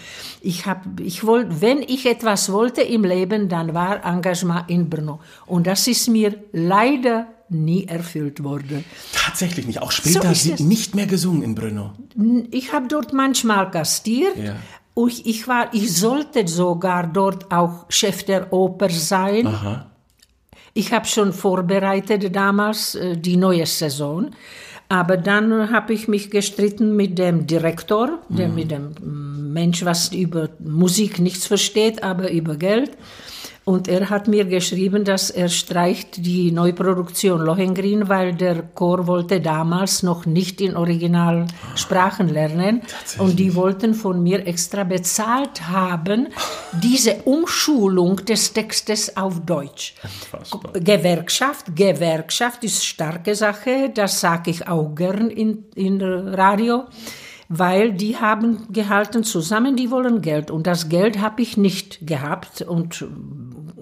Ich 0.41 0.67
hab, 0.67 0.99
ich 1.01 1.25
wollte, 1.27 1.61
wenn 1.61 1.83
ich 1.83 2.07
etwas 2.07 2.51
wollte 2.53 2.81
im 2.83 3.05
Leben, 3.05 3.49
dann 3.49 3.75
war 3.75 4.05
Engagement 4.05 4.65
in 4.69 4.89
Brno. 4.89 5.21
Und 5.47 5.67
das 5.67 5.87
ist 5.87 6.09
mir 6.09 6.35
leider 6.53 7.27
nie 7.51 7.87
erfüllt 7.87 8.43
worden. 8.43 8.85
Tatsächlich 9.13 9.67
nicht. 9.67 9.83
Auch 9.83 9.93
später 9.93 10.31
ist 10.31 10.43
sie 10.43 10.63
nicht 10.63 10.95
mehr 10.95 11.07
gesungen 11.07 11.43
in 11.43 11.55
Brno. 11.55 11.93
Ich 12.51 12.73
habe 12.73 12.89
dort 12.89 13.13
manchmal 13.13 13.71
gastiert. 13.71 14.37
Ja. 14.37 14.57
Und 14.95 15.27
ich 15.27 15.47
war, 15.47 15.73
ich 15.73 15.95
sollte 15.95 16.47
sogar 16.49 17.07
dort 17.07 17.53
auch 17.53 17.87
Chef 17.89 18.25
der 18.25 18.53
Oper 18.53 18.91
sein. 18.91 19.47
Aha. 19.47 19.87
Ich 20.75 20.93
habe 20.93 21.07
schon 21.07 21.33
vorbereitet 21.33 22.35
damals 22.35 22.95
äh, 22.95 23.17
die 23.17 23.37
neue 23.37 23.67
Saison. 23.67 24.31
Aber 24.89 25.17
dann 25.19 25.71
habe 25.71 25.93
ich 25.93 26.09
mich 26.09 26.31
gestritten 26.31 26.97
mit 26.97 27.19
dem 27.19 27.47
Direktor, 27.47 28.21
der 28.29 28.49
mit 28.49 28.71
dem 28.71 28.95
mm, 29.01 29.53
Mensch, 29.53 29.85
was 29.85 30.13
über 30.13 30.49
Musik 30.61 31.19
nichts 31.19 31.47
versteht, 31.47 32.03
aber 32.03 32.31
über 32.31 32.57
Geld. 32.57 32.93
Und 33.69 33.87
er 33.87 34.09
hat 34.09 34.29
mir 34.29 34.47
geschrieben, 34.47 35.05
dass 35.05 35.29
er 35.29 35.51
streicht 35.51 36.25
die 36.25 36.51
Neuproduktion 36.53 37.43
Lohengrin, 37.43 38.09
weil 38.09 38.33
der 38.33 38.63
Chor 38.63 39.07
wollte 39.07 39.43
damals 39.43 40.03
noch 40.03 40.25
nicht 40.25 40.63
in 40.63 40.75
Originalsprachen 40.75 42.31
lernen. 42.31 42.81
Und 43.19 43.39
die 43.39 43.55
wollten 43.55 43.93
von 43.93 44.23
mir 44.23 44.47
extra 44.47 44.85
bezahlt 44.85 45.69
haben, 45.69 46.29
diese 46.83 47.17
Umschulung 47.27 48.25
des 48.25 48.55
Textes 48.55 49.15
auf 49.19 49.45
Deutsch. 49.45 49.97
Gewerkschaft, 50.73 51.67
Gewerkschaft 51.77 52.65
ist 52.65 52.87
starke 52.87 53.35
Sache, 53.35 53.91
das 53.95 54.19
sage 54.19 54.51
ich 54.51 54.67
auch 54.67 54.95
gern 54.95 55.29
in, 55.29 55.67
in 55.75 56.01
Radio, 56.01 56.85
weil 57.49 57.93
die 57.93 58.17
haben 58.17 58.67
gehalten 58.71 59.25
zusammen, 59.25 59.75
die 59.75 59.91
wollen 59.91 60.21
Geld 60.21 60.51
und 60.51 60.67
das 60.67 60.89
Geld 60.89 61.21
habe 61.21 61.43
ich 61.43 61.57
nicht 61.57 62.07
gehabt 62.07 62.63
und 62.63 63.07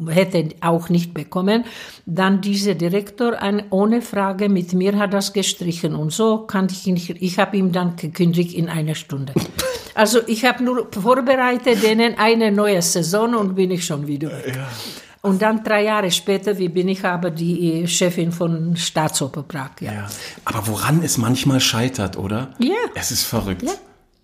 hätte 0.08 0.50
auch 0.60 0.88
nicht 0.88 1.14
bekommen. 1.14 1.64
Dann 2.06 2.40
dieser 2.40 2.74
Direktor 2.74 3.40
ein, 3.42 3.64
ohne 3.70 4.02
Frage 4.02 4.48
mit 4.48 4.72
mir 4.72 4.96
hat 4.98 5.12
das 5.12 5.32
gestrichen 5.32 5.94
und 5.96 6.12
so 6.12 6.38
kann 6.38 6.68
ich 6.70 6.86
nicht, 6.86 7.10
ich 7.20 7.38
habe 7.38 7.56
ihm 7.56 7.72
dann 7.72 7.96
gekündigt 7.96 8.54
in 8.54 8.68
einer 8.68 8.94
Stunde. 8.94 9.32
Also 9.94 10.20
ich 10.26 10.44
habe 10.44 10.62
nur 10.62 10.88
vorbereitet 10.92 11.82
denen 11.82 12.18
eine 12.18 12.52
neue 12.52 12.82
Saison 12.82 13.34
und 13.34 13.54
bin 13.54 13.70
ich 13.70 13.84
schon 13.84 14.06
wieder 14.06 14.30
weg. 14.30 14.58
Und 15.26 15.42
dann 15.42 15.64
drei 15.64 15.82
Jahre 15.82 16.10
später, 16.12 16.56
wie 16.56 16.68
bin 16.68 16.86
ich 16.86 17.04
aber 17.04 17.30
die 17.30 17.86
Chefin 17.88 18.30
von 18.30 18.76
Staatsoper 18.76 19.42
Prag. 19.42 19.70
Ja. 19.80 19.92
Ja. 19.92 20.06
Aber 20.44 20.68
woran 20.68 21.02
es 21.02 21.18
manchmal 21.18 21.58
scheitert, 21.58 22.16
oder? 22.16 22.50
Ja. 22.58 22.74
Es 22.94 23.10
ist 23.10 23.24
verrückt. 23.24 23.64
Ja. 23.64 23.72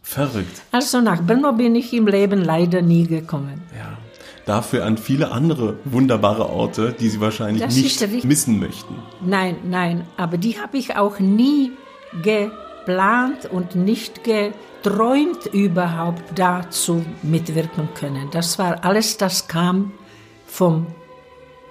Verrückt. 0.03 0.63
Also 0.71 1.01
nach 1.01 1.21
Brno 1.21 1.53
bin 1.53 1.75
ich 1.75 1.93
im 1.93 2.07
Leben 2.07 2.45
leider 2.45 2.83
nie 2.83 3.07
gekommen. 3.07 3.63
Ja. 3.77 3.99
Dafür 4.47 4.85
an 4.85 4.97
viele 4.97 5.33
andere 5.33 5.79
wunderbare 5.85 6.49
Orte, 6.49 6.95
die 6.99 7.09
Sie 7.09 7.21
wahrscheinlich 7.21 7.63
Das 7.63 7.75
nicht 7.75 8.25
missen 8.25 8.61
möchten. 8.61 8.95
Nein, 9.25 9.57
nein, 9.65 10.05
aber 10.17 10.37
die 10.37 10.61
habe 10.61 10.77
ich 10.79 10.97
auch 10.97 11.19
nie 11.19 11.73
geplant 12.23 13.47
und 13.51 13.77
nicht 13.77 14.23
geträumt 14.25 15.47
überhaupt 15.53 16.23
dazu 16.37 17.05
mitwirken 17.23 17.89
können. 17.95 18.29
Das 18.33 18.59
war 18.59 18.85
alles, 18.85 19.17
das 19.17 19.47
kam 19.47 19.93
vom 20.53 20.87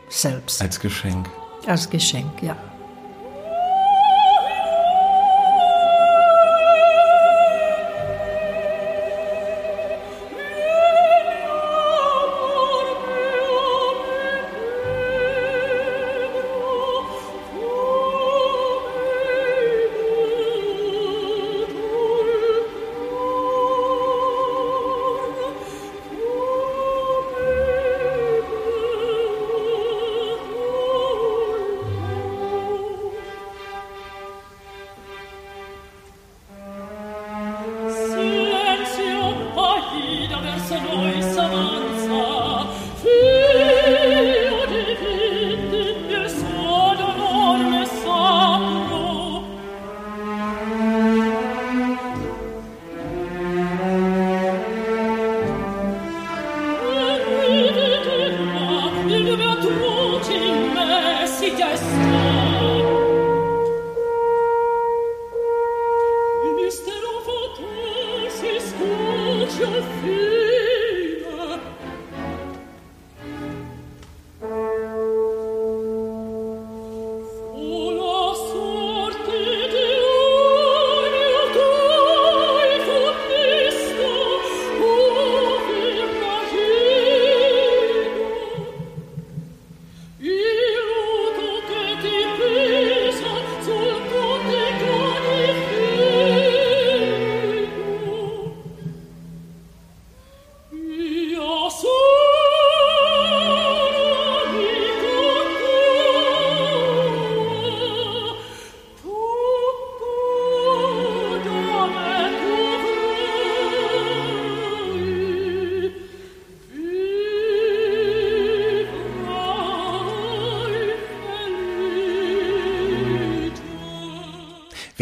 Selbst 0.09 0.59
Als 0.61 0.79
Geschenk. 0.79 1.29
als 1.67 1.87
Geschenk, 1.89 2.41
ja. 2.41 2.57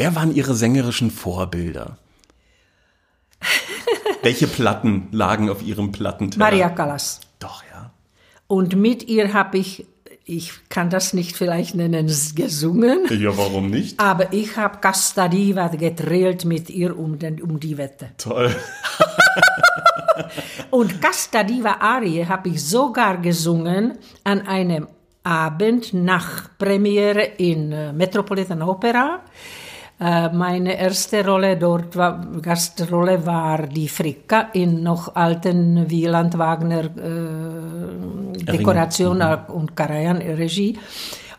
Wer 0.10 0.16
waren 0.16 0.34
Ihre 0.34 0.55
sängerischen 0.55 1.12
Vorbilder? 1.12 1.99
Welche 4.24 4.47
Platten 4.47 5.07
lagen 5.12 5.51
auf 5.51 5.62
Ihrem 5.62 5.91
Plattenteller? 5.91 6.43
Maria 6.43 6.70
Callas. 6.70 7.20
Doch, 7.38 7.62
ja. 7.72 7.91
Und 8.47 8.76
mit 8.76 9.07
ihr 9.07 9.34
habe 9.34 9.60
ich, 9.60 9.86
ich 10.26 10.53
kann 10.70 10.89
das 10.89 11.14
nicht 11.14 11.38
vielleicht 11.38 11.76
nennen, 11.76 12.07
gesungen, 12.34 13.01
Ja, 13.12 13.38
warum 13.38 13.70
nicht? 13.70 13.99
aber 13.99 14.34
ich 14.34 14.57
habe 14.57 14.80
Castadiva 14.80 15.68
gedrillt 15.68 16.43
mit 16.43 16.72
ihr 16.72 16.97
um, 16.97 17.20
den, 17.20 17.39
um 17.39 17.60
die 17.60 17.78
Wette. 17.78 18.10
Toll. 18.18 18.55
Und 20.72 20.99
Castadiva 21.03 21.74
Arie 21.82 22.26
habe 22.26 22.49
ich 22.49 22.66
sogar 22.66 23.20
gesungen 23.20 23.99
an 24.24 24.47
einem 24.47 24.88
Abend 25.24 25.93
nach 25.93 26.49
Premiere 26.57 27.22
in 27.38 27.72
äh, 27.72 27.93
Metropolitan 27.93 28.64
Opera. 28.64 29.20
Äh, 30.02 30.30
meine 30.30 30.80
erste 30.80 31.26
Rolle 31.26 31.58
dort 31.58 31.95
war, 31.97 32.26
Gastrolle 32.41 33.26
war 33.26 33.68
die 33.68 33.89
Fricka 33.89 34.47
in 34.54 34.82
noch 34.82 35.16
alten 35.16 35.89
Wieland 35.89 36.38
Wagner 36.38 36.86
äh, 36.86 38.43
Dekoration 38.45 39.22
und 39.50 39.76
Karajan 39.76 40.18
Regie. 40.18 40.78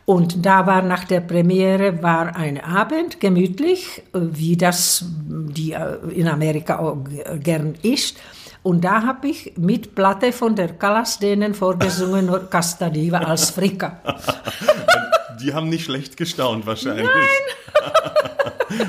Und 0.04 0.44
da 0.44 0.66
war 0.66 0.82
nach 0.82 1.04
der 1.04 1.20
Premiere 1.20 2.02
war 2.02 2.34
ein 2.36 2.62
Abend 2.62 3.18
gemütlich, 3.20 4.02
äh, 4.12 4.18
wie 4.32 4.56
das 4.56 5.04
die 5.06 5.72
äh, 5.72 5.96
in 6.14 6.28
Amerika 6.28 6.80
auch 6.80 6.96
g- 7.04 7.38
gern 7.38 7.74
ist. 7.82 8.18
Und 8.62 8.84
da 8.84 9.04
habe 9.06 9.28
ich 9.28 9.54
mit 9.56 9.94
Platte 9.94 10.32
von 10.32 10.54
der 10.54 10.74
Callas 10.74 11.18
denen 11.18 11.54
vorgesungen, 11.54 12.28
Castadiva 12.50 13.18
als 13.18 13.50
Fricka. 13.52 14.00
Die 15.42 15.54
haben 15.54 15.70
nicht 15.70 15.86
schlecht 15.86 16.18
gestaunt 16.18 16.66
wahrscheinlich. 16.66 17.06
Nein. 17.06 17.84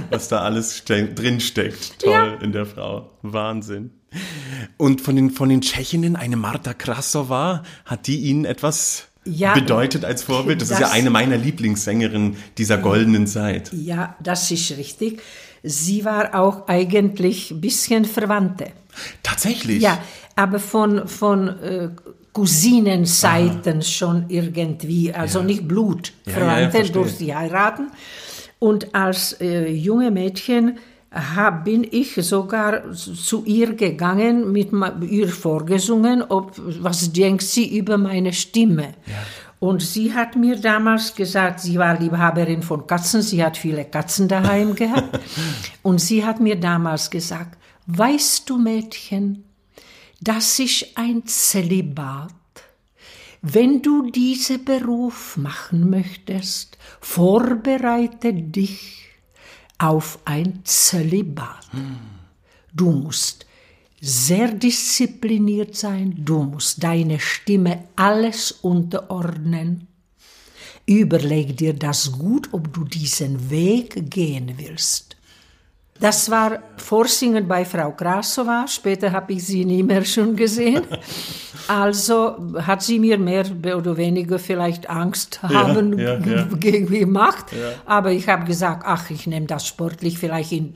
Was 0.09 0.27
da 0.27 0.41
alles 0.41 0.84
drin 0.86 1.39
steckt. 1.39 1.99
Toll 1.99 2.11
Ja. 2.11 2.34
in 2.36 2.51
der 2.51 2.65
Frau. 2.65 3.09
Wahnsinn. 3.21 3.91
Und 4.77 5.01
von 5.01 5.15
den, 5.15 5.29
von 5.32 5.47
den 5.49 5.61
Tschechinnen, 5.61 6.15
eine 6.15 6.36
Marta 6.36 6.73
Krasova, 6.73 7.63
hat 7.86 8.07
die 8.07 8.17
Ihnen 8.21 8.43
etwas 8.45 9.07
Ja, 9.23 9.53
bedeutet 9.53 10.03
als 10.03 10.23
Vorbild? 10.23 10.61
Das, 10.61 10.69
ist 10.71 10.79
ja 10.79 10.88
das- 10.88 10.91
eine 10.93 11.09
meiner 11.09 11.38
Lieblingssängerinnen 11.38 12.36
dieser 12.57 12.77
goldenen 12.77 13.25
Zeit. 13.27 13.71
Ja, 13.73 14.15
das 14.21 14.51
ist 14.51 14.71
richtig. 14.77 15.21
Sie 15.63 16.03
war 16.05 16.36
auch 16.36 16.67
eigentlich 16.67 17.51
ein 17.51 17.61
bisschen 17.61 18.03
Verwandte. 18.05 18.67
Tatsächlich? 19.23 19.82
Ja, 19.82 19.99
aber 20.36 20.59
von, 20.59 21.07
von 21.07 21.47
äh, 21.47 21.89
Cousinenseiten 22.34 23.82
schon 23.82 24.25
irgendwie, 24.29 25.13
also 25.13 25.41
nicht 25.43 25.67
Blutverwandte 25.67 26.71
verstehe. 26.71 26.91
durch 26.93 27.17
die 27.17 27.36
heiraten. 27.36 27.91
Und 28.62 28.93
als 28.93 29.41
äh, 29.41 29.72
junge 29.72 30.12
Mädchen 30.12 30.78
hab, 31.12 31.66
bin 31.66 31.84
ich 31.89 32.14
sogar 32.14 32.93
zu 32.93 33.43
ihr 33.43 33.74
gegangen, 33.74 34.51
mit 34.51 34.70
ihr 35.09 35.30
vorgesungen, 35.30 36.22
ob, 36.22 36.53
was 36.80 37.12
denkt 37.12 37.41
sie 37.41 37.76
über 37.76 37.97
meine 37.97 38.32
Stimme. 38.34 38.93
Und 39.59 39.82
sie 39.82 40.14
hat 40.14 40.36
mir 40.36 40.57
damals 40.57 41.16
gesagt, 41.16 41.59
sie 41.62 41.80
war 41.80 41.99
Liebhaberin 41.99 42.62
von 42.62 42.86
Katzen, 42.86 43.24
sie 43.24 43.43
hat 43.43 43.57
viele 43.57 43.84
Katzen 43.84 44.28
daheim 44.28 44.76
gehabt. 44.84 45.20
Und 45.82 45.99
sie 45.99 46.24
hat 46.24 46.39
mir 46.39 46.55
damals 46.55 47.09
gesagt, 47.09 47.57
weißt 47.88 48.47
du 48.47 48.59
Mädchen, 48.59 49.43
das 50.22 50.59
ist 50.59 50.86
ein 50.93 51.26
Zölibat. 51.26 52.30
Wenn 53.43 53.81
du 53.81 54.11
diesen 54.11 54.63
Beruf 54.65 55.35
machen 55.35 55.89
möchtest, 55.89 56.77
vorbereite 56.99 58.33
dich 58.33 59.07
auf 59.79 60.19
ein 60.25 60.61
Zölibat. 60.63 61.67
Du 62.71 62.91
musst 62.91 63.47
sehr 63.99 64.51
diszipliniert 64.51 65.75
sein, 65.75 66.13
du 66.17 66.43
musst 66.43 66.83
deine 66.83 67.19
Stimme 67.19 67.85
alles 67.95 68.51
unterordnen. 68.51 69.87
Überleg 70.85 71.57
dir 71.57 71.73
das 71.73 72.11
gut, 72.11 72.49
ob 72.51 72.71
du 72.73 72.83
diesen 72.83 73.49
Weg 73.49 74.11
gehen 74.11 74.53
willst. 74.57 75.11
Das 76.02 76.30
war 76.32 76.60
Vorsingen 76.78 77.47
bei 77.47 77.64
Frau 77.64 77.91
Krasova. 77.91 78.66
Später 78.68 79.12
habe 79.12 79.34
ich 79.34 79.45
sie 79.45 79.64
nie 79.66 79.84
mehr 79.84 80.04
schon 80.04 80.36
gesehen. 80.36 80.84
Also 81.68 82.36
hat 82.66 82.82
sie 82.82 82.97
mir 82.97 83.20
mehr 83.20 83.45
oder 83.78 83.95
weniger 83.95 84.39
vielleicht 84.39 84.89
Angst 84.89 85.41
haben 85.43 85.97
ja, 85.97 86.18
ja. 86.18 86.43
ge- 86.60 86.82
gemacht. 86.86 87.45
Aber 87.86 88.12
ich 88.12 88.28
habe 88.28 88.45
gesagt, 88.45 88.84
ach, 88.86 89.10
ich 89.12 89.28
nehme 89.28 89.45
das 89.45 89.68
sportlich. 89.68 90.18
Vielleicht 90.18 90.52
in 90.54 90.74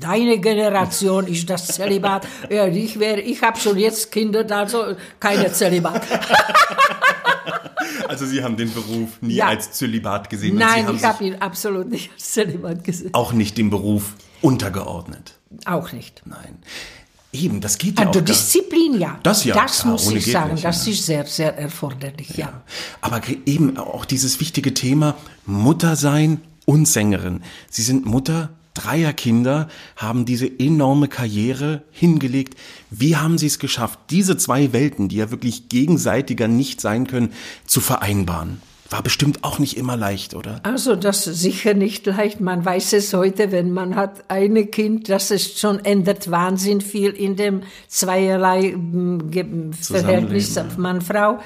deine 0.00 0.38
Generation 0.38 1.26
ist 1.26 1.48
das 1.50 1.66
Zölibat. 1.68 2.26
Ja, 2.50 2.66
ich 2.66 2.98
ich 2.98 3.42
habe 3.42 3.60
schon 3.60 3.76
jetzt 3.78 4.10
Kinder, 4.10 4.44
also 4.56 4.96
keine 5.20 5.52
Zölibat. 5.52 6.02
Also 8.08 8.24
Sie 8.26 8.42
haben 8.42 8.56
den 8.56 8.72
Beruf 8.72 9.10
nie 9.20 9.34
Ja. 9.34 9.48
als 9.48 9.72
Zölibat 9.72 10.30
gesehen. 10.30 10.56
Nein, 10.56 10.86
ich 10.96 11.04
habe 11.04 11.22
ihn 11.22 11.34
absolut 11.36 11.90
nicht 11.90 12.10
als 12.12 12.32
Zölibat 12.32 12.82
gesehen. 12.82 13.10
auch 13.12 13.32
nicht 13.34 13.58
dem 13.58 13.68
Beruf 13.70 14.14
untergeordnet. 14.44 15.38
Auch 15.64 15.92
nicht. 15.92 16.22
Nein. 16.26 16.58
Eben, 17.32 17.60
das 17.60 17.78
geht 17.78 17.98
ja 17.98 18.06
Also 18.06 18.20
auch 18.20 18.24
gar 18.24 18.34
Disziplin, 18.34 19.00
ja. 19.00 19.18
Das 19.24 19.44
ja, 19.44 19.54
Das 19.56 19.80
klar, 19.80 19.92
muss 19.92 20.10
ich 20.12 20.30
sagen, 20.30 20.52
nicht, 20.54 20.64
das 20.64 20.86
ja. 20.86 20.92
ist 20.92 21.06
sehr, 21.06 21.26
sehr 21.26 21.58
erforderlich, 21.58 22.36
ja. 22.36 22.62
Aber 23.00 23.20
ge- 23.20 23.38
eben 23.46 23.76
auch 23.76 24.04
dieses 24.04 24.38
wichtige 24.38 24.72
Thema 24.74 25.16
Mutter 25.46 25.96
sein 25.96 26.40
und 26.64 26.86
Sängerin. 26.86 27.42
Sie 27.70 27.82
sind 27.82 28.06
Mutter 28.06 28.50
dreier 28.74 29.12
Kinder, 29.12 29.68
haben 29.96 30.24
diese 30.24 30.46
enorme 30.60 31.08
Karriere 31.08 31.82
hingelegt. 31.90 32.58
Wie 32.90 33.16
haben 33.16 33.38
Sie 33.38 33.46
es 33.46 33.58
geschafft, 33.58 33.98
diese 34.10 34.36
zwei 34.36 34.72
Welten, 34.72 35.08
die 35.08 35.16
ja 35.16 35.30
wirklich 35.30 35.68
gegenseitiger 35.68 36.48
nicht 36.48 36.80
sein 36.80 37.06
können, 37.06 37.32
zu 37.66 37.80
vereinbaren? 37.80 38.60
War 38.90 39.02
bestimmt 39.02 39.42
auch 39.42 39.58
nicht 39.58 39.76
immer 39.76 39.96
leicht, 39.96 40.34
oder? 40.34 40.60
Also 40.62 40.94
das 40.94 41.26
ist 41.26 41.40
sicher 41.40 41.72
nicht 41.74 42.06
leicht. 42.06 42.40
Man 42.40 42.64
weiß 42.64 42.92
es 42.92 43.14
heute, 43.14 43.50
wenn 43.50 43.72
man 43.72 43.96
hat 43.96 44.24
ein 44.28 44.70
Kind, 44.70 45.08
das 45.08 45.30
ist 45.30 45.58
schon 45.58 45.82
ändert 45.84 46.30
Wahnsinn 46.30 46.80
viel 46.82 47.10
in 47.10 47.34
dem 47.36 47.62
zweierlei 47.88 48.74
Ge- 49.30 49.72
Verhältnis 49.80 50.48
Zusammenleben, 50.48 50.82
Mann-Frau. 50.82 51.38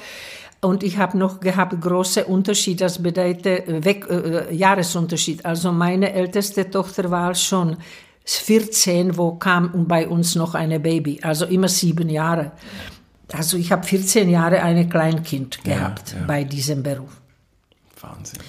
Und 0.61 0.83
ich 0.83 0.97
habe 0.97 1.17
noch 1.17 1.39
gehabt 1.39 1.79
große 1.79 2.25
Unterschied, 2.25 2.81
das 2.81 3.01
bedeutet 3.01 3.67
äh, 3.69 3.85
weg, 3.85 4.05
äh, 4.09 4.53
Jahresunterschied. 4.53 5.45
Also 5.45 5.71
meine 5.71 6.11
älteste 6.11 6.69
Tochter 6.69 7.09
war 7.09 7.33
schon 7.35 7.77
14, 8.25 9.17
wo 9.17 9.35
kam 9.35 9.87
bei 9.87 10.07
uns 10.07 10.35
noch 10.35 10.55
eine 10.55 10.81
Baby, 10.81 11.19
also 11.23 11.45
immer 11.45 11.69
sieben 11.69 12.09
Jahre. 12.09 12.51
Also 13.31 13.55
ich 13.57 13.71
habe 13.71 13.83
14 13.83 14.29
Jahre 14.29 14.61
ein 14.61 14.89
Kleinkind 14.89 15.63
gehabt 15.63 16.13
ja. 16.19 16.25
bei 16.27 16.43
diesem 16.43 16.83
Beruf. 16.83 17.21
Wahnsinn. 18.01 18.39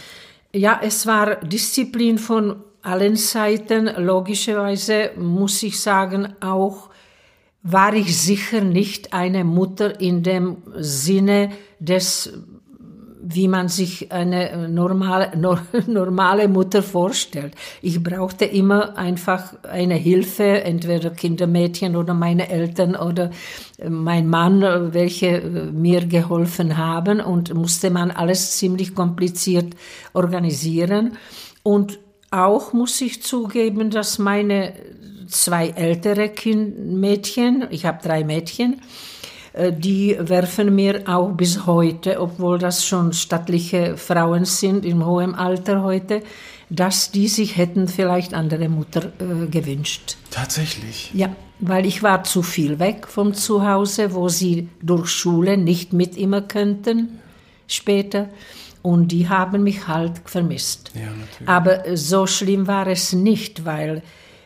Ja, 0.52 0.80
es 0.82 1.06
war 1.06 1.36
Disziplin 1.36 2.18
von 2.18 2.56
allen 2.82 3.16
Seiten. 3.16 3.86
Logischerweise 3.86 5.10
muss 5.16 5.62
ich 5.62 5.80
sagen, 5.80 6.34
auch 6.40 6.90
war 7.62 7.94
ich 7.94 8.18
sicher 8.18 8.62
nicht 8.62 9.12
eine 9.12 9.44
Mutter 9.44 10.00
in 10.00 10.22
dem 10.22 10.62
Sinne 10.76 11.50
des, 11.78 12.32
wie 13.32 13.48
man 13.48 13.68
sich 13.68 14.12
eine 14.12 14.68
normale, 14.68 15.32
nor- 15.36 15.62
normale 15.86 16.48
Mutter 16.48 16.82
vorstellt. 16.82 17.54
Ich 17.82 18.02
brauchte 18.02 18.44
immer 18.44 18.96
einfach 18.96 19.54
eine 19.64 19.94
Hilfe, 19.94 20.62
entweder 20.62 21.10
Kindermädchen 21.10 21.96
oder 21.96 22.14
meine 22.14 22.48
Eltern 22.50 22.96
oder 22.96 23.30
mein 23.88 24.28
Mann, 24.28 24.62
welche 24.92 25.26
äh, 25.40 25.70
mir 25.72 26.06
geholfen 26.06 26.76
haben 26.76 27.20
und 27.20 27.54
musste 27.54 27.90
man 27.90 28.10
alles 28.10 28.56
ziemlich 28.58 28.94
kompliziert 28.94 29.74
organisieren. 30.12 31.16
Und 31.62 31.98
auch 32.30 32.72
muss 32.72 33.00
ich 33.00 33.22
zugeben, 33.22 33.90
dass 33.90 34.18
meine 34.18 34.72
zwei 35.28 35.68
ältere 35.68 36.28
kind 36.28 36.78
Mädchen, 36.94 37.66
ich 37.70 37.86
habe 37.86 37.98
drei 38.02 38.24
Mädchen, 38.24 38.74
äh, 38.74 39.09
die 39.72 40.16
werfen 40.20 40.74
mir 40.74 41.02
auch 41.06 41.30
bis 41.30 41.66
heute, 41.66 42.20
obwohl 42.20 42.58
das 42.58 42.84
schon 42.84 43.12
stattliche 43.12 43.96
Frauen 43.96 44.44
sind 44.44 44.84
im 44.84 45.04
hohen 45.04 45.34
Alter 45.34 45.82
heute, 45.82 46.22
dass 46.70 47.10
die 47.10 47.28
sich 47.28 47.56
hätten 47.56 47.88
vielleicht 47.88 48.32
andere 48.32 48.68
Mutter 48.68 49.12
äh, 49.18 49.46
gewünscht. 49.48 50.16
Tatsächlich. 50.30 51.10
Ja, 51.12 51.34
weil 51.58 51.84
ich 51.84 52.02
war 52.02 52.24
zu 52.24 52.42
viel 52.42 52.78
weg 52.78 53.08
vom 53.08 53.34
Zuhause, 53.34 54.14
wo 54.14 54.28
sie 54.28 54.68
durch 54.80 55.08
Schule 55.08 55.58
nicht 55.58 55.92
mit 55.92 56.16
immer 56.16 56.40
könnten 56.42 57.20
später. 57.66 58.28
Und 58.82 59.08
die 59.08 59.28
haben 59.28 59.62
mich 59.62 59.88
halt 59.88 60.22
vermisst. 60.24 60.92
Ja, 60.94 61.10
natürlich. 61.10 61.48
Aber 61.48 61.86
äh, 61.86 61.96
so 61.96 62.26
schlimm 62.26 62.66
war 62.66 62.86
es 62.86 63.12
nicht, 63.12 63.64
weil 63.66 64.02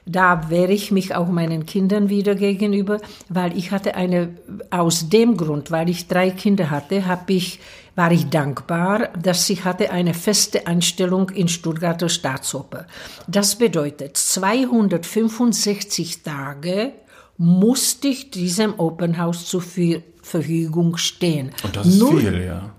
da 0.06 0.50
wehre 0.50 0.72
ich 0.72 0.90
mich 0.90 1.14
auch 1.14 1.28
meinen 1.28 1.64
Kindern 1.66 2.08
wieder 2.10 2.34
gegenüber, 2.34 2.98
weil 3.28 3.56
ich 3.56 3.70
hatte 3.70 3.94
eine, 3.94 4.30
aus 4.70 5.08
dem 5.08 5.36
Grund, 5.36 5.70
weil 5.70 5.88
ich 5.88 6.08
drei 6.08 6.30
Kinder 6.30 6.70
hatte, 6.70 7.06
hab 7.06 7.30
ich, 7.30 7.60
war 7.96 8.10
ich 8.12 8.28
dankbar, 8.28 9.08
dass 9.20 9.48
ich 9.48 9.64
hatte 9.64 9.90
eine 9.90 10.14
feste 10.14 10.66
Anstellung 10.66 11.30
in 11.30 11.48
Stuttgarter 11.48 12.08
Staatsoper. 12.08 12.86
Das 13.28 13.56
bedeutet 13.56 14.16
265 14.18 16.22
Tage, 16.22 16.92
musste 17.38 18.08
ich 18.08 18.30
diesem 18.30 18.78
Open 18.78 19.18
House 19.18 19.46
zur 19.46 19.62
Ver- 19.62 20.02
Verfügung 20.22 20.96
stehen. 20.96 21.50
Und 21.64 21.76
das 21.76 21.86
ist 21.86 21.98
Nur 21.98 22.18
viel, 22.18 22.42
ja. 22.44 22.70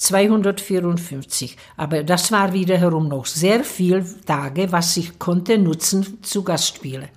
254. 0.00 1.56
Aber 1.76 2.02
das 2.02 2.32
war 2.32 2.52
wiederum 2.52 3.08
noch 3.08 3.26
sehr 3.26 3.64
viel 3.64 4.04
Tage, 4.24 4.72
was 4.72 4.96
ich 4.96 5.18
konnte 5.18 5.58
nutzen 5.58 6.22
zu 6.22 6.42
Gastspiele. 6.42 7.10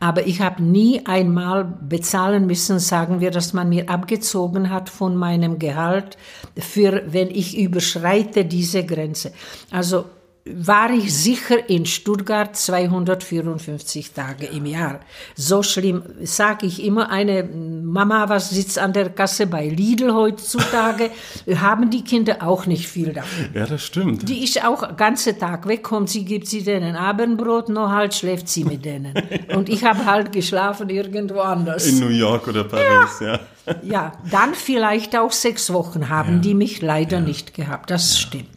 Aber 0.00 0.26
ich 0.26 0.40
habe 0.40 0.62
nie 0.62 1.04
einmal 1.06 1.64
bezahlen 1.64 2.46
müssen, 2.46 2.78
sagen 2.78 3.20
wir, 3.20 3.30
dass 3.30 3.52
man 3.52 3.68
mir 3.68 3.88
abgezogen 3.88 4.70
hat 4.70 4.88
von 4.88 5.16
meinem 5.16 5.58
Gehalt, 5.58 6.16
für 6.58 7.04
wenn 7.06 7.30
ich 7.30 7.58
überschreite 7.58 8.44
diese 8.44 8.84
Grenze. 8.84 9.32
Also 9.70 10.06
war 10.46 10.90
ich 10.90 11.14
sicher 11.14 11.70
in 11.70 11.86
Stuttgart 11.86 12.54
254 12.54 14.12
Tage 14.12 14.44
im 14.46 14.66
Jahr. 14.66 15.00
So 15.34 15.62
schlimm, 15.62 16.02
sage 16.22 16.66
ich 16.66 16.84
immer, 16.84 17.10
eine 17.10 17.44
Mama, 17.44 18.28
was 18.28 18.50
sitzt 18.50 18.78
an 18.78 18.92
der 18.92 19.08
Kasse 19.08 19.46
bei 19.46 19.66
Lidl 19.68 20.12
heutzutage, 20.12 21.10
haben 21.56 21.88
die 21.88 22.04
Kinder 22.04 22.38
auch 22.42 22.66
nicht 22.66 22.86
viel 22.88 23.14
davon. 23.14 23.48
Ja, 23.54 23.64
das 23.64 23.84
stimmt. 23.84 24.28
Die 24.28 24.44
ist 24.44 24.62
auch 24.62 24.96
ganze 24.98 25.38
Tag 25.38 25.66
weg, 25.66 25.82
kommt 25.82 26.10
sie, 26.10 26.26
gibt 26.26 26.46
sie 26.46 26.62
denen 26.62 26.94
Abendbrot, 26.94 27.70
noch 27.70 27.90
halt 27.90 28.12
schläft 28.12 28.48
sie 28.48 28.64
mit 28.64 28.84
denen. 28.84 29.14
Und 29.54 29.70
ich 29.70 29.82
habe 29.82 30.04
halt 30.04 30.30
geschlafen 30.32 30.90
irgendwo 30.90 31.40
anders. 31.40 31.86
In 31.86 32.00
New 32.00 32.08
York 32.08 32.48
oder 32.48 32.64
Paris, 32.64 33.20
ja. 33.20 33.40
Ja, 33.82 34.12
dann 34.30 34.54
vielleicht 34.54 35.16
auch 35.16 35.32
sechs 35.32 35.72
Wochen 35.72 36.10
haben 36.10 36.42
die 36.42 36.52
mich 36.52 36.82
leider 36.82 37.20
nicht 37.20 37.54
gehabt. 37.54 37.90
Das 37.90 38.18
stimmt. 38.18 38.53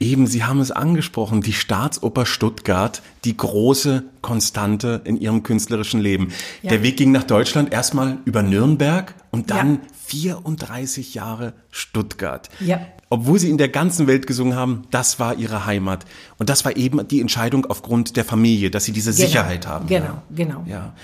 Eben, 0.00 0.26
Sie 0.26 0.44
haben 0.44 0.60
es 0.60 0.70
angesprochen, 0.70 1.42
die 1.42 1.52
Staatsoper 1.52 2.26
Stuttgart, 2.26 3.02
die 3.24 3.36
große 3.36 4.04
Konstante 4.22 5.00
in 5.04 5.20
Ihrem 5.20 5.42
künstlerischen 5.42 6.00
Leben. 6.00 6.32
Ja. 6.62 6.70
Der 6.70 6.82
Weg 6.82 6.96
ging 6.96 7.12
nach 7.12 7.24
Deutschland 7.24 7.72
erstmal 7.72 8.18
über 8.24 8.42
Nürnberg 8.42 9.14
und 9.30 9.50
dann 9.50 9.74
Ja. 9.74 9.80
34 10.06 11.14
Jahre 11.14 11.54
Stuttgart. 11.70 12.50
Ja. 12.60 12.80
Obwohl 13.10 13.38
Sie 13.38 13.50
in 13.50 13.58
der 13.58 13.68
ganzen 13.68 14.06
Welt 14.06 14.26
gesungen 14.26 14.56
haben, 14.56 14.82
das 14.90 15.18
war 15.18 15.36
Ihre 15.36 15.66
Heimat. 15.66 16.04
Und 16.38 16.48
das 16.50 16.64
war 16.64 16.76
eben 16.76 17.06
die 17.08 17.20
Entscheidung 17.20 17.66
aufgrund 17.66 18.16
der 18.16 18.24
Familie, 18.24 18.70
dass 18.70 18.84
Sie 18.84 18.92
diese 18.92 19.12
Sicherheit 19.12 19.66
haben. 19.66 19.86
Genau, 19.86 20.04
ja. 20.04 20.22
genau. 20.34 20.64
Ja. 20.66 20.94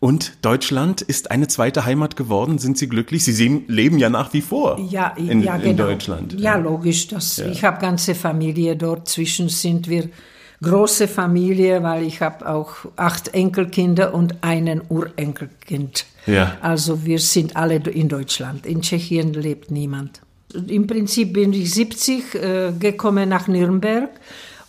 Und 0.00 0.32
Deutschland 0.40 1.02
ist 1.02 1.30
eine 1.30 1.46
zweite 1.46 1.84
Heimat 1.84 2.16
geworden. 2.16 2.58
Sind 2.58 2.78
Sie 2.78 2.88
glücklich? 2.88 3.22
Sie 3.22 3.32
sehen, 3.32 3.64
leben 3.68 3.98
ja 3.98 4.08
nach 4.08 4.32
wie 4.32 4.40
vor 4.40 4.80
Ja, 4.88 5.08
in, 5.08 5.42
ja, 5.42 5.56
in 5.56 5.76
genau. 5.76 5.88
Deutschland. 5.88 6.40
Ja, 6.40 6.56
logisch. 6.56 7.08
Das, 7.08 7.38
Ich 7.38 7.62
habe 7.64 7.80
ganze 7.80 8.14
Familie 8.14 8.76
dort. 8.76 9.08
Zwischen 9.08 9.50
sind 9.50 9.88
wir 9.88 10.08
große 10.62 11.06
Familie, 11.06 11.82
weil 11.82 12.04
ich 12.04 12.22
habe 12.22 12.48
auch 12.48 12.76
acht 12.96 13.34
Enkelkinder 13.34 14.14
und 14.14 14.42
einen 14.42 14.80
Urenkelkind. 14.88 16.06
Ja. 16.26 16.56
Also 16.62 17.04
wir 17.04 17.18
sind 17.18 17.56
alle 17.56 17.76
in 17.76 18.08
Deutschland. 18.08 18.64
In 18.64 18.80
Tschechien 18.80 19.34
lebt 19.34 19.70
niemand. 19.70 20.22
Im 20.66 20.86
Prinzip 20.86 21.34
bin 21.34 21.52
ich 21.52 21.72
70 21.74 22.34
äh, 22.34 22.72
gekommen 22.78 23.28
nach 23.28 23.48
Nürnberg 23.48 24.08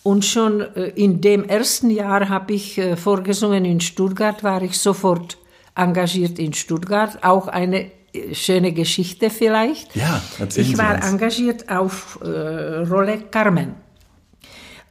und 0.03 0.25
schon 0.25 0.61
äh, 0.61 0.87
in 0.95 1.21
dem 1.21 1.43
ersten 1.45 1.89
Jahr 1.89 2.27
habe 2.29 2.53
ich 2.53 2.77
äh, 2.77 2.95
vorgesungen 2.95 3.65
in 3.65 3.79
Stuttgart, 3.81 4.43
war 4.43 4.61
ich 4.61 4.77
sofort 4.79 5.37
engagiert 5.75 6.39
in 6.39 6.53
Stuttgart. 6.53 7.23
Auch 7.23 7.47
eine 7.47 7.91
äh, 8.13 8.33
schöne 8.33 8.71
Geschichte 8.73 9.29
vielleicht. 9.29 9.95
Ja, 9.95 10.21
erzählen 10.39 10.65
Ich 10.65 10.71
Sie 10.73 10.77
war 10.77 10.95
uns. 10.95 11.05
engagiert 11.11 11.69
auf 11.69 12.19
äh, 12.23 12.27
Rolle 12.27 13.19
Carmen. 13.29 13.75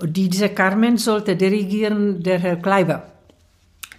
Diese 0.03 0.49
Carmen 0.51 0.97
sollte 0.97 1.37
dirigieren 1.37 2.23
der 2.23 2.39
Herr 2.39 2.57
Kleiber. 2.57 3.03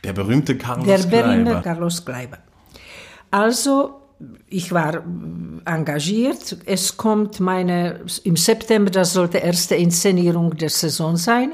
Der 0.03 0.14
berühmte 0.14 0.57
Carlos 0.57 0.88
Der 0.88 0.97
berühmte 0.97 1.51
Kleiber. 1.51 1.62
Carlos 1.62 2.03
Kleiber. 2.03 2.38
Also, 3.30 4.01
ich 4.47 4.72
war 4.72 5.03
engagiert. 5.65 6.57
Es 6.65 6.97
kommt 6.97 7.39
meine, 7.39 8.01
im 8.24 8.36
September, 8.36 8.91
das 8.91 9.13
sollte 9.13 9.38
erste 9.39 9.76
Inszenierung 9.76 10.57
der 10.57 10.69
Saison 10.69 11.17
sein. 11.17 11.53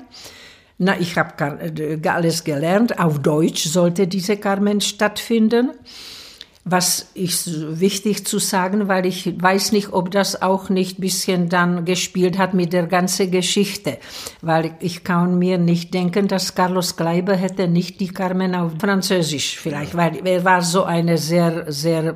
Na, 0.78 1.00
ich 1.00 1.18
habe 1.18 1.34
alles 2.12 2.44
gelernt. 2.44 3.00
Auf 3.00 3.20
Deutsch 3.20 3.68
sollte 3.68 4.08
diese 4.08 4.38
Carmen 4.38 4.82
stattfinden. 4.82 5.72
Was 6.70 7.12
ist 7.14 7.80
wichtig 7.80 8.26
zu 8.26 8.40
sagen, 8.40 8.88
weil 8.88 9.06
ich 9.06 9.42
weiß 9.42 9.72
nicht, 9.72 9.94
ob 9.94 10.12
das 10.12 10.42
auch 10.42 10.70
nicht 10.70 10.98
ein 10.98 11.02
bisschen 11.02 11.50
dann 11.50 11.86
gespielt 11.86 12.38
hat 12.38 12.54
mit 12.54 12.74
der 12.74 12.88
ganzen 12.88 13.32
Geschichte. 13.32 13.98
Weil 14.42 14.76
ich 14.80 15.04
kann 15.04 15.40
mir 15.40 15.58
nicht 15.58 15.94
denken, 15.94 16.28
dass 16.28 16.56
Carlos 16.56 16.96
Kleiber 16.96 17.36
hätte 17.36 17.68
nicht 17.68 18.00
die 18.00 18.10
Carmen 18.10 18.54
auf 18.56 18.74
Französisch 18.80 19.58
vielleicht, 19.58 19.96
weil 19.96 20.26
er 20.28 20.44
war 20.44 20.62
so 20.62 20.84
eine 20.84 21.18
sehr, 21.18 21.72
sehr 21.72 22.04
äh, 22.04 22.14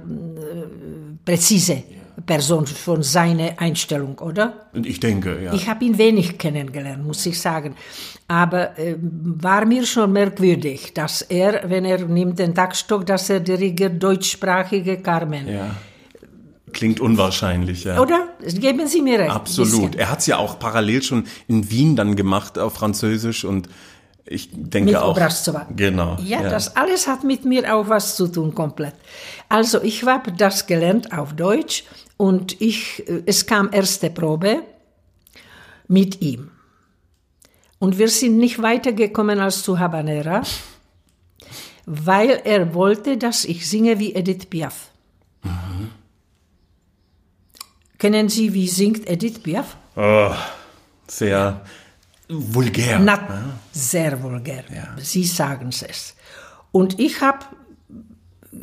präzise 1.24 1.84
Person 2.26 2.66
von 2.68 3.04
seiner 3.04 3.60
Einstellung, 3.60 4.18
oder? 4.20 4.70
Ich 4.74 5.00
denke, 5.00 5.44
ja. 5.44 5.54
Ich 5.54 5.68
habe 5.68 5.86
ihn 5.86 5.98
wenig 5.98 6.38
kennengelernt, 6.38 7.06
muss 7.06 7.26
ich 7.26 7.40
sagen. 7.40 7.76
Aber 8.28 8.78
äh, 8.78 8.96
war 9.00 9.66
mir 9.66 9.86
schon 9.86 10.12
merkwürdig, 10.14 10.94
dass 10.94 11.22
er, 11.22 11.70
wenn 11.70 11.86
er 11.86 12.06
nimmt 12.06 12.40
den 12.40 12.56
Taktstock, 12.56 13.06
dass 13.06 13.30
er 13.30 13.40
dirigiert 13.40 14.02
deutschsprachige 14.02 14.98
Carmen. 14.98 15.48
ja. 15.48 15.76
Klingt 16.74 17.02
unwahrscheinlich, 17.02 17.84
ja. 17.84 18.00
Oder? 18.00 18.30
Geben 18.46 18.88
Sie 18.88 19.02
mir 19.02 19.20
recht. 19.20 19.32
Absolut. 19.32 19.96
Er 19.96 20.10
hat 20.10 20.20
es 20.20 20.28
ja 20.28 20.38
auch 20.38 20.58
parallel 20.58 21.04
schon 21.04 21.26
in 21.48 21.70
Wien 21.70 21.98
dann 21.98 22.16
gemacht 22.16 22.58
auf 22.58 22.76
Französisch 22.76 23.44
und 23.44 23.68
ich 24.26 24.50
denke 24.54 24.92
Mit 24.92 24.96
auch. 24.96 25.12
Obrazova. 25.12 25.68
Genau. 25.76 26.18
Ja, 26.24 26.44
das 26.44 26.76
alles 26.76 27.08
hat 27.08 27.24
mit 27.24 27.44
mir 27.44 27.76
auch 27.76 27.90
was 27.90 28.16
zu 28.16 28.28
tun, 28.28 28.56
komplett. 28.56 28.94
Also, 29.50 29.82
ich 29.82 30.04
habe 30.06 30.32
das 30.32 30.68
gelernt 30.68 31.12
auf 31.12 31.34
Deutsch 31.34 31.84
und 32.22 32.62
ich, 32.62 33.10
äh, 33.10 33.24
es 33.26 33.48
kam 33.48 33.70
erste 33.72 34.12
Probe 34.12 34.62
mit 35.88 36.22
ihm. 36.22 36.52
Und 37.80 37.98
wir 37.98 38.10
sind 38.10 38.38
nicht 38.38 38.62
weitergekommen 38.62 39.40
als 39.40 39.64
zu 39.64 39.80
Habanera, 39.80 40.44
weil 41.88 42.42
er 42.44 42.76
wollte, 42.76 43.18
dass 43.18 43.44
ich 43.44 43.68
singe 43.68 43.98
wie 43.98 44.14
Edith 44.14 44.46
Piaf. 44.52 44.92
Kennen 47.98 48.30
Sie, 48.30 48.54
wie 48.54 48.68
singt 48.68 49.10
Edith 49.10 49.42
Piaf? 49.42 49.76
Oh, 49.96 50.36
sehr 51.08 51.62
vulgär. 52.30 53.00
Na, 53.00 53.58
sehr 53.72 54.22
vulgär. 54.22 54.64
Sie 55.00 55.24
sagen 55.24 55.70
es. 55.70 56.16
Und 56.72 57.00
ich 57.00 57.20
habe 57.22 57.46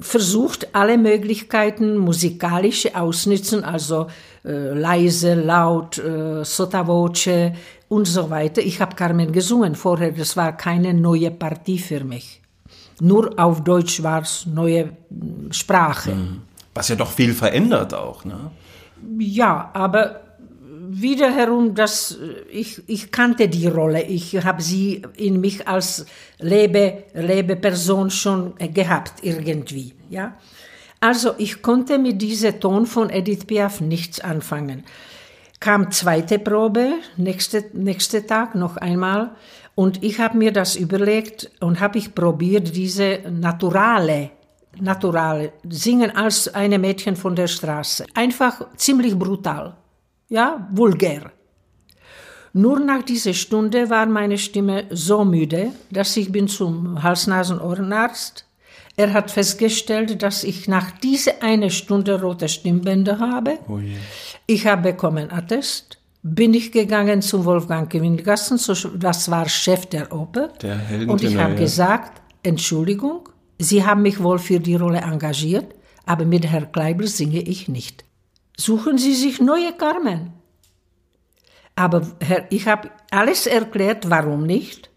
versucht, 0.01 0.75
alle 0.75 0.99
Möglichkeiten 0.99 1.97
musikalische 1.97 2.95
ausnutzen, 2.95 3.65
also 3.65 4.09
äh, 4.45 4.75
leise, 4.75 5.35
laut, 5.35 5.99
äh, 5.99 6.45
sotavoce 6.45 7.53
und 7.89 8.07
so 8.07 8.31
weiter. 8.31 8.61
Ich 8.61 8.81
habe 8.81 8.95
Carmen 8.95 9.33
gesungen 9.33 9.75
vorher, 9.75 10.13
das 10.13 10.37
war 10.37 10.57
keine 10.57 10.93
neue 10.93 11.31
Partie 11.31 11.79
für 11.79 12.05
mich. 12.05 12.41
Nur 13.01 13.39
auf 13.39 13.65
Deutsch 13.65 14.03
war 14.03 14.23
es 14.23 14.45
neue 14.47 14.93
mm, 15.11 15.53
Sprache. 15.53 16.17
Was 16.75 16.89
ja 16.89 16.97
doch 16.97 17.11
viel 17.11 17.33
verändert 17.33 17.95
auch, 17.95 18.25
ne? 18.25 18.51
Ja, 19.19 19.71
aber 19.73 20.21
wiederherum, 20.89 21.75
das, 21.75 22.19
ich, 22.51 22.83
ich 22.87 23.11
kannte 23.11 23.49
die 23.49 23.67
Rolle. 23.67 24.03
Ich 24.03 24.45
habe 24.45 24.63
sie 24.63 25.03
in 25.17 25.41
mich 25.41 25.67
als 25.69 26.07
Lebe, 26.39 27.05
Lebeperson 27.15 28.11
schon 28.11 28.55
gehabt, 28.57 29.23
irgendwie. 29.23 29.95
Ja? 30.11 30.37
Also 31.01 31.33
ich 31.39 31.63
konnte 31.63 31.99
mit 31.99 32.21
diesem 32.21 32.59
Ton 32.61 32.87
von 32.87 33.11
Edith 33.11 33.47
Piaf 33.47 33.81
nichts 33.81 34.21
anfangen. 34.21 34.85
Kam 35.61 35.91
zweite 35.91 36.39
Probe, 36.39 36.95
nächste, 37.17 37.65
nächste 37.73 38.27
Tag 38.27 38.55
noch 38.55 38.77
einmal. 38.77 39.33
Und 39.75 40.03
ich 40.03 40.19
habe 40.19 40.39
mir 40.39 40.53
das 40.53 40.77
überlegt 40.77 41.51
und 41.61 41.81
habe 41.81 41.99
ich 41.99 42.15
probiert, 42.15 42.75
diese 42.75 43.21
naturale 43.31 44.31
Naturale, 44.81 45.53
singen 45.69 46.15
als 46.15 46.55
eine 46.55 46.79
Mädchen 46.79 47.17
von 47.17 47.35
der 47.35 47.49
Straße. 47.49 48.07
Einfach 48.15 48.67
ziemlich 48.77 49.19
brutal, 49.19 49.77
ja, 50.29 50.69
vulgär. 50.73 51.33
Nur 52.53 52.81
nach 52.81 53.03
dieser 53.03 53.35
Stunde 53.35 53.91
war 53.91 54.07
meine 54.07 54.39
Stimme 54.39 54.85
so 54.91 55.25
müde, 55.25 55.73
dass 55.91 56.17
ich 56.17 56.33
bin 56.33 56.49
zum 56.49 57.03
Hals-Nasen-Ohrenarzt. 57.03 58.47
Er 58.97 59.13
hat 59.13 59.31
festgestellt, 59.31 60.23
dass 60.23 60.43
ich 60.45 60.67
nach 60.67 60.91
dieser 60.93 61.43
eine 61.43 61.71
Stunde 61.71 62.21
rote 62.21 62.49
Stimmbänder 62.49 63.19
habe. 63.21 63.59
Oh. 63.69 63.79
Ich 64.47 64.67
habe 64.67 64.93
bekommen 64.93 65.31
Attest. 65.31 65.99
Bin 66.23 66.53
ich 66.53 66.73
gegangen 66.73 67.23
zum 67.23 67.45
Wolfgang 67.45 67.89
Gewindgassen, 67.89 68.59
so- 68.59 68.75
das 68.97 69.31
war 69.31 69.49
Chef 69.49 69.87
der 69.87 70.13
Oper. 70.13 70.49
Der 70.63 70.81
Und 71.07 71.23
ich 71.23 71.37
habe 71.37 71.53
ja. 71.53 71.59
gesagt, 71.61 72.21
Entschuldigung, 72.43 73.29
Sie 73.61 73.85
haben 73.85 74.03
mich 74.03 74.23
wohl 74.23 74.39
für 74.39 74.61
die 74.61 74.75
Rolle 74.77 74.99
engagiert, 75.01 75.75
aber 76.07 76.25
mit 76.25 76.47
Herrn 76.47 76.71
Kleiber 76.73 77.07
singe 77.07 77.41
ich 77.41 77.69
nicht. 77.69 78.05
Suchen 78.61 78.99
Sie 78.99 79.15
sich 79.15 79.41
neue 79.41 79.73
Carmen. 79.73 80.33
Aber 81.77 82.03
Herr, 82.21 82.51
ich 82.51 82.67
habe 82.67 82.91
alles 83.11 83.47
erklärt, 83.47 84.11
warum 84.11 84.45
nicht. 84.45 84.91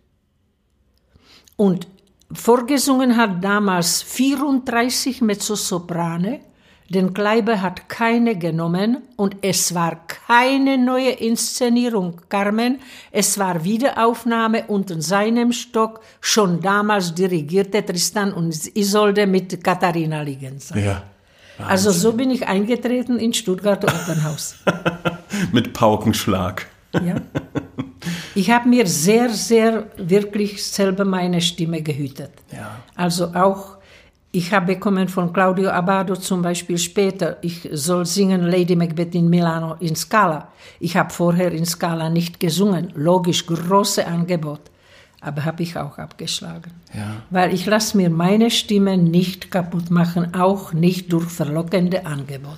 Und 1.57 1.88
vorgesungen 2.34 3.18
hat 3.18 3.43
damals 3.43 4.01
34 4.01 5.22
Mezzosoprane. 5.22 6.41
Den 6.89 7.14
Kleiber 7.14 7.62
hat 7.62 7.88
keine 7.88 8.36
genommen 8.36 9.03
und 9.16 9.38
es 9.43 9.76
war 9.76 10.07
keine 10.07 10.78
neue 10.78 11.12
Inszenierung, 11.12 12.20
Carmen. 12.28 12.80
Es 13.12 13.38
war 13.38 13.64
Wiederaufnahme 13.64 14.66
unter 14.68 14.99
seinem 15.01 15.53
Stock 15.53 16.01
schon 16.20 16.59
damals 16.59 17.14
dirigierte 17.14 17.86
Tristan 17.86 18.34
und 18.34 18.76
Isolde 18.76 19.28
mit 19.28 19.64
Katharina 19.64 20.22
Ligenza. 20.24 20.76
Ja. 20.78 21.11
Also 21.68 21.91
so 21.91 22.14
bin 22.14 22.32
ich 22.32 22.47
eingetreten 22.47 23.20
in 23.20 23.34
Stuttgarter 23.34 23.88
Opernhaus. 23.88 24.55
Mit 25.51 25.74
Paukenschlag. 25.74 26.68
Ja. 26.93 27.16
Ich 28.36 28.49
habe 28.49 28.68
mir 28.68 28.88
sehr, 28.88 29.30
sehr 29.30 29.88
wirklich 29.97 30.64
selber 30.64 31.05
meine 31.05 31.41
Stimme 31.41 31.82
gehütet. 31.82 32.32
Ja. 32.51 32.78
Also 32.95 33.34
auch, 33.34 33.78
ich 34.32 34.53
habe 34.53 34.74
bekommen 34.74 35.07
von 35.07 35.34
Claudio 35.34 35.70
Abbado 35.70 36.16
zum 36.16 36.41
Beispiel 36.41 36.78
später, 36.78 37.38
ich 37.41 37.68
soll 37.72 38.05
singen 38.05 38.41
Lady 38.43 38.76
Macbeth 38.76 39.16
in 39.16 39.30
Milano 39.30 39.76
in 39.80 39.95
Scala. 39.95 40.47
Ich 40.80 40.95
habe 40.95 41.09
vorher 41.12 41.51
in 41.51 41.66
Scala 41.66 42.09
nicht 42.09 42.39
gesungen. 42.39 42.91
Logisch, 42.95 43.45
große 43.45 44.05
Angebot. 44.05 44.70
Aber 45.24 45.45
habe 45.45 45.61
ich 45.61 45.78
auch 45.78 45.99
abgeschlagen. 45.99 46.72
Ja. 46.95 47.17
Weil 47.30 47.53
ich 47.53 47.67
lasse 47.67 47.95
mir 47.95 48.09
meine 48.09 48.49
Stimme 48.49 48.97
nicht 48.97 49.51
kaputt 49.51 49.91
machen, 49.91 50.34
auch 50.34 50.74
nicht 50.74 51.13
durch 51.13 51.30
verlockende 51.30 52.07
Angebote. 52.07 52.57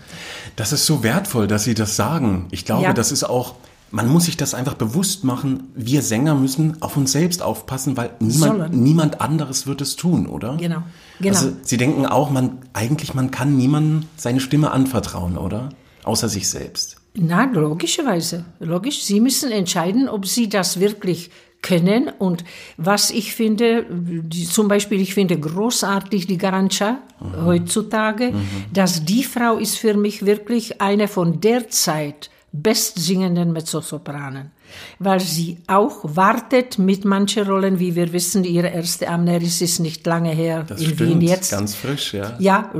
Das 0.56 0.72
ist 0.72 0.86
so 0.86 1.04
wertvoll, 1.04 1.48
dass 1.48 1.66
Sie 1.66 1.74
das 1.74 1.98
sagen. 1.98 2.48
Ich 2.52 2.64
glaube, 2.64 2.84
Ja. 2.84 2.94
das 2.94 3.12
ist 3.12 3.26
auch, 3.26 3.56
man 3.92 4.08
muss 4.08 4.26
sich 4.26 4.38
das 4.38 4.54
einfach 4.54 4.76
bewusst 4.76 5.26
machen. 5.26 5.72
Wir 5.76 6.02
Sänger 6.02 6.36
müssen 6.36 6.82
auf 6.82 6.96
uns 6.96 7.12
selbst 7.12 7.42
aufpassen, 7.42 7.98
weil 7.98 8.12
niemand, 8.22 8.74
niemand 8.74 9.20
anderes 9.22 9.68
wird 9.68 9.82
es 9.82 9.98
tun, 9.98 10.26
oder? 10.26 10.56
Genau, 10.56 10.84
genau. 11.20 11.36
Also 11.38 11.52
Sie 11.64 11.76
denken 11.78 12.06
auch, 12.06 12.30
man, 12.32 12.60
eigentlich, 12.72 13.14
man 13.14 13.30
kann 13.30 13.58
niemandem 13.58 14.08
seine 14.16 14.40
Stimme 14.40 14.72
anvertrauen, 14.72 15.38
oder? 15.38 15.70
Außer 16.06 16.30
sich 16.30 16.48
selbst. 16.50 16.96
Na, 17.16 17.44
logischerweise. 17.44 18.46
Logisch. 18.60 19.04
Sie 19.04 19.20
müssen 19.20 19.52
entscheiden, 19.52 20.08
ob 20.10 20.26
Sie 20.28 20.48
das 20.50 20.80
wirklich 20.80 21.30
können. 21.64 22.12
Und 22.20 22.44
was 22.78 23.10
ich 23.10 23.34
finde, 23.34 23.88
die, 23.90 24.46
zum 24.46 24.68
Beispiel, 24.68 25.02
ich 25.02 25.16
finde 25.16 25.40
großartig 25.40 26.28
die 26.28 26.38
Garancha 26.38 27.00
heutzutage, 27.44 28.34
dass 28.72 29.04
die 29.04 29.24
Frau 29.24 29.58
ist 29.58 29.80
für 29.80 29.96
mich 29.96 30.28
wirklich 30.28 30.80
eine 30.80 31.08
von 31.08 31.42
der 31.42 31.70
Zeit 31.70 32.30
bestsingenden 32.52 33.52
Mezzosopranen. 33.52 34.52
Weil 34.98 35.20
sie 35.20 35.58
auch 35.68 36.00
wartet 36.04 36.80
mit 36.80 37.06
manchen 37.06 37.48
Rollen, 37.48 37.80
wie 37.80 37.96
wir 37.96 38.12
wissen, 38.12 38.44
ihre 38.44 38.70
erste 38.70 39.08
Amneris 39.08 39.62
ist 39.62 39.80
nicht 39.80 40.06
lange 40.06 40.32
her 40.32 40.64
Das 40.68 40.82
in 40.82 40.94
stimmt. 40.94 41.10
Wien 41.10 41.22
jetzt. 41.22 41.52
Ganz 41.52 41.76
frisch, 41.76 42.14
ja. 42.14 42.36
Ja, 42.40 42.72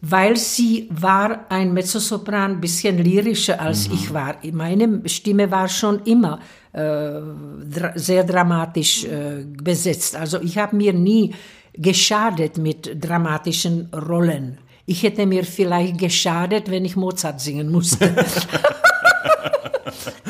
weil 0.00 0.36
sie 0.36 0.88
war 0.90 1.46
ein 1.48 1.72
Mezzosopran, 1.72 2.52
ein 2.52 2.60
bisschen 2.60 2.98
lyrischer 2.98 3.60
als 3.60 3.86
ich 3.86 4.12
war. 4.12 4.36
Meine 4.52 5.02
Stimme 5.06 5.50
war 5.50 5.68
schon 5.68 6.00
immer 6.04 6.40
sehr 6.72 8.24
dramatisch 8.24 9.04
äh, 9.04 9.44
besetzt. 9.44 10.14
Also 10.16 10.40
ich 10.40 10.56
habe 10.56 10.76
mir 10.76 10.92
nie 10.92 11.34
geschadet 11.74 12.58
mit 12.58 13.02
dramatischen 13.02 13.88
Rollen. 13.92 14.58
Ich 14.86 15.02
hätte 15.02 15.26
mir 15.26 15.44
vielleicht 15.44 15.98
geschadet, 15.98 16.70
wenn 16.70 16.84
ich 16.84 16.96
Mozart 16.96 17.40
singen 17.40 17.70
musste. 17.70 18.14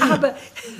Aber 0.01 0.34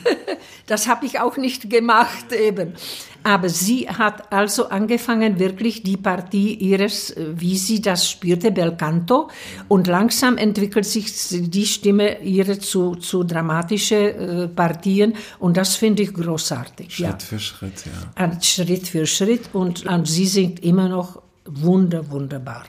das 0.67 0.87
habe 0.87 1.07
ich 1.07 1.21
auch 1.21 1.37
nicht 1.37 1.71
gemacht 1.71 2.33
eben. 2.33 2.75
Aber 3.23 3.49
sie 3.49 3.89
hat 3.89 4.33
also 4.33 4.69
angefangen, 4.69 5.39
wirklich 5.39 5.83
die 5.83 5.97
Partie 5.97 6.55
ihres, 6.55 7.11
äh, 7.11 7.27
wie 7.35 7.57
sie 7.57 7.81
das 7.81 8.09
spürte, 8.09 8.51
Bel 8.51 8.77
Canto. 8.77 9.29
Und 9.69 9.87
langsam 9.87 10.37
entwickelt 10.37 10.87
sich 10.87 11.07
die 11.31 11.67
Stimme 11.67 12.23
ihre 12.23 12.59
zu, 12.59 12.97
zu 12.97 13.25
dramatische 13.25 13.97
äh, 13.97 14.49
Partien. 14.49 15.15
Und 15.39 15.57
das 15.57 15.77
finde 15.77 16.03
ich 16.03 16.15
großartig. 16.15 16.95
Schritt 16.95 17.07
ja. 17.07 17.19
für 17.19 17.39
Schritt, 17.39 17.85
ja. 18.17 18.41
Schritt 18.41 18.89
für 18.89 19.07
Schritt. 19.07 19.51
Und, 19.53 19.87
und 19.87 20.09
sie 20.09 20.27
singt 20.27 20.61
immer 20.65 20.89
noch 20.89 21.23
wunder, 21.45 22.11
wunderbar. 22.11 22.65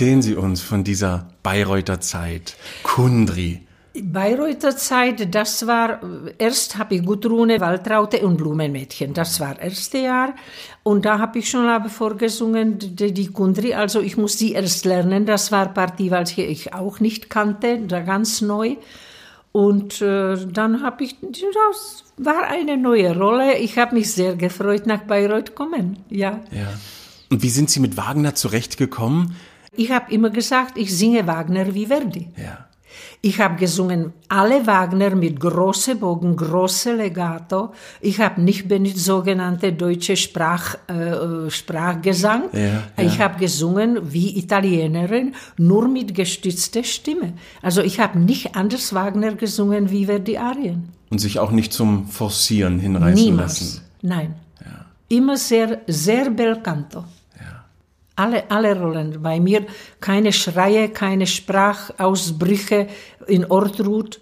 Erzählen 0.00 0.22
Sie 0.22 0.34
uns 0.34 0.62
von 0.62 0.82
dieser 0.82 1.28
Bayreuther 1.42 2.00
Zeit. 2.00 2.56
Kundri. 2.82 3.60
Bayreuther 4.02 4.74
Zeit, 4.74 5.34
das 5.34 5.66
war, 5.66 6.00
erst 6.38 6.78
habe 6.78 6.94
ich 6.94 7.04
Gudrune, 7.04 7.60
Waltraute 7.60 8.26
und 8.26 8.38
Blumenmädchen, 8.38 9.12
das 9.12 9.40
war 9.40 9.60
erste 9.60 9.98
Jahr. 9.98 10.34
Und 10.84 11.04
da 11.04 11.18
habe 11.18 11.40
ich 11.40 11.50
schon 11.50 11.66
aber 11.66 11.90
vorgesungen, 11.90 12.78
die, 12.78 13.12
die 13.12 13.26
Kundri, 13.26 13.74
also 13.74 14.00
ich 14.00 14.16
muss 14.16 14.38
die 14.38 14.52
erst 14.52 14.86
lernen, 14.86 15.26
das 15.26 15.52
war 15.52 15.74
Partie, 15.74 16.10
welche 16.10 16.44
ich 16.44 16.72
auch 16.72 17.00
nicht 17.00 17.28
kannte, 17.28 17.80
da 17.86 18.00
ganz 18.00 18.40
neu. 18.40 18.76
Und 19.52 20.00
äh, 20.00 20.46
dann 20.46 20.82
habe 20.82 21.04
ich, 21.04 21.16
das 21.20 22.04
war 22.16 22.44
eine 22.44 22.78
neue 22.78 23.14
Rolle, 23.14 23.58
ich 23.58 23.76
habe 23.76 23.96
mich 23.96 24.14
sehr 24.14 24.34
gefreut, 24.34 24.86
nach 24.86 25.02
Bayreuth 25.02 25.54
kommen, 25.54 25.98
ja. 26.08 26.40
Ja. 26.52 26.72
Und 27.28 27.42
wie 27.42 27.50
sind 27.50 27.68
Sie 27.68 27.80
mit 27.80 27.98
Wagner 27.98 28.34
zurechtgekommen? 28.34 29.36
Ich 29.76 29.90
habe 29.90 30.12
immer 30.12 30.30
gesagt, 30.30 30.76
ich 30.76 30.96
singe 30.96 31.26
Wagner 31.26 31.74
wie 31.74 31.86
Verdi. 31.86 32.28
Ja. 32.36 32.66
Ich 33.22 33.38
habe 33.38 33.56
gesungen 33.56 34.12
alle 34.28 34.66
Wagner 34.66 35.14
mit 35.14 35.38
große 35.38 35.96
Bogen, 35.96 36.36
große 36.36 36.96
Legato. 36.96 37.72
Ich 38.00 38.18
habe 38.18 38.40
nicht 38.40 38.66
benutzt 38.66 39.04
sogenannte 39.04 39.72
deutsche 39.72 40.16
Sprach, 40.16 40.76
äh, 40.88 41.50
Sprachgesang. 41.50 42.44
Ja, 42.52 42.60
ja. 42.60 42.82
Ich 42.96 43.20
habe 43.20 43.38
gesungen 43.38 44.12
wie 44.12 44.38
Italienerin, 44.38 45.34
nur 45.58 45.86
mit 45.86 46.14
gestützter 46.14 46.82
Stimme. 46.82 47.34
Also 47.62 47.82
ich 47.82 48.00
habe 48.00 48.18
nicht 48.18 48.56
anders 48.56 48.94
Wagner 48.94 49.34
gesungen 49.34 49.90
wie 49.90 50.06
Verdi 50.06 50.38
Arien. 50.38 50.88
Und 51.10 51.18
sich 51.18 51.38
auch 51.38 51.50
nicht 51.50 51.72
zum 51.72 52.06
Forcieren 52.06 52.78
hinreißen 52.80 53.22
Niemals. 53.22 53.60
lassen. 53.60 53.80
Nein. 54.02 54.34
Immer 55.08 55.36
sehr, 55.36 55.80
sehr 55.88 56.30
bel 56.30 56.56
canto. 56.62 57.04
Alle, 58.20 58.50
alle 58.50 58.78
Rollen. 58.78 59.22
Bei 59.22 59.40
mir 59.40 59.66
keine 59.98 60.34
Schreie, 60.34 60.90
keine 60.90 61.26
Sprachausbrüche 61.26 62.86
in 63.26 63.46
Ortrut, 63.46 64.20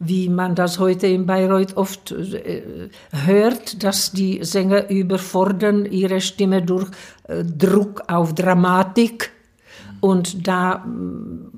wie 0.00 0.28
man 0.28 0.54
das 0.54 0.78
heute 0.78 1.06
in 1.06 1.24
Bayreuth 1.24 1.74
oft 1.74 2.12
äh, 2.12 2.90
hört, 3.24 3.82
dass 3.82 4.12
die 4.12 4.40
Sänger 4.42 4.90
überfordern 4.90 5.86
ihre 5.86 6.20
Stimme 6.20 6.60
durch 6.60 6.90
äh, 7.26 7.42
Druck 7.42 8.02
auf 8.06 8.34
Dramatik. 8.34 9.30
Und 10.00 10.46
da 10.46 10.84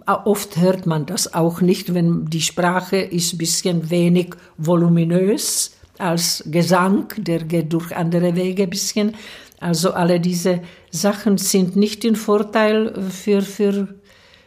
äh, 0.07 0.13
oft 0.13 0.59
hört 0.59 0.87
man 0.87 1.07
das 1.07 1.35
auch 1.35 1.61
nicht, 1.61 1.93
wenn 1.93 2.27
die 2.27 2.41
Sprache 2.41 2.99
ist 2.99 3.37
bisschen 3.37 3.91
wenig 3.91 4.37
voluminös 4.59 5.75
als 5.99 6.45
Gesang, 6.47 7.09
der 7.17 7.41
geht 7.41 7.73
durch 7.73 7.95
andere 7.97 8.37
Wege 8.37 8.63
ein 8.63 8.71
bisschen. 8.71 9.17
Also 9.59 9.93
alle 9.93 10.21
diese 10.21 10.61
Sachen 10.91 11.39
sind 11.39 11.77
nicht 11.77 12.05
in 12.05 12.17
Vorteil 12.17 13.11
für, 13.11 13.43
für, 13.43 13.89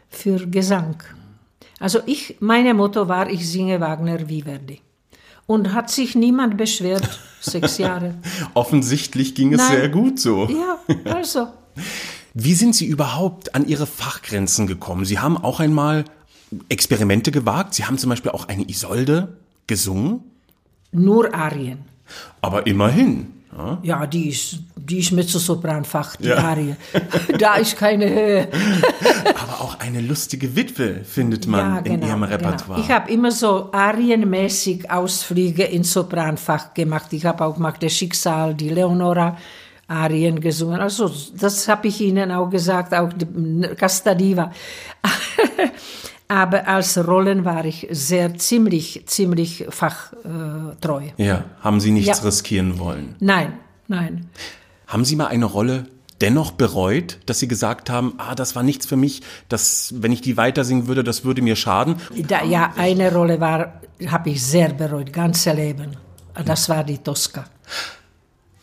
für 0.10 0.48
Gesang. 0.48 1.02
Also 1.80 2.00
ich, 2.06 2.38
meine 2.40 2.74
Motto 2.74 3.08
war, 3.08 3.30
ich 3.30 3.50
singe 3.50 3.80
Wagner 3.80 4.30
wie 4.30 4.42
Verdi. 4.42 4.82
Und 5.46 5.74
hat 5.74 5.90
sich 5.90 6.16
niemand 6.16 6.58
beschwert, 6.58 7.20
sechs 7.42 7.78
Jahre. 7.78 8.16
Offensichtlich 8.54 9.36
ging 9.36 9.54
es 9.54 9.60
Nein. 9.60 9.72
sehr 9.72 9.90
gut 9.90 10.20
so. 10.20 10.48
Ja, 10.48 10.80
also. 11.14 11.48
Wie 12.34 12.54
sind 12.54 12.74
Sie 12.76 12.86
überhaupt 12.86 13.54
an 13.54 13.68
Ihre 13.68 13.86
Fachgrenzen 13.86 14.66
gekommen? 14.66 15.06
Sie 15.06 15.20
haben 15.20 15.38
auch 15.38 15.60
einmal 15.60 16.06
Experimente 16.70 17.32
gewagt. 17.32 17.74
Sie 17.74 17.86
haben 17.86 17.98
zum 17.98 18.10
Beispiel 18.10 18.32
auch 18.32 18.48
eine 18.48 18.68
Isolde 18.70 19.38
gesungen. 19.68 20.22
Nur 20.92 21.34
Arien. 21.34 21.80
Aber 22.42 22.66
immerhin. 22.66 23.43
Ja. 23.58 23.80
Ja, 23.84 24.06
die 24.08 24.30
ist, 24.30 24.60
die 24.76 25.00
ist 25.00 25.12
Mezzosopranfach, 25.12 26.16
die 26.18 26.28
Ja. 26.28 26.38
Arie. 26.38 26.76
da 27.40 27.56
ist 27.56 27.78
keine 27.78 28.10
Höhe. 28.10 28.48
Aber 29.42 29.62
auch 29.62 29.80
eine 29.80 30.02
lustige 30.02 30.56
Witwe 30.56 31.04
findet 31.04 31.48
man 31.48 31.86
in 31.86 32.02
Ihrem 32.02 32.24
Repertoire. 32.24 32.76
genau. 32.76 32.80
Ich 32.80 32.90
habe 32.92 33.12
immer 33.12 33.32
so 33.32 33.70
arienmäßig 33.72 34.90
Ausflüge 34.90 35.64
ins 35.64 35.94
Sopranfach 35.94 36.74
gemacht. 36.74 37.14
Ich 37.14 37.26
habe 37.26 37.44
auch 37.46 37.56
gemacht 37.56 37.82
das 37.84 37.94
Schicksal, 37.94 38.54
die 38.56 38.70
Leonora 38.70 39.38
Arien 39.88 40.40
gesungen. 40.40 40.80
Also 40.80 41.12
das 41.38 41.68
habe 41.68 41.88
ich 41.90 42.00
Ihnen 42.02 42.32
auch 42.32 42.50
gesagt, 42.50 42.94
auch 42.94 43.10
die 43.14 43.68
Casta 43.76 44.16
Diva. 44.16 44.52
Aber 46.28 46.68
als 46.68 46.98
Rollen 47.08 47.46
war 47.46 47.66
ich 47.66 47.88
sehr 47.92 48.36
ziemlich, 48.38 49.04
ziemlich 49.06 49.66
fachtreu. 49.70 51.10
ja, 51.18 51.44
haben 51.62 51.80
Sie 51.80 51.92
nichts 51.92 52.20
Ja. 52.20 52.24
riskieren 52.26 52.80
wollen. 52.80 53.16
Nein, 53.20 53.54
nein. 53.88 54.30
Haben 54.88 55.06
Sie 55.06 55.16
mal 55.16 55.28
eine 55.28 55.46
Rolle 55.46 55.86
dennoch 56.22 56.52
bereut, 56.52 57.20
dass 57.26 57.40
Sie 57.40 57.48
gesagt 57.48 57.90
haben, 57.90 58.14
ah, 58.18 58.36
das 58.36 58.56
war 58.56 58.64
nichts 58.64 58.86
für 58.86 58.96
mich, 58.96 59.22
das, 59.50 59.94
wenn 59.98 60.12
ich 60.12 60.22
die 60.22 60.38
weiter 60.38 60.64
singen 60.64 60.88
würde, 60.88 61.04
das 61.04 61.26
würde 61.26 61.42
mir 61.42 61.56
schaden? 61.56 61.96
Da, 62.28 62.44
ja, 62.44 62.74
eine 62.78 63.12
Rolle 63.14 63.40
war, 63.40 63.82
habe 64.08 64.30
ich 64.30 64.44
sehr 64.44 64.70
bereut, 64.74 65.12
ganze 65.12 65.52
Leben. 65.54 65.98
Das 66.46 66.70
war 66.70 66.84
die 66.84 66.98
Tosca. 67.00 67.46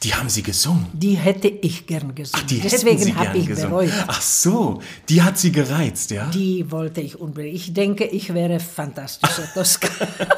Die 0.02 0.14
haben 0.14 0.30
Sie 0.30 0.42
gesungen. 0.42 0.86
Die 0.94 1.14
hätte 1.14 1.48
ich 1.48 1.86
gern 1.86 2.14
gesungen. 2.14 2.42
Ach, 2.42 2.48
die 2.48 2.60
Deswegen 2.60 3.14
habe 3.16 3.36
ich 3.36 3.46
gesungen. 3.46 3.70
bereut. 3.70 3.90
Ach 4.06 4.22
so, 4.22 4.80
die 5.10 5.20
hat 5.22 5.36
Sie 5.38 5.52
gereizt, 5.52 6.10
ja? 6.10 6.24
Die 6.32 6.70
wollte 6.70 7.02
ich 7.02 7.20
unbedingt. 7.20 7.54
Ich 7.54 7.74
denke, 7.74 8.04
ich 8.06 8.32
wäre 8.32 8.60
fantastischer 8.60 9.52
Tosca. 9.52 9.88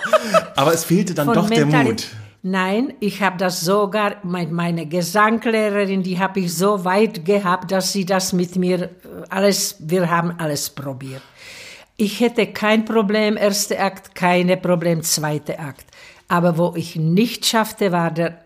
Aber 0.57 0.75
es 0.75 0.83
fehlte 0.85 1.15
dann 1.15 1.27
Von 1.27 1.35
doch 1.35 1.49
der 1.49 1.65
Mentali- 1.67 1.85
Mut. 1.85 2.09
Nein, 2.45 2.95
ich 2.99 3.23
habe 3.23 3.37
das 3.39 3.61
sogar, 3.61 4.17
mein, 4.25 4.53
meine 4.53 4.87
Gesanglehrerin, 4.87 6.03
die 6.03 6.19
habe 6.19 6.41
ich 6.41 6.53
so 6.53 6.85
weit 6.85 7.25
gehabt, 7.25 7.71
dass 7.71 7.93
sie 7.93 8.05
das 8.05 8.33
mit 8.33 8.57
mir 8.57 8.83
äh, 8.83 8.89
alles, 9.29 9.77
wir 9.79 10.11
haben 10.11 10.33
alles 10.39 10.69
probiert. 10.71 11.23
Ich 11.97 12.19
hätte 12.19 12.49
kein 12.49 12.85
Problem, 12.85 13.37
erster 13.37 13.79
Akt, 13.81 14.17
keine 14.17 14.57
Problem, 14.57 15.05
zweiter 15.05 15.61
Akt. 15.61 15.85
Aber 16.33 16.57
wo 16.57 16.73
ich 16.77 16.97
nicht 16.97 17.45
schaffte, 17.45 17.93
war 17.93 18.11
der, 18.11 18.39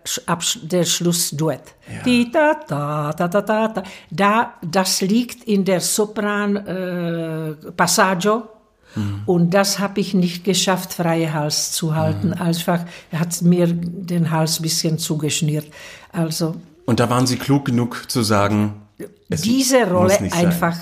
der 0.63 0.83
Schlussduett. 0.83 1.61
Die 2.05 2.29
ta 2.29 2.55
ta 2.55 3.13
ta 3.13 3.29
ta 3.29 3.41
ta 3.41 3.67
ta. 3.69 3.83
Da, 4.11 4.55
das 4.61 4.99
liegt 4.99 5.45
in 5.45 5.63
der 5.63 5.79
Sopran 5.79 6.57
äh, 6.57 7.53
Passaggio. 7.77 8.49
Und 9.25 9.53
das 9.53 9.79
habe 9.79 10.01
ich 10.01 10.13
nicht 10.13 10.43
geschafft, 10.43 10.95
freie 10.95 11.31
Hals 11.33 11.71
zu 11.71 11.95
halten. 11.95 12.33
Einfach 12.33 12.81
hat 13.13 13.41
mir 13.41 13.67
den 13.71 14.31
Hals 14.31 14.59
ein 14.59 14.63
bisschen 14.63 14.97
zugeschnürt. 14.97 15.67
Also 16.11 16.55
Und 16.85 16.99
da 16.99 17.09
waren 17.09 17.25
Sie 17.25 17.37
klug 17.37 17.63
genug 17.63 18.11
zu 18.11 18.21
sagen, 18.21 18.81
es 19.29 19.43
diese 19.43 19.89
Rolle 19.89 20.21
nicht 20.21 20.35
sein. 20.35 20.47
einfach 20.47 20.77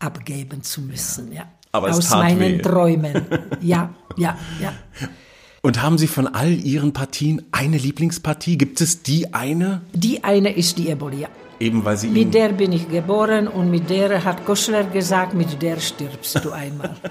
abgeben 0.00 0.64
zu 0.64 0.80
müssen. 0.80 1.30
Ja. 1.30 1.44
Aber 1.70 1.90
es 1.90 1.98
Aus 1.98 2.10
meinen 2.10 2.40
weh. 2.40 2.58
Träumen. 2.58 3.24
Ja, 3.60 3.90
ja, 4.16 4.36
ja. 4.60 4.72
Und 5.62 5.82
haben 5.82 5.98
Sie 5.98 6.06
von 6.06 6.26
all 6.26 6.52
Ihren 6.52 6.94
Partien 6.94 7.42
eine 7.52 7.76
Lieblingspartie? 7.76 8.56
Gibt 8.56 8.80
es 8.80 9.02
die 9.02 9.34
eine? 9.34 9.82
Die 9.92 10.24
eine 10.24 10.52
ist 10.56 10.78
die 10.78 10.88
Ebolia. 10.88 11.28
Eben 11.58 11.84
weil 11.84 11.98
Sie 11.98 12.08
Mit 12.08 12.32
der 12.32 12.48
bin 12.50 12.72
ich 12.72 12.88
geboren 12.88 13.46
und 13.46 13.70
mit 13.70 13.90
der 13.90 14.24
hat 14.24 14.46
Koschler 14.46 14.84
gesagt, 14.84 15.34
mit 15.34 15.60
der 15.60 15.78
stirbst 15.78 16.42
du 16.42 16.52
einmal. 16.52 16.96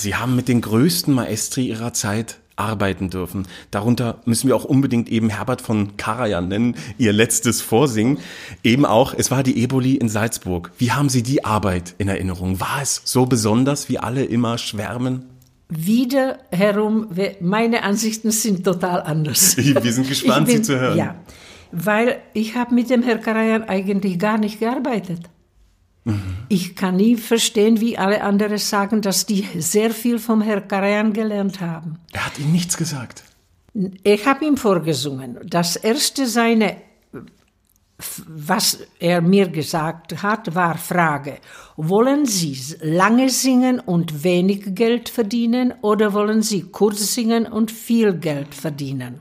Sie 0.00 0.14
haben 0.14 0.36
mit 0.36 0.48
den 0.48 0.60
größten 0.60 1.12
Maestri 1.14 1.68
Ihrer 1.68 1.92
Zeit 1.92 2.38
arbeiten 2.56 3.08
dürfen. 3.08 3.46
Darunter 3.70 4.20
müssen 4.26 4.48
wir 4.48 4.54
auch 4.56 4.64
unbedingt 4.64 5.08
eben 5.08 5.30
Herbert 5.30 5.62
von 5.62 5.96
Karajan 5.96 6.48
nennen, 6.48 6.74
Ihr 6.98 7.12
letztes 7.12 7.62
Vorsingen. 7.62 8.18
Eben 8.62 8.84
auch, 8.84 9.14
es 9.16 9.30
war 9.30 9.42
die 9.42 9.62
Eboli 9.62 9.94
in 9.96 10.08
Salzburg. 10.10 10.70
Wie 10.78 10.92
haben 10.92 11.08
Sie 11.08 11.22
die 11.22 11.44
Arbeit 11.44 11.94
in 11.98 12.08
Erinnerung? 12.08 12.60
War 12.60 12.80
es 12.82 13.00
so 13.04 13.24
besonders, 13.26 13.88
wie 13.88 13.98
alle 13.98 14.24
immer 14.24 14.58
schwärmen? 14.58 15.24
Wieder 15.70 16.38
herum, 16.50 17.06
we- 17.10 17.36
meine 17.40 17.82
Ansichten 17.84 18.30
sind 18.30 18.64
total 18.64 19.02
anders. 19.02 19.56
Wir 19.56 19.92
sind 19.92 20.08
gespannt, 20.08 20.48
Ich 20.48 20.56
Sie 20.56 20.62
zu 20.62 20.78
hören. 20.78 20.98
Ja, 20.98 21.14
weil 21.72 22.18
ich 22.34 22.56
habe 22.56 22.74
mit 22.74 22.90
dem 22.90 23.02
Herr 23.02 23.18
Karajan 23.18 23.62
eigentlich 23.62 24.18
gar 24.18 24.36
nicht 24.36 24.58
gearbeitet. 24.60 25.20
Mhm. 26.04 26.20
Ich 26.52 26.74
kann 26.74 26.96
nie 26.96 27.16
verstehen, 27.16 27.80
wie 27.80 27.96
alle 27.96 28.24
anderen 28.24 28.58
sagen, 28.58 29.02
dass 29.02 29.24
die 29.24 29.46
sehr 29.56 29.92
viel 29.92 30.18
vom 30.18 30.42
Herrn 30.42 30.66
Karajan 30.66 31.12
gelernt 31.12 31.60
haben. 31.60 32.00
Er 32.10 32.26
hat 32.26 32.40
Ihnen 32.40 32.50
nichts 32.50 32.76
gesagt. 32.76 33.22
Ich 34.02 34.26
habe 34.26 34.44
ihm 34.44 34.56
vorgesungen. 34.56 35.38
Das 35.44 35.76
erste 35.76 36.26
seine, 36.26 36.78
was 38.26 38.80
er 38.98 39.20
mir 39.20 39.46
gesagt 39.46 40.24
hat, 40.24 40.52
war 40.56 40.76
Frage, 40.76 41.38
wollen 41.76 42.26
Sie 42.26 42.58
lange 42.82 43.30
singen 43.30 43.78
und 43.78 44.24
wenig 44.24 44.74
Geld 44.74 45.08
verdienen 45.08 45.72
oder 45.82 46.14
wollen 46.14 46.42
Sie 46.42 46.62
kurz 46.62 47.14
singen 47.14 47.46
und 47.46 47.70
viel 47.70 48.12
Geld 48.14 48.56
verdienen? 48.56 49.20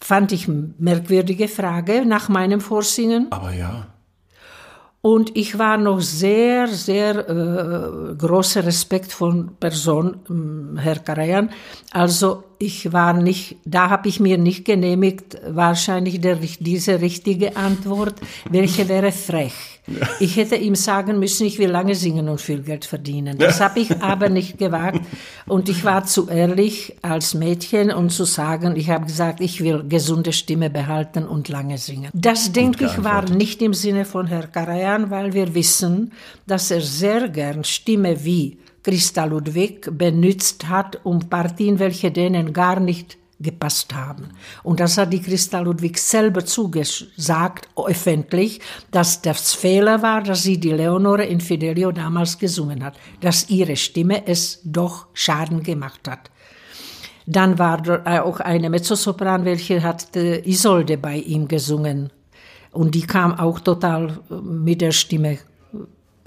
Fand 0.00 0.32
ich 0.32 0.48
merkwürdige 0.48 1.48
Frage 1.48 2.04
nach 2.04 2.28
meinem 2.28 2.60
Vorsingen. 2.60 3.32
Aber 3.32 3.54
ja. 3.54 3.86
Und 5.02 5.34
ich 5.34 5.58
war 5.58 5.78
noch 5.78 6.00
sehr, 6.00 6.68
sehr 6.68 7.26
äh, 7.26 8.14
großer 8.16 8.66
Respekt 8.66 9.12
von 9.12 9.56
Person, 9.58 10.16
ähm, 10.28 10.78
Herr 10.78 10.98
Karajan. 10.98 11.50
Also 11.90 12.44
ich 12.58 12.92
war 12.92 13.14
nicht, 13.14 13.56
da 13.64 13.88
habe 13.88 14.08
ich 14.08 14.20
mir 14.20 14.36
nicht 14.36 14.66
genehmigt, 14.66 15.38
wahrscheinlich 15.48 16.20
der, 16.20 16.36
diese 16.36 17.00
richtige 17.00 17.56
Antwort, 17.56 18.16
welche 18.50 18.88
wäre 18.90 19.10
frech. 19.10 19.79
Ich 20.18 20.36
hätte 20.36 20.56
ihm 20.56 20.74
sagen 20.74 21.18
müssen, 21.18 21.46
ich 21.46 21.58
will 21.58 21.70
lange 21.70 21.94
singen 21.94 22.28
und 22.28 22.40
viel 22.40 22.62
Geld 22.62 22.84
verdienen. 22.84 23.38
Das 23.38 23.60
habe 23.62 23.80
ich 23.80 24.02
aber 24.02 24.28
nicht 24.28 24.58
gewagt. 24.58 25.00
Und 25.46 25.68
ich 25.68 25.84
war 25.84 26.04
zu 26.04 26.28
ehrlich 26.28 26.96
als 27.02 27.34
Mädchen, 27.34 27.92
um 27.92 28.08
zu 28.08 28.24
sagen, 28.24 28.76
ich 28.76 28.90
habe 28.90 29.06
gesagt, 29.06 29.40
ich 29.40 29.62
will 29.62 29.84
gesunde 29.88 30.32
Stimme 30.32 30.70
behalten 30.70 31.26
und 31.26 31.48
lange 31.48 31.78
singen. 31.78 32.10
Das, 32.14 32.52
denke 32.52 32.86
ich, 32.86 33.04
war 33.04 33.28
nicht 33.28 33.62
im 33.62 33.74
Sinne 33.74 34.04
von 34.04 34.26
Herrn 34.26 34.52
Karajan, 34.52 35.10
weil 35.10 35.32
wir 35.32 35.54
wissen, 35.54 36.12
dass 36.46 36.70
er 36.70 36.80
sehr 36.80 37.28
gern 37.28 37.64
Stimme 37.64 38.24
wie 38.24 38.58
Christa 38.82 39.24
Ludwig 39.24 39.90
benutzt 39.96 40.68
hat, 40.68 41.00
um 41.04 41.28
Partien, 41.28 41.78
welche 41.78 42.10
denen 42.10 42.52
gar 42.52 42.80
nicht 42.80 43.18
gepasst 43.40 43.94
haben. 43.94 44.28
Und 44.62 44.78
das 44.80 44.98
hat 44.98 45.12
die 45.12 45.20
Christa 45.20 45.60
Ludwig 45.60 45.98
selber 45.98 46.44
zugesagt, 46.44 47.68
öffentlich, 47.76 48.60
dass 48.90 49.22
das 49.22 49.54
Fehler 49.54 50.02
war, 50.02 50.22
dass 50.22 50.42
sie 50.42 50.60
die 50.60 50.72
Leonore 50.72 51.24
in 51.24 51.40
Fidelio 51.40 51.90
damals 51.90 52.38
gesungen 52.38 52.84
hat, 52.84 52.94
dass 53.20 53.48
ihre 53.48 53.76
Stimme 53.76 54.26
es 54.26 54.60
doch 54.64 55.06
Schaden 55.14 55.62
gemacht 55.62 56.06
hat. 56.06 56.30
Dann 57.26 57.58
war 57.58 57.82
auch 58.24 58.40
eine 58.40 58.70
Mezzosopran, 58.70 59.44
welche 59.44 59.82
hat 59.82 60.14
Isolde 60.16 60.98
bei 60.98 61.16
ihm 61.16 61.48
gesungen. 61.48 62.10
Und 62.72 62.94
die 62.94 63.02
kam 63.02 63.34
auch 63.34 63.60
total 63.60 64.18
mit 64.42 64.80
der 64.80 64.92
Stimme 64.92 65.38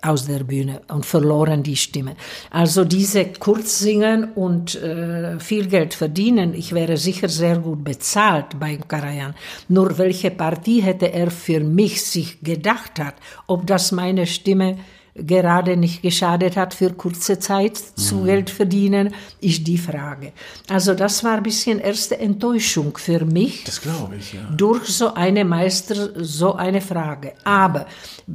aus 0.03 0.27
der 0.27 0.43
Bühne 0.43 0.81
und 0.89 1.05
verloren 1.05 1.63
die 1.63 1.77
Stimme. 1.77 2.15
Also 2.51 2.83
diese 2.83 3.25
Kurzsingen 3.25 4.33
und 4.33 4.75
äh, 4.75 5.39
viel 5.39 5.67
Geld 5.67 5.93
verdienen, 5.93 6.53
ich 6.53 6.73
wäre 6.73 6.97
sicher 6.97 7.29
sehr 7.29 7.57
gut 7.57 7.83
bezahlt 7.83 8.59
beim 8.59 8.87
Karajan. 8.87 9.33
Nur 9.69 9.97
welche 9.97 10.31
Partie 10.31 10.81
hätte 10.81 11.11
er 11.11 11.31
für 11.31 11.61
mich 11.61 12.03
sich 12.03 12.41
gedacht 12.41 12.99
hat, 12.99 13.15
ob 13.47 13.65
das 13.65 13.91
meine 13.91 14.27
Stimme 14.27 14.77
gerade 15.15 15.77
nicht 15.77 16.01
geschadet 16.01 16.57
hat, 16.57 16.73
für 16.73 16.91
kurze 16.91 17.37
Zeit 17.37 17.77
zu 17.77 18.15
mhm. 18.15 18.25
Geld 18.25 18.49
verdienen, 18.49 19.13
ist 19.41 19.67
die 19.67 19.77
Frage. 19.77 20.33
Also 20.69 20.95
das 20.95 21.23
war 21.23 21.37
ein 21.37 21.43
bisschen 21.43 21.79
erste 21.79 22.19
Enttäuschung 22.19 22.97
für 22.97 23.23
mich. 23.25 23.63
Das 23.63 23.81
glaube 23.81 24.15
ich, 24.15 24.33
ja. 24.33 24.41
Durch 24.55 24.87
so 24.87 25.13
eine 25.13 25.45
Meister, 25.45 26.09
so 26.23 26.55
eine 26.55 26.81
Frage. 26.81 27.33
Aber 27.43 27.85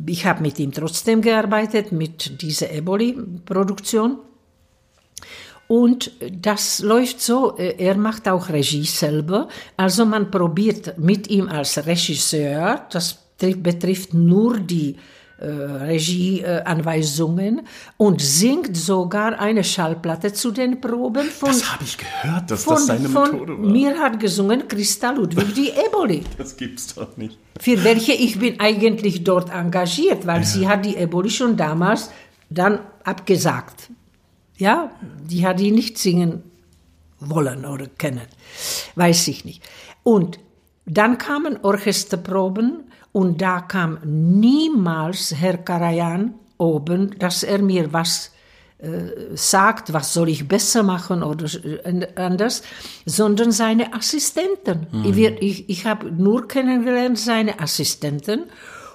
ich 0.06 0.24
habe 0.24 0.42
mit 0.42 0.58
ihm 0.58 0.72
trotzdem 0.72 1.20
gearbeitet, 1.20 1.90
mit 1.90 2.40
dieser 2.40 2.70
Eboli-Produktion. 2.70 4.18
Und 5.66 6.12
das 6.32 6.78
läuft 6.78 7.20
so, 7.20 7.56
er 7.56 7.96
macht 7.96 8.26
auch 8.28 8.48
Regie 8.48 8.86
selber. 8.86 9.48
Also 9.76 10.06
man 10.06 10.30
probiert 10.30 10.96
mit 10.98 11.28
ihm 11.28 11.48
als 11.48 11.84
Regisseur, 11.84 12.86
das 12.90 13.18
betrifft 13.38 14.14
nur 14.14 14.58
die 14.60 14.92
äh, 14.92 14.96
Regieanweisungen 15.40 17.62
und 17.96 18.20
singt 18.20 18.76
sogar 18.76 19.38
eine 19.38 19.62
Schallplatte 19.62 20.32
zu 20.32 20.50
den 20.50 20.80
Proben 20.80 21.28
von. 21.28 21.50
Das 21.50 21.72
habe 21.72 21.84
ich 21.84 21.96
gehört, 21.96 22.50
dass 22.50 22.64
von, 22.64 22.74
das 22.74 22.86
seine 22.86 23.08
Methode 23.08 23.56
war. 23.56 23.70
Mir 23.70 23.96
hat 23.98 24.18
gesungen 24.18 24.66
Christa 24.66 25.12
Ludwig 25.12 25.54
die 25.54 25.70
Eboli. 25.70 26.24
Das 26.38 26.56
gibt's 26.56 26.94
doch 26.94 27.16
nicht. 27.16 27.38
Für 27.60 27.84
welche 27.84 28.12
ich 28.12 28.38
bin 28.38 28.60
eigentlich 28.60 29.24
dort 29.24 29.50
engagiert, 29.50 30.24
weil 30.26 30.40
ja. 30.40 30.46
sie 30.46 30.68
hat 30.68 30.84
die 30.84 30.96
Eboli 30.96 31.30
schon 31.30 31.56
damals 31.56 32.10
dann 32.50 32.80
abgesagt. 33.04 33.90
Ja, 34.56 34.90
die 35.24 35.46
hat 35.46 35.60
die 35.60 35.70
nicht 35.70 35.98
singen 35.98 36.42
wollen 37.20 37.64
oder 37.64 37.86
kennen. 37.86 38.26
Weiß 38.96 39.28
ich 39.28 39.44
nicht. 39.44 39.62
Und 40.02 40.40
dann 40.84 41.18
kamen 41.18 41.58
Orchesterproben 41.62 42.87
und 43.12 43.40
da 43.40 43.60
kam 43.60 43.98
niemals 44.04 45.34
Herr 45.34 45.58
Karajan 45.58 46.34
oben, 46.58 47.18
dass 47.18 47.42
er 47.42 47.62
mir 47.62 47.92
was 47.92 48.32
äh, 48.78 49.34
sagt, 49.34 49.92
was 49.92 50.12
soll 50.12 50.28
ich 50.28 50.46
besser 50.46 50.84
machen 50.84 51.24
oder 51.24 51.46
äh, 51.64 52.06
anders, 52.14 52.62
sondern 53.06 53.50
seine 53.50 53.92
Assistenten. 53.92 54.86
Mhm. 54.92 55.04
Ich, 55.04 55.18
ich, 55.18 55.68
ich 55.68 55.86
habe 55.86 56.12
nur 56.12 56.46
kennengelernt 56.46 57.18
seine 57.18 57.58
Assistenten. 57.58 58.44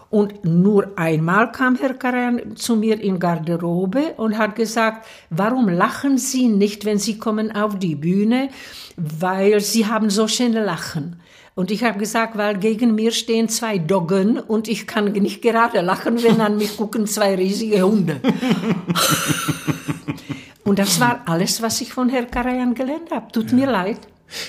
Und 0.10 0.46
nur 0.46 0.92
einmal 0.96 1.52
kam 1.52 1.76
Herr 1.76 1.96
Karajan 1.96 2.56
zu 2.56 2.76
mir 2.76 3.02
in 3.02 3.20
Garderobe 3.20 4.14
und 4.16 4.38
hat 4.38 4.56
gesagt, 4.56 5.08
warum 5.32 5.68
lachen 5.68 6.20
Sie 6.20 6.48
nicht, 6.48 6.86
wenn 6.86 7.00
Sie 7.00 7.18
kommen 7.18 7.52
auf 7.52 7.80
die 7.80 7.96
Bühne, 7.96 8.50
weil 8.96 9.60
Sie 9.60 9.88
haben 9.88 10.12
so 10.12 10.28
schöne 10.28 10.64
Lachen. 10.64 11.20
Und 11.56 11.70
ich 11.70 11.84
habe 11.84 12.00
gesagt, 12.00 12.36
weil 12.36 12.58
gegen 12.58 12.96
mir 12.96 13.12
stehen 13.12 13.48
zwei 13.48 13.78
Doggen 13.78 14.40
und 14.40 14.68
ich 14.68 14.88
kann 14.88 15.12
nicht 15.12 15.42
gerade 15.42 15.82
lachen, 15.82 16.24
wenn 16.24 16.42
an 16.42 16.58
mich 16.58 16.78
gucken 16.78 17.06
zwei 17.06 17.36
riesige 17.36 17.84
Hunde. 17.84 18.20
und 20.64 20.80
das 20.80 21.00
war 21.00 21.22
alles, 21.26 21.62
was 21.62 21.80
ich 21.82 21.94
von 21.94 22.10
Herrn 22.10 22.32
Karajan 22.32 22.74
gelernt 22.74 23.12
habe. 23.12 23.32
Tut 23.32 23.52
ja. 23.52 23.56
mir 23.56 23.68
leid. 23.68 24.00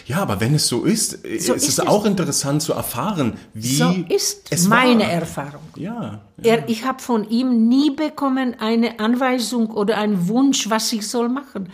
Ja, 0.06 0.22
aber 0.22 0.40
wenn 0.40 0.54
es 0.54 0.66
so 0.66 0.84
ist, 0.84 1.10
so 1.10 1.26
ist, 1.26 1.48
ist 1.48 1.68
es 1.68 1.80
auch 1.80 2.06
interessant 2.06 2.62
zu 2.62 2.72
erfahren, 2.72 3.34
wie 3.52 3.76
so 3.76 3.94
ist 4.08 4.50
es 4.50 4.66
meine 4.66 5.04
war. 5.04 5.10
Erfahrung. 5.10 5.60
Ja, 5.76 6.22
ja. 6.42 6.54
Er, 6.54 6.68
ich 6.70 6.86
habe 6.86 7.02
von 7.02 7.28
ihm 7.28 7.68
nie 7.68 7.90
bekommen 7.90 8.56
eine 8.58 8.98
Anweisung 8.98 9.70
oder 9.70 9.98
einen 9.98 10.26
Wunsch, 10.28 10.70
was 10.70 10.90
ich 10.94 11.06
soll 11.06 11.28
machen. 11.28 11.68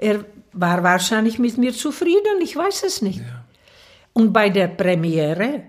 Er 0.00 0.24
war 0.52 0.82
wahrscheinlich 0.82 1.38
mit 1.38 1.56
mir 1.56 1.72
zufrieden, 1.72 2.40
ich 2.42 2.56
weiß 2.56 2.82
es 2.84 3.00
nicht. 3.00 3.20
Ja. 3.20 3.41
Und 4.12 4.32
bei 4.32 4.50
der 4.50 4.68
Premiere 4.68 5.62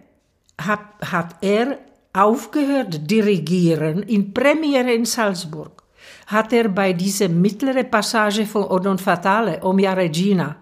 hat, 0.60 0.82
hat 1.02 1.36
er 1.41 1.78
aufgehört 2.14 3.10
dirigieren, 3.10 4.04
in 4.04 4.34
Premiere 4.34 4.94
in 4.94 5.06
Salzburg, 5.06 5.84
hat 6.28 6.54
er 6.54 6.68
bei 6.70 6.94
dieser 6.94 7.30
mittleren 7.30 7.89
Passage 7.89 8.46
von 8.46 8.64
Odon 8.64 8.98
Fatale, 8.98 9.64
Omia 9.64 9.94
Regina, 9.94 10.56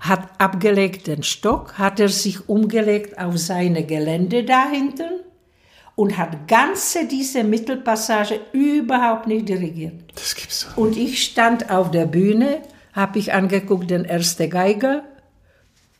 hat 0.00 0.30
abgelegt 0.38 1.06
den 1.06 1.22
Stock, 1.22 1.74
hat 1.78 2.00
er 2.00 2.08
sich 2.08 2.48
umgelegt 2.48 3.18
auf 3.18 3.36
seine 3.38 3.84
Gelände 3.84 4.44
da 4.44 4.68
hinten 4.70 5.20
und 5.94 6.16
hat 6.16 6.48
ganze 6.48 7.06
diese 7.06 7.44
Mittelpassage 7.44 8.40
überhaupt 8.52 9.26
nicht 9.26 9.48
dirigiert. 9.48 9.94
Das 10.14 10.34
gibt's 10.34 10.66
doch. 10.66 10.78
Und 10.78 10.96
ich 10.96 11.22
stand 11.22 11.70
auf 11.70 11.90
der 11.90 12.06
Bühne, 12.06 12.62
habe 12.94 13.18
ich 13.18 13.34
angeguckt 13.34 13.90
den 13.90 14.06
ersten 14.06 14.48
Geiger 14.48 15.02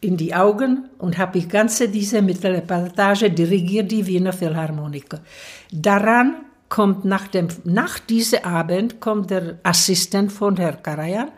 in 0.01 0.17
die 0.17 0.35
Augen 0.35 0.89
und 0.99 1.19
habe 1.19 1.39
ich 1.39 1.49
ganze 1.49 1.89
diese 1.89 2.23
Mittelreportage 2.23 3.31
dirigiert, 3.31 3.91
die 3.91 4.07
Wiener 4.07 4.33
Philharmoniker. 4.33 5.21
Daran 5.71 6.37
kommt 6.69 7.05
nach 7.05 7.29
dem, 7.29 7.49
nach 7.65 7.99
diesem 7.99 8.45
Abend 8.45 9.01
kommt 9.01 9.31
der 9.31 9.59
Assistent 9.63 10.33
von 10.33 10.57
Herrn 10.57 10.83
Karajan 10.83 11.31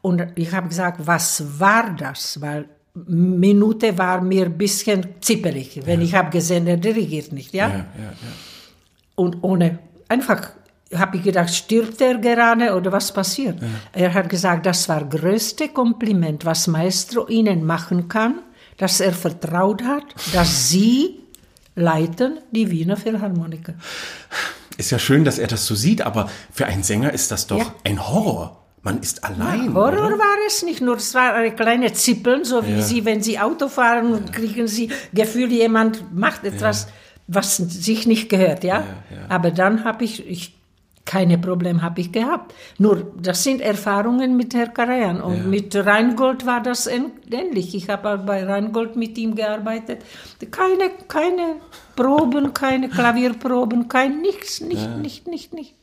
und 0.00 0.24
ich 0.36 0.52
habe 0.52 0.68
gesagt, 0.68 1.00
was 1.04 1.60
war 1.60 1.94
das? 1.94 2.40
Weil 2.40 2.66
Minute 2.94 3.98
war 3.98 4.22
mir 4.22 4.46
ein 4.46 4.56
bisschen 4.56 5.06
zippelig, 5.20 5.82
wenn 5.84 6.00
ja. 6.00 6.06
ich 6.06 6.14
habe 6.14 6.30
gesehen, 6.30 6.66
er 6.66 6.78
dirigiert 6.78 7.32
nicht, 7.32 7.52
ja? 7.52 7.68
Ja, 7.68 7.74
ja, 7.74 7.84
ja. 8.04 8.12
Und 9.16 9.42
ohne, 9.42 9.78
einfach 10.08 10.52
habe 10.94 11.16
ich 11.16 11.24
gedacht, 11.24 11.52
stirbt 11.52 12.00
er 12.00 12.18
gerade 12.18 12.74
oder 12.74 12.92
was 12.92 13.12
passiert? 13.12 13.60
Ja. 13.60 13.68
Er 13.92 14.14
hat 14.14 14.28
gesagt, 14.28 14.66
das 14.66 14.88
war 14.88 15.04
das 15.04 15.20
größte 15.20 15.68
Kompliment, 15.68 16.44
was 16.44 16.66
Maestro 16.66 17.26
Ihnen 17.28 17.64
machen 17.64 18.08
kann, 18.08 18.40
dass 18.76 19.00
er 19.00 19.12
vertraut 19.12 19.82
hat, 19.82 20.04
dass 20.32 20.68
Sie 20.68 21.20
leiten 21.74 22.38
die 22.50 22.70
Wiener 22.70 22.96
Philharmoniker. 22.96 23.74
Ist 24.76 24.90
ja 24.90 24.98
schön, 24.98 25.24
dass 25.24 25.38
er 25.38 25.46
das 25.46 25.66
so 25.66 25.74
sieht, 25.74 26.02
aber 26.02 26.30
für 26.52 26.66
einen 26.66 26.82
Sänger 26.82 27.12
ist 27.12 27.30
das 27.30 27.46
doch 27.46 27.58
ja. 27.58 27.74
ein 27.84 28.08
Horror. 28.08 28.62
Man 28.82 29.00
ist 29.00 29.24
allein. 29.24 29.66
Ja, 29.66 29.74
Horror 29.74 30.06
oder? 30.06 30.18
war 30.18 30.36
es 30.46 30.62
nicht 30.62 30.80
nur, 30.80 30.96
es 30.96 31.12
war 31.14 31.34
eine 31.34 31.52
kleine 31.52 31.92
Zippeln, 31.92 32.44
so 32.44 32.64
wie 32.64 32.76
ja. 32.76 32.82
Sie, 32.82 33.04
wenn 33.04 33.20
Sie 33.20 33.38
Auto 33.38 33.68
fahren, 33.68 34.12
ja. 34.12 34.32
kriegen 34.32 34.68
Sie 34.68 34.90
Gefühl, 35.12 35.50
jemand 35.50 36.14
macht 36.14 36.44
etwas, 36.44 36.86
was 37.26 37.56
sich 37.56 38.06
nicht 38.06 38.28
gehört, 38.28 38.62
ja. 38.62 38.84
Aber 39.28 39.50
dann 39.50 39.82
habe 39.84 40.04
ich, 40.04 40.24
ich 40.28 40.56
Keine 41.06 41.38
Problem 41.38 41.80
habe 41.82 42.00
ich 42.02 42.10
gehabt. 42.12 42.52
Nur, 42.78 43.12
das 43.22 43.42
sind 43.44 43.60
Erfahrungen 43.62 44.36
mit 44.36 44.54
Herr 44.54 44.66
Karajan. 44.68 45.20
Und 45.22 45.36
Ja. 45.36 45.42
mit 45.44 45.74
Reingold 45.74 46.44
war 46.44 46.60
das 46.62 46.86
ähn- 46.90 47.12
ähnlich. 47.30 47.74
Ich 47.74 47.88
habe 47.88 48.10
auch 48.10 48.26
bei 48.26 48.44
Reingold 48.44 48.96
mit 48.96 49.16
ihm 49.16 49.34
gearbeitet. 49.36 50.02
Keine, 50.50 50.90
keine 51.08 51.56
Proben, 51.94 52.52
keine 52.52 52.88
Klavierproben, 52.90 53.86
kein 53.88 54.20
nichts, 54.20 54.60
nicht, 54.60 54.96
nicht, 54.98 55.26
nicht, 55.28 55.54
nicht. 55.54 55.74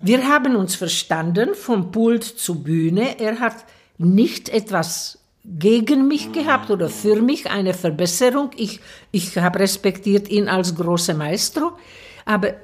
Wir 0.00 0.26
haben 0.26 0.56
uns 0.56 0.74
verstanden, 0.74 1.54
vom 1.54 1.90
Pult 1.92 2.24
zur 2.24 2.56
Bühne. 2.64 3.20
Er 3.20 3.38
hat 3.40 3.56
nicht 3.98 4.48
etwas 4.48 5.18
gegen 5.44 6.08
mich 6.08 6.32
gehabt 6.32 6.70
oder 6.70 6.88
für 6.88 7.20
mich 7.22 7.48
eine 7.50 7.72
Verbesserung. 7.74 8.50
Ich, 8.56 8.80
ich 9.12 9.36
habe 9.38 9.58
respektiert 9.60 10.28
ihn 10.28 10.48
als 10.48 10.74
großer 10.74 11.14
Maestro. 11.14 11.72
Aber 12.26 12.54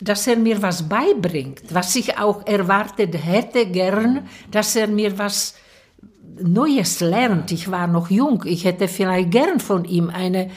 dass 0.00 0.26
er 0.26 0.36
mir 0.36 0.60
was 0.62 0.88
beibringt, 0.88 1.62
was 1.70 1.94
ich 1.94 2.18
auch 2.18 2.44
erwartet 2.46 3.14
hätte 3.24 3.66
gern, 3.66 4.26
dass 4.50 4.74
er 4.74 4.88
mir 4.88 5.16
was 5.18 5.54
Neues 6.40 7.00
lernt. 7.00 7.52
Ich 7.52 7.70
war 7.70 7.86
noch 7.86 8.10
jung. 8.10 8.42
Ich 8.46 8.64
hätte 8.64 8.88
vielleicht 8.88 9.30
gern 9.30 9.60
von 9.60 9.84
ihm 9.84 10.08
eine, 10.08 10.50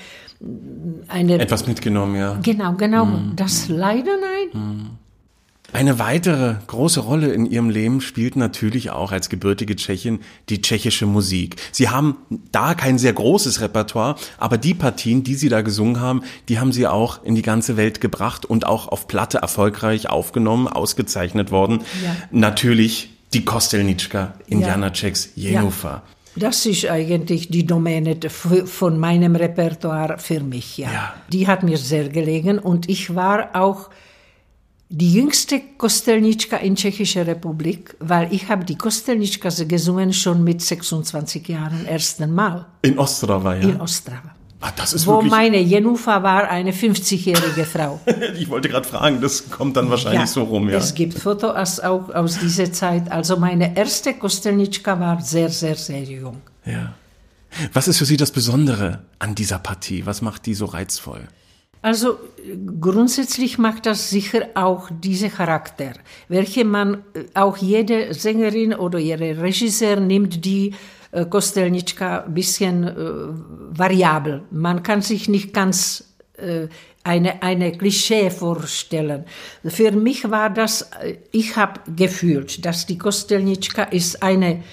eine 1.09 1.39
Etwas 1.39 1.67
mitgenommen, 1.67 2.15
ja. 2.15 2.39
genau, 2.41 2.73
genau, 2.73 3.07
das 3.35 3.67
leider 3.67 4.13
nein. 4.17 4.97
Eine 5.73 5.99
weitere 5.99 6.55
große 6.67 7.01
Rolle 7.01 7.33
in 7.33 7.45
ihrem 7.45 7.69
Leben 7.69 7.99
spielt 7.99 8.35
natürlich 8.35 8.91
auch 8.91 9.11
als 9.11 9.29
gebürtige 9.29 9.75
Tschechin 9.75 10.19
die 10.49 10.61
tschechische 10.61 11.05
Musik. 11.05 11.57
Sie 11.71 11.89
haben 11.89 12.17
da 12.51 12.75
kein 12.75 12.97
sehr 12.97 13.13
großes 13.13 13.61
Repertoire, 13.61 14.15
aber 14.37 14.57
die 14.57 14.73
Partien, 14.73 15.23
die 15.23 15.35
sie 15.35 15.49
da 15.49 15.61
gesungen 15.61 15.99
haben, 15.99 16.21
die 16.47 16.59
haben 16.59 16.71
sie 16.71 16.87
auch 16.87 17.23
in 17.23 17.35
die 17.35 17.41
ganze 17.41 17.77
Welt 17.77 17.99
gebracht 17.99 18.45
und 18.45 18.65
auch 18.65 18.87
auf 18.87 19.07
Platte 19.07 19.39
erfolgreich 19.39 20.09
aufgenommen, 20.09 20.67
ausgezeichnet 20.67 21.51
worden. 21.51 21.81
Ja. 22.03 22.15
Natürlich 22.31 23.09
die 23.33 23.43
Kostelnitschka 23.43 24.33
in 24.47 24.61
Ja. 24.61 24.69
Janaceks 24.69 25.31
Jenufa. 25.35 26.03
Das 26.37 26.65
ist 26.65 26.85
eigentlich 26.85 27.49
die 27.49 27.65
Domäne 27.65 28.17
von 28.29 28.99
meinem 28.99 29.35
Repertoire 29.35 30.17
für 30.19 30.41
mich, 30.41 30.77
ja. 30.77 30.91
Ja. 30.91 31.13
Die 31.31 31.47
hat 31.47 31.63
mir 31.63 31.77
sehr 31.77 32.09
gelegen 32.09 32.59
und 32.59 32.89
ich 32.89 33.15
war 33.15 33.55
auch 33.55 33.89
die 34.89 35.13
jüngste 35.13 35.59
Kostelnitschka 35.77 36.57
in 36.57 36.75
Tschechischer 36.75 37.25
Republik, 37.25 37.95
weil 37.99 38.31
ich 38.31 38.49
habe 38.49 38.65
die 38.65 38.77
Kostelnitschka 38.77 39.49
gesungen 39.67 40.13
schon 40.13 40.43
mit 40.43 40.61
26 40.61 41.47
Jahren 41.47 41.85
ersten 41.85 42.33
Mal 42.33 42.65
In 42.81 42.99
Ostrava, 42.99 43.55
ja. 43.55 43.61
in 43.61 43.81
Ostrava. 43.81 44.35
ah, 44.61 44.71
das 44.75 44.93
ist 44.93 45.07
Wo 45.07 45.13
wirklich, 45.13 45.31
meine 45.31 45.59
Jenufa 45.59 46.21
war 46.21 46.49
eine 46.49 46.71
50-jährige 46.71 47.65
Frau. 47.65 47.99
ich 48.37 48.47
wollte 48.49 48.69
gerade 48.69 48.87
fragen, 48.87 49.21
das 49.21 49.49
kommt 49.49 49.75
dann 49.75 49.89
wahrscheinlich 49.89 50.29
so 50.29 50.43
rum, 50.43 50.69
ja. 50.69 50.77
Es 50.77 50.93
gibt 50.93 51.17
Fotos 51.17 51.79
auch 51.79 52.13
aus 52.13 52.37
dieser 52.39 52.71
Zeit. 52.71 53.11
Also 53.11 53.37
meine 53.37 53.75
erste 53.75 54.13
Kostelnitschka 54.13 54.99
war 54.99 55.19
sehr, 55.21 55.49
sehr, 55.49 55.75
sehr 55.75 56.03
jung. 56.03 56.41
ja. 56.65 56.93
Was 57.71 57.87
ist 57.87 57.99
für 57.99 58.05
Sie 58.05 58.17
das 58.17 58.31
Besondere 58.31 59.05
an 59.17 59.33
dieser 59.33 59.59
Partie? 59.59 60.05
Was 60.05 60.21
macht 60.21 60.45
die 60.45 60.53
so 60.53 60.65
reizvoll? 60.65 61.21
Also 61.85 62.17
grundsätzlich 62.81 63.59
macht 63.59 63.85
das 63.85 64.09
sicher 64.09 64.47
auch 64.55 64.89
dieser 64.89 65.29
Charakter, 65.29 65.93
welche 66.29 66.65
man 66.65 67.03
äh, 67.13 67.25
auch 67.35 67.57
jede 67.57 68.11
Sängerin 68.11 68.73
oder 68.73 68.97
jeder 68.97 69.39
Regisseur 69.39 69.99
nimmt 69.99 70.43
die 70.45 70.73
äh, 71.11 71.25
Kostelnitschka 71.25 72.23
ein 72.23 72.33
bisschen 72.33 72.85
äh, 72.85 72.93
variabel. 73.77 74.41
Man 74.49 74.81
kann 74.81 75.03
sich 75.03 75.29
nicht 75.29 75.53
ganz 75.53 76.15
äh, 76.37 76.69
eine, 77.03 77.43
eine 77.43 77.71
Klischee 77.71 78.31
vorstellen. 78.31 79.25
Für 79.63 79.91
mich 79.91 80.27
war 80.31 80.49
das, 80.49 80.89
äh, 81.03 81.17
ich 81.31 81.55
habe 81.55 81.81
gefühlt, 81.95 82.65
dass 82.65 82.87
die 82.87 82.97
Kostelnitschka 82.97 83.83
ist 83.83 84.23
eine 84.23 84.63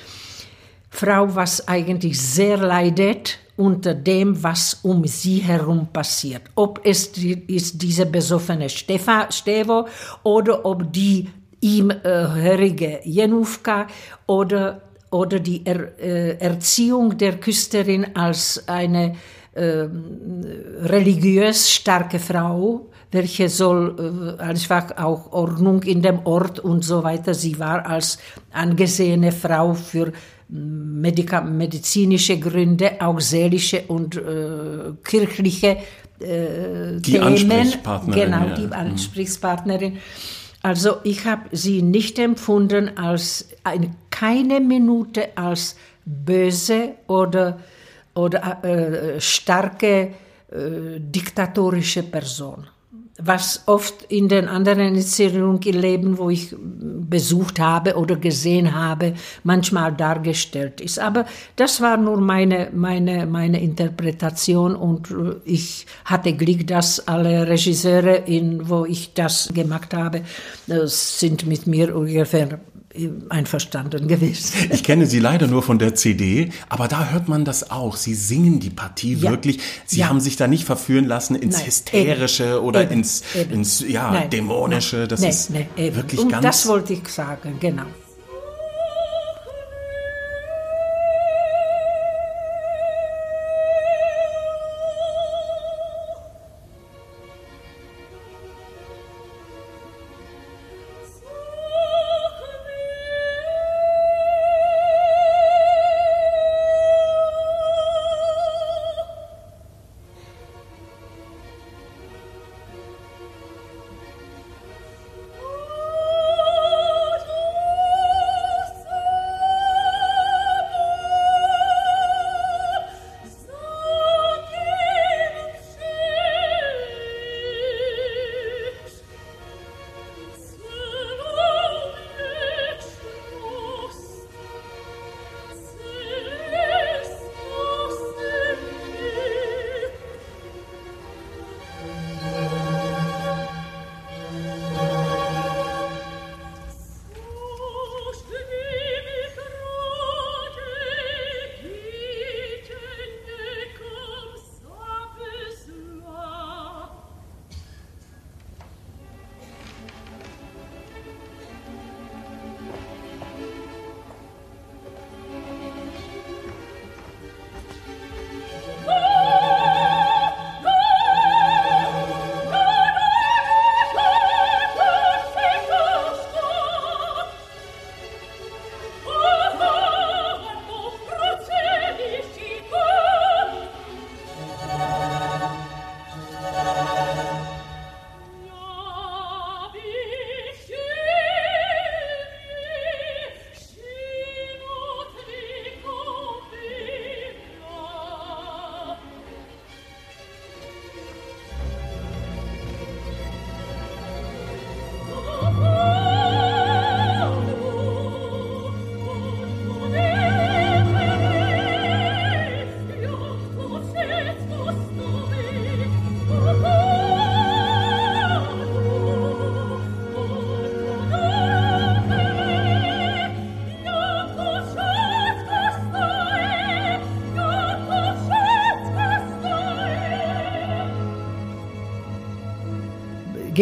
Frau, 0.88 1.34
was 1.34 1.68
eigentlich 1.68 2.18
sehr 2.18 2.56
leidet 2.56 3.38
unter 3.56 3.94
dem, 3.94 4.42
was 4.42 4.80
um 4.82 5.06
sie 5.06 5.38
herum 5.38 5.88
passiert. 5.92 6.42
Ob 6.54 6.80
es 6.84 7.12
die, 7.12 7.32
ist 7.54 7.80
diese 7.82 8.06
besoffene 8.06 8.68
Stefa, 8.68 9.30
Stevo 9.30 9.86
oder 10.22 10.64
ob 10.64 10.92
die 10.92 11.28
ihm 11.60 11.90
äh, 11.90 11.98
hörige 12.02 13.00
Jenufka 13.04 13.86
oder, 14.26 14.82
oder 15.10 15.38
die 15.38 15.64
er, 15.64 15.98
äh, 15.98 16.38
Erziehung 16.38 17.16
der 17.16 17.38
Küsterin 17.38 18.16
als 18.16 18.64
eine 18.66 19.16
äh, 19.54 19.86
religiös 20.82 21.70
starke 21.70 22.18
Frau, 22.18 22.86
welche 23.12 23.48
soll 23.48 24.36
äh, 24.38 24.42
einfach 24.42 24.96
auch 24.96 25.32
Ordnung 25.32 25.82
in 25.82 26.02
dem 26.02 26.20
Ort 26.24 26.58
und 26.58 26.82
so 26.82 27.04
weiter. 27.04 27.34
Sie 27.34 27.58
war 27.58 27.86
als 27.86 28.18
angesehene 28.52 29.30
Frau 29.30 29.74
für 29.74 30.12
Medika 30.54 31.40
medizinische 31.40 32.38
Gründe, 32.38 33.00
auch 33.00 33.18
seelische 33.20 33.84
und 33.88 34.16
äh, 34.16 34.92
kirchliche 35.02 35.78
äh, 36.20 36.98
Die 37.00 37.12
Themen. 37.12 37.22
Ansprechpartnerin, 37.24 38.24
Genau, 38.24 38.46
ja. 38.48 38.54
die 38.54 38.72
Ansprechpartnerin. 38.72 39.98
Also 40.62 40.96
ich 41.04 41.24
habe 41.24 41.48
sie 41.52 41.80
nicht 41.80 42.18
empfunden 42.18 42.96
als 42.98 43.48
eine, 43.64 43.90
keine 44.10 44.60
Minute 44.60 45.36
als 45.36 45.76
böse 46.04 46.90
oder, 47.06 47.58
oder 48.14 48.62
äh, 48.62 49.20
starke 49.20 50.10
äh, 50.50 51.00
diktatorische 51.00 52.02
Person. 52.02 52.66
Was 53.18 53.62
oft 53.66 54.04
in 54.08 54.28
den 54.28 54.48
anderen 54.48 54.94
Inszenierungen 54.94 55.60
Leben, 55.60 56.16
wo 56.16 56.30
ich 56.30 56.54
besucht 57.12 57.60
habe 57.60 57.96
oder 57.96 58.16
gesehen 58.16 58.74
habe, 58.74 59.12
manchmal 59.44 59.92
dargestellt 59.92 60.80
ist. 60.80 60.98
Aber 60.98 61.26
das 61.56 61.80
war 61.82 61.98
nur 61.98 62.18
meine, 62.20 62.70
meine, 62.72 63.26
meine 63.26 63.62
Interpretation 63.62 64.74
und 64.74 65.10
äh, 65.10 65.34
ich 65.44 65.86
hatte 66.06 66.32
Glück, 66.32 66.66
dass 66.66 67.06
alle 67.06 67.46
Regisseure, 67.46 68.16
in, 68.16 68.68
wo 68.68 68.86
ich 68.86 69.12
das 69.12 69.50
gemacht 69.52 69.92
habe, 69.92 70.22
äh, 70.68 70.86
sind 70.86 71.46
mit 71.46 71.66
mir 71.66 71.94
ungefähr 71.94 72.60
einverstanden 73.28 74.08
gewesen. 74.08 74.68
Ich 74.70 74.84
kenne 74.84 75.06
sie 75.06 75.18
leider 75.18 75.46
nur 75.46 75.62
von 75.62 75.78
der 75.78 75.94
CD, 75.94 76.50
aber 76.68 76.88
da 76.88 77.08
hört 77.10 77.28
man 77.28 77.44
das 77.44 77.70
auch. 77.70 77.96
Sie 77.96 78.14
singen 78.14 78.60
die 78.60 78.70
Partie 78.70 79.14
Ja. 79.14 79.30
wirklich. 79.30 79.60
Sie 79.86 80.00
Ja. 80.00 80.08
haben 80.08 80.20
sich 80.20 80.36
da 80.36 80.46
nicht 80.48 80.64
verführen 80.64 81.06
lassen 81.06 81.34
ins 81.34 81.56
Nein, 81.56 81.66
Hysterische 81.66 82.44
eben, 82.44 82.58
oder 82.64 82.82
eben, 82.82 82.92
ins, 82.92 83.22
eben. 83.34 83.50
ins 83.52 83.80
ja, 83.86 84.10
Nein, 84.12 84.30
Dämonische. 84.30 85.08
Das 85.08 85.20
nein, 85.20 85.30
ist 85.30 85.52
wirklich 85.76 86.20
Und 86.20 86.28
ganz. 86.28 86.42
das 86.44 86.68
wollte 86.68 86.92
ich 86.92 87.08
sagen, 87.08 87.56
genau. 87.60 87.84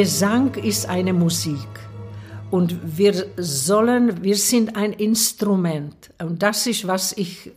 Gesang 0.01 0.55
ist 0.55 0.89
eine 0.89 1.13
Musik. 1.13 1.69
Und 2.51 2.97
wir 2.97 3.27
sollen, 3.37 4.23
wir 4.23 4.37
sind 4.37 4.75
ein 4.75 4.95
Instrument. 4.95 5.95
Und 6.19 6.43
das 6.43 6.67
ist, 6.67 6.87
was 6.87 7.13
ich 7.13 7.50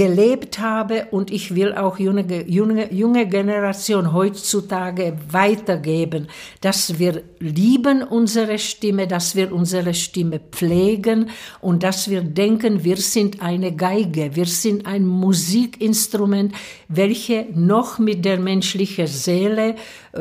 gelebt 0.00 0.58
habe 0.60 1.08
und 1.10 1.30
ich 1.30 1.54
will 1.54 1.74
auch 1.74 1.98
junge, 1.98 2.48
junge, 2.48 2.90
junge 2.90 3.28
Generation 3.28 4.14
heutzutage 4.14 5.18
weitergeben, 5.30 6.28
dass 6.62 6.98
wir 6.98 7.22
lieben 7.38 8.02
unsere 8.02 8.58
Stimme, 8.58 9.06
dass 9.06 9.36
wir 9.36 9.52
unsere 9.52 9.92
Stimme 9.92 10.40
pflegen 10.52 11.28
und 11.60 11.82
dass 11.82 12.08
wir 12.08 12.22
denken, 12.22 12.82
wir 12.82 12.96
sind 12.96 13.42
eine 13.42 13.76
Geige, 13.76 14.34
wir 14.36 14.46
sind 14.46 14.86
ein 14.86 15.06
Musikinstrument, 15.06 16.54
welche 16.88 17.48
noch 17.52 17.98
mit 17.98 18.24
der 18.24 18.40
menschlichen 18.40 19.06
Seele 19.06 19.74
äh, 20.14 20.20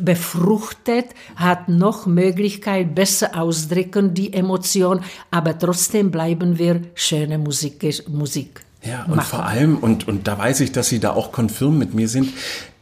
befruchtet, 0.00 1.10
hat 1.36 1.68
noch 1.68 2.06
Möglichkeit, 2.06 2.92
besser 2.96 3.40
ausdrücken 3.40 4.14
die 4.14 4.32
Emotion, 4.32 5.04
aber 5.30 5.56
trotzdem 5.56 6.10
bleiben 6.10 6.58
wir 6.58 6.80
schöne 6.96 7.38
Musik, 7.38 8.08
Musik. 8.08 8.63
Ja, 8.84 9.04
und 9.04 9.16
machen. 9.16 9.26
vor 9.28 9.46
allem, 9.46 9.78
und, 9.78 10.06
und 10.08 10.28
da 10.28 10.38
weiß 10.38 10.60
ich, 10.60 10.72
dass 10.72 10.88
Sie 10.88 11.00
da 11.00 11.12
auch 11.12 11.32
konfirm 11.32 11.78
mit 11.78 11.94
mir 11.94 12.08
sind, 12.08 12.30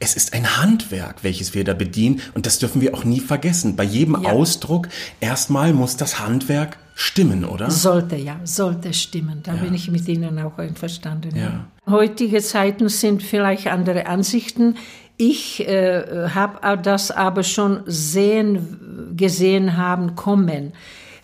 es 0.01 0.17
ist 0.17 0.35
ein 0.35 0.59
Handwerk, 0.61 1.23
welches 1.23 1.55
wir 1.55 1.65
da 1.65 1.75
bedienen 1.75 2.21
und 2.35 2.47
das 2.47 2.59
dürfen 2.59 2.81
wir 2.81 2.95
auch 2.95 3.05
nie 3.05 3.21
vergessen. 3.21 3.77
Bei 3.77 3.85
jedem 3.85 4.21
ja. 4.23 4.31
Ausdruck, 4.31 4.89
erstmal 5.21 5.73
muss 5.73 5.97
das 5.97 6.19
Handwerk 6.19 6.79
stimmen, 6.95 7.45
oder? 7.45 7.71
Sollte, 7.71 8.17
ja, 8.17 8.41
sollte 8.45 8.93
stimmen. 8.93 9.41
Da 9.43 9.55
ja. 9.55 9.63
bin 9.63 9.75
ich 9.75 9.91
mit 9.91 10.09
Ihnen 10.09 10.39
auch 10.41 10.59
einverstanden. 10.59 11.37
Ja. 11.37 11.67
Heutige 11.87 12.41
Zeiten 12.41 12.89
sind 12.89 13.23
vielleicht 13.23 13.69
andere 13.69 14.07
Ansichten. 14.07 14.77
Ich 15.17 15.67
äh, 15.69 16.29
habe 16.31 16.83
das 16.83 17.11
aber 17.11 17.45
schon 17.45 17.83
sehen, 17.87 19.15
gesehen 19.17 19.77
haben 19.77 20.17
kommen. 20.17 20.73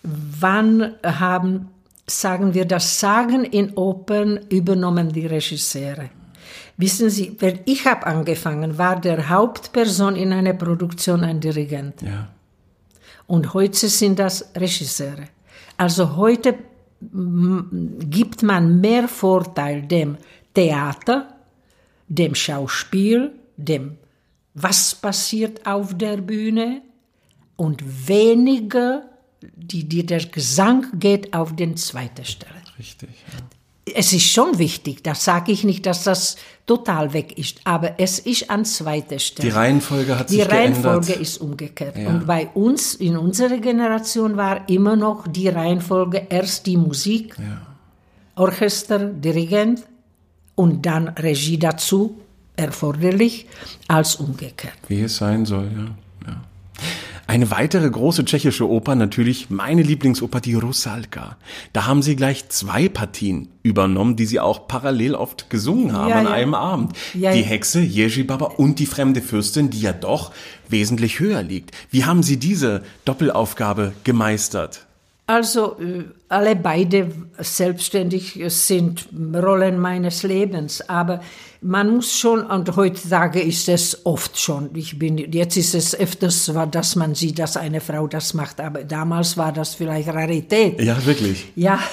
Wann 0.03 0.93
haben 1.03 1.67
sagen 2.09 2.53
wir, 2.53 2.65
das 2.65 2.99
Sagen 2.99 3.43
in 3.43 3.73
Opern 3.75 4.39
übernommen 4.49 5.11
die 5.11 5.25
Regisseure. 5.25 6.09
Wissen 6.77 7.09
Sie, 7.09 7.35
wenn 7.39 7.59
ich 7.65 7.85
habe 7.85 8.05
angefangen, 8.05 8.77
war 8.77 8.99
der 8.99 9.29
Hauptperson 9.29 10.15
in 10.15 10.31
einer 10.31 10.53
Produktion 10.53 11.23
ein 11.23 11.39
Dirigent. 11.39 12.01
Ja. 12.01 12.29
Und 13.27 13.53
heute 13.53 13.89
sind 13.89 14.17
das 14.17 14.51
Regisseure. 14.55 15.25
Also 15.77 16.15
heute 16.15 16.55
gibt 17.01 18.43
man 18.43 18.81
mehr 18.81 19.07
Vorteil 19.07 19.83
dem 19.83 20.17
Theater, 20.53 21.27
dem 22.07 22.33
Schauspiel, 22.35 23.31
dem 23.55 23.97
was 24.53 24.95
passiert 24.95 25.65
auf 25.65 25.97
der 25.97 26.17
Bühne 26.17 26.81
und 27.55 28.07
weniger 28.07 29.08
die, 29.41 29.87
die, 29.87 30.05
der 30.05 30.25
Gesang 30.25 30.87
geht 30.93 31.33
auf 31.33 31.55
den 31.55 31.77
zweiten 31.77 32.25
Stelle. 32.25 32.53
Richtig. 32.77 33.09
Ja. 33.09 33.39
Es 33.95 34.13
ist 34.13 34.25
schon 34.25 34.59
wichtig, 34.59 35.03
das 35.03 35.23
sage 35.23 35.51
ich 35.51 35.63
nicht, 35.63 35.85
dass 35.87 36.03
das 36.03 36.37
total 36.67 37.11
weg 37.13 37.35
ist, 37.39 37.59
aber 37.63 37.99
es 37.99 38.19
ist 38.19 38.49
an 38.51 38.63
zweiter 38.63 39.17
Stelle. 39.17 39.49
Die 39.49 39.55
Reihenfolge 39.55 40.19
hat 40.19 40.29
die 40.29 40.35
sich 40.35 40.47
geändert. 40.47 40.77
Die 40.77 40.87
Reihenfolge 40.87 41.13
ist 41.13 41.37
umgekehrt. 41.41 41.97
Ja. 41.97 42.09
Und 42.09 42.27
bei 42.27 42.47
uns, 42.53 42.93
in 42.93 43.17
unserer 43.17 43.57
Generation, 43.57 44.37
war 44.37 44.69
immer 44.69 44.95
noch 44.95 45.27
die 45.27 45.47
Reihenfolge 45.47 46.27
erst 46.29 46.67
die 46.67 46.77
Musik, 46.77 47.35
ja. 47.39 47.65
Orchester, 48.35 48.99
Dirigent 48.99 49.83
und 50.53 50.85
dann 50.85 51.07
Regie 51.09 51.57
dazu 51.57 52.19
erforderlich, 52.55 53.47
als 53.87 54.17
umgekehrt. 54.17 54.77
Wie 54.87 55.01
es 55.01 55.17
sein 55.17 55.45
soll, 55.45 55.71
ja. 55.75 55.95
Eine 57.29 57.51
weitere 57.51 57.87
große 57.87 58.25
tschechische 58.25 58.67
Oper, 58.67 58.95
natürlich 58.95 59.51
meine 59.51 59.83
Lieblingsoper, 59.83 60.41
die 60.41 60.55
Rusalka. 60.55 61.37
Da 61.73 61.85
haben 61.85 62.01
sie 62.01 62.15
gleich 62.15 62.49
zwei 62.49 62.89
Partien 62.89 63.49
übernommen, 63.61 64.15
die 64.15 64.25
sie 64.25 64.39
auch 64.39 64.67
parallel 64.67 65.13
oft 65.13 65.51
gesungen 65.51 65.93
haben 65.93 66.09
ja, 66.09 66.15
an 66.15 66.25
ja. 66.25 66.31
einem 66.31 66.55
Abend. 66.55 66.93
Ja, 67.13 67.31
die 67.31 67.43
Hexe, 67.43 67.81
Jerzy 67.81 68.23
Baba 68.23 68.45
und 68.45 68.79
die 68.79 68.87
fremde 68.87 69.21
Fürstin, 69.21 69.69
die 69.69 69.79
ja 69.79 69.93
doch 69.93 70.31
wesentlich 70.69 71.19
höher 71.19 71.43
liegt. 71.43 71.69
Wie 71.91 72.03
haben 72.03 72.23
Sie 72.23 72.37
diese 72.37 72.81
Doppelaufgabe 73.05 73.93
gemeistert? 74.03 74.87
Also 75.27 75.79
äh, 75.79 76.05
alle 76.29 76.55
beide 76.55 77.11
selbstständig 77.37 78.41
sind 78.47 79.07
Rollen 79.35 79.77
meines 79.77 80.23
Lebens, 80.23 80.89
aber 80.89 81.21
man 81.61 81.89
muss 81.89 82.17
schon, 82.17 82.41
und 82.41 82.75
heutzutage 82.75 83.41
ist 83.41 83.67
es 83.67 84.05
oft 84.05 84.39
schon, 84.39 84.69
ich 84.75 84.97
bin, 84.97 85.17
jetzt 85.17 85.57
ist 85.57 85.75
es 85.75 85.99
öfters, 85.99 86.51
dass 86.71 86.95
man 86.95 87.15
sieht, 87.15 87.39
dass 87.39 87.57
eine 87.57 87.81
Frau 87.81 88.07
das 88.07 88.33
macht, 88.33 88.61
aber 88.61 88.83
damals 88.83 89.35
war 89.35 89.51
das 89.51 89.75
vielleicht 89.75 90.07
Rarität. 90.07 90.81
Ja, 90.81 91.05
wirklich. 91.05 91.51
Ja, 91.55 91.79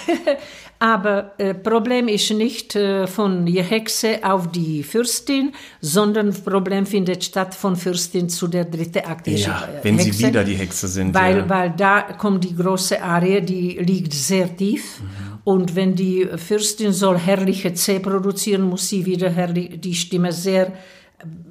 Aber 0.78 1.32
äh, 1.38 1.54
Problem 1.54 2.06
ist 2.08 2.30
nicht 2.32 2.76
äh, 2.76 3.06
von 3.06 3.46
die 3.46 3.62
Hexe 3.62 4.18
auf 4.22 4.50
die 4.50 4.82
Fürstin, 4.82 5.52
sondern 5.80 6.34
Problem 6.34 6.84
findet 6.84 7.24
statt 7.24 7.54
von 7.54 7.76
Fürstin 7.76 8.28
zu 8.28 8.46
der 8.46 8.66
dritten 8.66 9.06
Akt. 9.06 9.26
Ja, 9.26 9.68
wenn 9.82 9.98
Hexe, 9.98 10.12
sie 10.12 10.26
wieder 10.26 10.44
die 10.44 10.54
Hexe 10.54 10.86
sind. 10.88 11.14
Weil, 11.14 11.38
ja. 11.38 11.48
weil 11.48 11.70
da 11.70 12.02
kommt 12.02 12.44
die 12.44 12.54
große 12.54 13.02
Arie, 13.02 13.40
die 13.40 13.78
liegt 13.78 14.12
sehr 14.12 14.54
tief. 14.54 15.00
Mhm. 15.00 15.35
Und 15.46 15.76
wenn 15.76 15.94
die 15.94 16.28
Fürstin 16.34 16.92
soll 16.92 17.18
herrliche 17.18 17.72
C 17.72 18.00
produzieren, 18.00 18.62
muss 18.62 18.88
sie 18.88 19.06
wieder 19.06 19.30
die 19.30 19.94
Stimme 19.94 20.32
sehr 20.32 20.72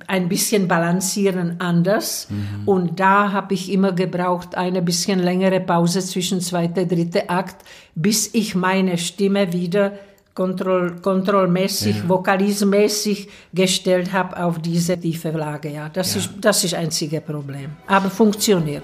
ein 0.06 0.28
bisschen 0.28 0.68
balancieren 0.68 1.56
anders. 1.60 2.28
Mhm. 2.30 2.68
Und 2.68 3.00
da 3.00 3.32
habe 3.32 3.54
ich 3.54 3.72
immer 3.72 3.94
gebraucht, 3.94 4.56
eine 4.56 4.82
bisschen 4.82 5.20
längere 5.20 5.62
Pause 5.62 6.02
zwischen 6.02 6.42
zweiter, 6.42 6.84
dritter 6.86 7.24
Akt, 7.30 7.64
bis 7.96 8.34
ich 8.34 8.54
meine 8.54 8.98
Stimme 8.98 9.54
wieder 9.54 9.94
kontroll, 10.34 10.98
kontrollmäßig, 11.02 11.96
ja. 11.96 12.10
vokalismäßig 12.10 13.30
gestellt 13.54 14.12
habe 14.12 14.44
auf 14.44 14.60
diese 14.60 15.00
tiefe 15.00 15.32
Lage. 15.32 15.70
Ja, 15.70 15.88
das 15.88 16.16
ja. 16.16 16.20
ist 16.20 16.32
das 16.42 16.66
ist 16.66 16.74
einzige 16.74 17.22
Problem. 17.22 17.70
Aber 17.88 18.10
funktioniert. 18.10 18.84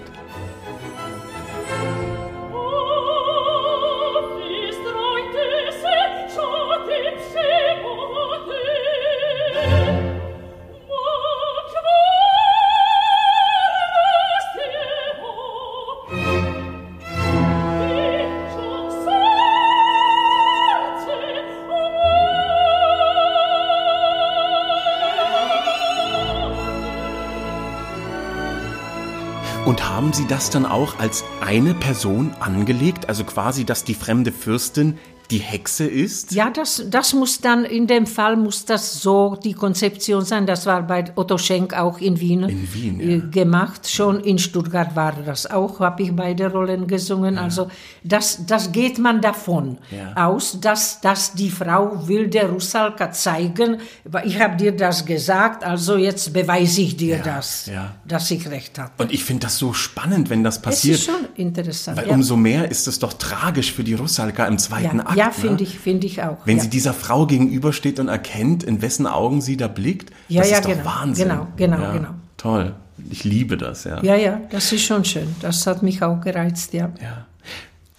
Haben 29.88 30.12
Sie 30.12 30.26
das 30.26 30.50
dann 30.50 30.66
auch 30.66 30.98
als 30.98 31.22
eine 31.40 31.72
Person 31.72 32.34
angelegt? 32.40 33.08
Also 33.08 33.22
quasi, 33.22 33.64
dass 33.64 33.84
die 33.84 33.94
fremde 33.94 34.32
Fürstin 34.32 34.98
die 35.32 35.38
Hexe 35.38 35.86
ist? 35.86 36.32
Ja, 36.32 36.50
das, 36.50 36.84
das 36.88 37.14
muss 37.14 37.40
dann, 37.40 37.64
in 37.64 37.86
dem 37.86 38.06
Fall 38.06 38.36
muss 38.36 38.66
das 38.66 39.00
so 39.00 39.36
die 39.42 39.54
Konzeption 39.54 40.24
sein. 40.24 40.46
Das 40.46 40.66
war 40.66 40.82
bei 40.82 41.04
Otto 41.16 41.38
Schenk 41.38 41.72
auch 41.74 41.98
in 41.98 42.20
Wien, 42.20 42.42
in 42.42 42.74
Wien 42.74 43.00
äh, 43.00 43.16
ja. 43.16 43.24
gemacht. 43.30 43.88
Schon 43.88 44.20
in 44.20 44.38
Stuttgart 44.38 44.94
war 44.94 45.14
das 45.24 45.50
auch, 45.50 45.80
habe 45.80 46.02
ich 46.02 46.14
beide 46.14 46.52
Rollen 46.52 46.86
gesungen. 46.86 47.36
Ja. 47.36 47.42
Also 47.42 47.68
das, 48.04 48.44
das 48.46 48.72
geht 48.72 48.98
man 48.98 49.22
davon 49.22 49.78
ja. 49.90 50.28
aus, 50.28 50.58
dass, 50.60 51.00
dass 51.00 51.32
die 51.32 51.50
Frau 51.50 52.06
will 52.06 52.28
der 52.28 52.50
Rusalka 52.50 53.10
zeigen, 53.10 53.78
ich 54.24 54.38
habe 54.38 54.56
dir 54.56 54.72
das 54.72 55.04
gesagt, 55.06 55.64
also 55.64 55.96
jetzt 55.96 56.32
beweise 56.32 56.82
ich 56.82 56.96
dir 56.96 57.18
das, 57.18 57.70
dass 58.04 58.30
ich 58.30 58.48
recht 58.50 58.78
habe. 58.78 58.90
Und 58.98 59.12
ich 59.12 59.24
finde 59.24 59.46
das 59.46 59.56
so 59.56 59.72
spannend, 59.72 60.28
wenn 60.28 60.44
das 60.44 60.60
passiert. 60.60 60.96
Das 60.96 61.00
ist 61.00 61.06
schon 61.06 61.28
interessant. 61.36 61.96
Weil 61.96 62.08
umso 62.08 62.36
mehr 62.36 62.70
ist 62.70 62.86
es 62.86 62.98
doch 62.98 63.14
tragisch 63.14 63.72
für 63.72 63.82
die 63.82 63.94
Rusalka 63.94 64.46
im 64.46 64.58
zweiten 64.58 65.00
Akt. 65.00 65.16
Ja, 65.26 65.30
finde 65.30 65.62
ich, 65.62 65.78
finde 65.78 66.06
ich 66.06 66.22
auch. 66.22 66.38
Wenn 66.44 66.56
ja. 66.56 66.64
sie 66.64 66.70
dieser 66.70 66.92
Frau 66.94 67.26
gegenübersteht 67.26 67.98
und 67.98 68.08
erkennt, 68.08 68.62
in 68.64 68.82
wessen 68.82 69.06
Augen 69.06 69.40
sie 69.40 69.56
da 69.56 69.68
blickt, 69.68 70.10
ja, 70.28 70.40
das 70.40 70.50
ja, 70.50 70.56
ist 70.58 70.64
doch 70.64 70.70
genau, 70.70 70.84
Wahnsinn. 70.84 71.28
Genau, 71.28 71.46
genau, 71.56 71.80
ja, 71.80 71.92
genau. 71.92 72.10
Toll. 72.36 72.74
Ich 73.10 73.24
liebe 73.24 73.56
das, 73.56 73.84
ja. 73.84 74.02
Ja, 74.02 74.16
ja, 74.16 74.40
das 74.50 74.72
ist 74.72 74.84
schon 74.84 75.04
schön. 75.04 75.34
Das 75.40 75.66
hat 75.66 75.82
mich 75.82 76.02
auch 76.02 76.20
gereizt, 76.20 76.72
ja. 76.72 76.92
ja. 77.00 77.26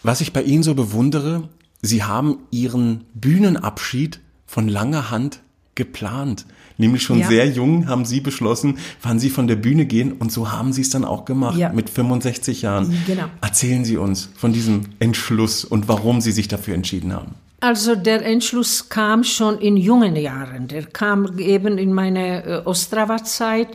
Was 0.02 0.22
ich 0.22 0.34
bei 0.34 0.44
Ihnen 0.44 0.64
so 0.64 0.76
bewundere, 0.76 1.50
Sie 1.82 2.04
haben 2.04 2.40
Ihren 2.52 3.06
Bühnenabschied 3.14 4.20
von 4.46 4.68
langer 4.68 5.12
Hand 5.12 5.42
geplant. 5.76 6.46
Nämlich 6.78 7.04
schon 7.04 7.20
ja. 7.20 7.28
sehr 7.28 7.48
jung 7.48 7.88
haben 7.88 8.06
Sie 8.06 8.20
beschlossen, 8.20 8.78
wann 9.02 9.20
Sie 9.20 9.30
von 9.30 9.48
der 9.48 9.56
Bühne 9.56 9.86
gehen 9.86 10.14
und 10.14 10.32
so 10.32 10.52
haben 10.52 10.74
Sie 10.74 10.82
es 10.82 10.90
dann 10.90 11.06
auch 11.06 11.26
gemacht 11.26 11.58
ja. 11.58 11.72
mit 11.72 11.90
65 11.90 12.64
Jahren. 12.64 12.98
Genau. 13.06 13.26
Erzählen 13.42 13.86
Sie 13.86 13.98
uns 13.98 14.30
von 14.36 14.54
diesem 14.54 14.82
Entschluss 15.00 15.66
und 15.66 15.88
warum 15.88 16.22
Sie 16.22 16.32
sich 16.32 16.48
dafür 16.48 16.76
entschieden 16.76 17.14
haben. 17.14 17.36
Also 17.60 17.96
der 17.96 18.26
Entschluss 18.26 18.90
kam 18.90 19.24
schon 19.24 19.58
in 19.60 19.78
jungen 19.78 20.16
Jahren. 20.16 20.68
Der 20.68 20.84
kam 20.84 21.40
eben 21.40 21.78
in 21.78 21.94
meiner 21.94 22.46
äh, 22.46 22.62
Ostrava-Zeit 22.66 23.70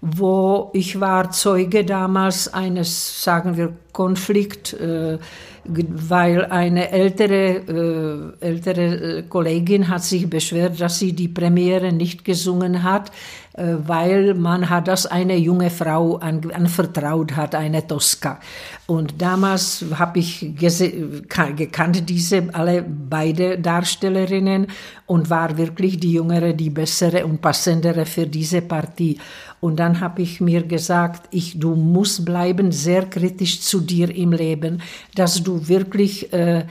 wo 0.00 0.70
ich 0.74 1.00
war 1.00 1.30
Zeuge 1.30 1.84
damals 1.84 2.52
eines, 2.52 3.22
sagen 3.24 3.56
wir, 3.56 3.72
Konflikt, 3.92 4.72
äh, 4.74 5.18
weil 5.64 6.44
eine 6.46 6.90
ältere, 6.90 8.34
äh, 8.40 8.46
ältere 8.46 9.24
Kollegin 9.28 9.88
hat 9.88 10.04
sich 10.04 10.28
beschwert, 10.28 10.80
dass 10.80 10.98
sie 10.98 11.12
die 11.12 11.28
Premiere 11.28 11.92
nicht 11.92 12.24
gesungen 12.24 12.82
hat, 12.82 13.10
äh, 13.10 13.47
weil 13.58 14.34
man 14.34 14.70
hat 14.70 14.88
das 14.88 15.06
eine 15.06 15.36
junge 15.36 15.70
Frau 15.70 16.16
an, 16.16 16.40
anvertraut 16.52 17.36
hat, 17.36 17.54
eine 17.54 17.86
Tosca. 17.86 18.38
Und 18.86 19.20
damals 19.20 19.84
habe 19.94 20.20
ich 20.20 20.54
gekannt 20.56 22.08
diese 22.08 22.54
alle 22.54 22.82
beide 22.82 23.58
Darstellerinnen 23.58 24.68
und 25.06 25.28
war 25.30 25.58
wirklich 25.58 25.98
die 25.98 26.12
jüngere, 26.12 26.52
die 26.52 26.70
bessere 26.70 27.26
und 27.26 27.40
passendere 27.40 28.06
für 28.06 28.26
diese 28.26 28.62
Partie. 28.62 29.18
Und 29.60 29.78
dann 29.80 30.00
habe 30.00 30.22
ich 30.22 30.40
mir 30.40 30.62
gesagt, 30.62 31.28
ich, 31.30 31.58
du 31.58 31.74
musst 31.74 32.24
bleiben 32.24 32.70
sehr 32.70 33.06
kritisch 33.06 33.60
zu 33.60 33.80
dir 33.80 34.14
im 34.14 34.32
Leben, 34.32 34.82
dass 35.14 35.42
du 35.42 35.66
wirklich 35.68 36.32
äh, 36.32 36.64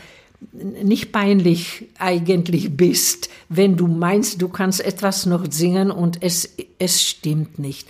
nicht 0.52 1.12
peinlich 1.12 1.88
eigentlich 1.98 2.76
bist, 2.76 3.30
wenn 3.50 3.76
du 3.76 3.88
meinst, 3.88 4.42
du 4.42 4.50
kannst 4.50 4.84
etwas 4.84 5.26
noch 5.26 5.46
singen 5.50 5.92
und 5.92 6.22
es, 6.22 6.56
es 6.80 7.02
stimmt 7.04 7.60
nicht. 7.60 7.88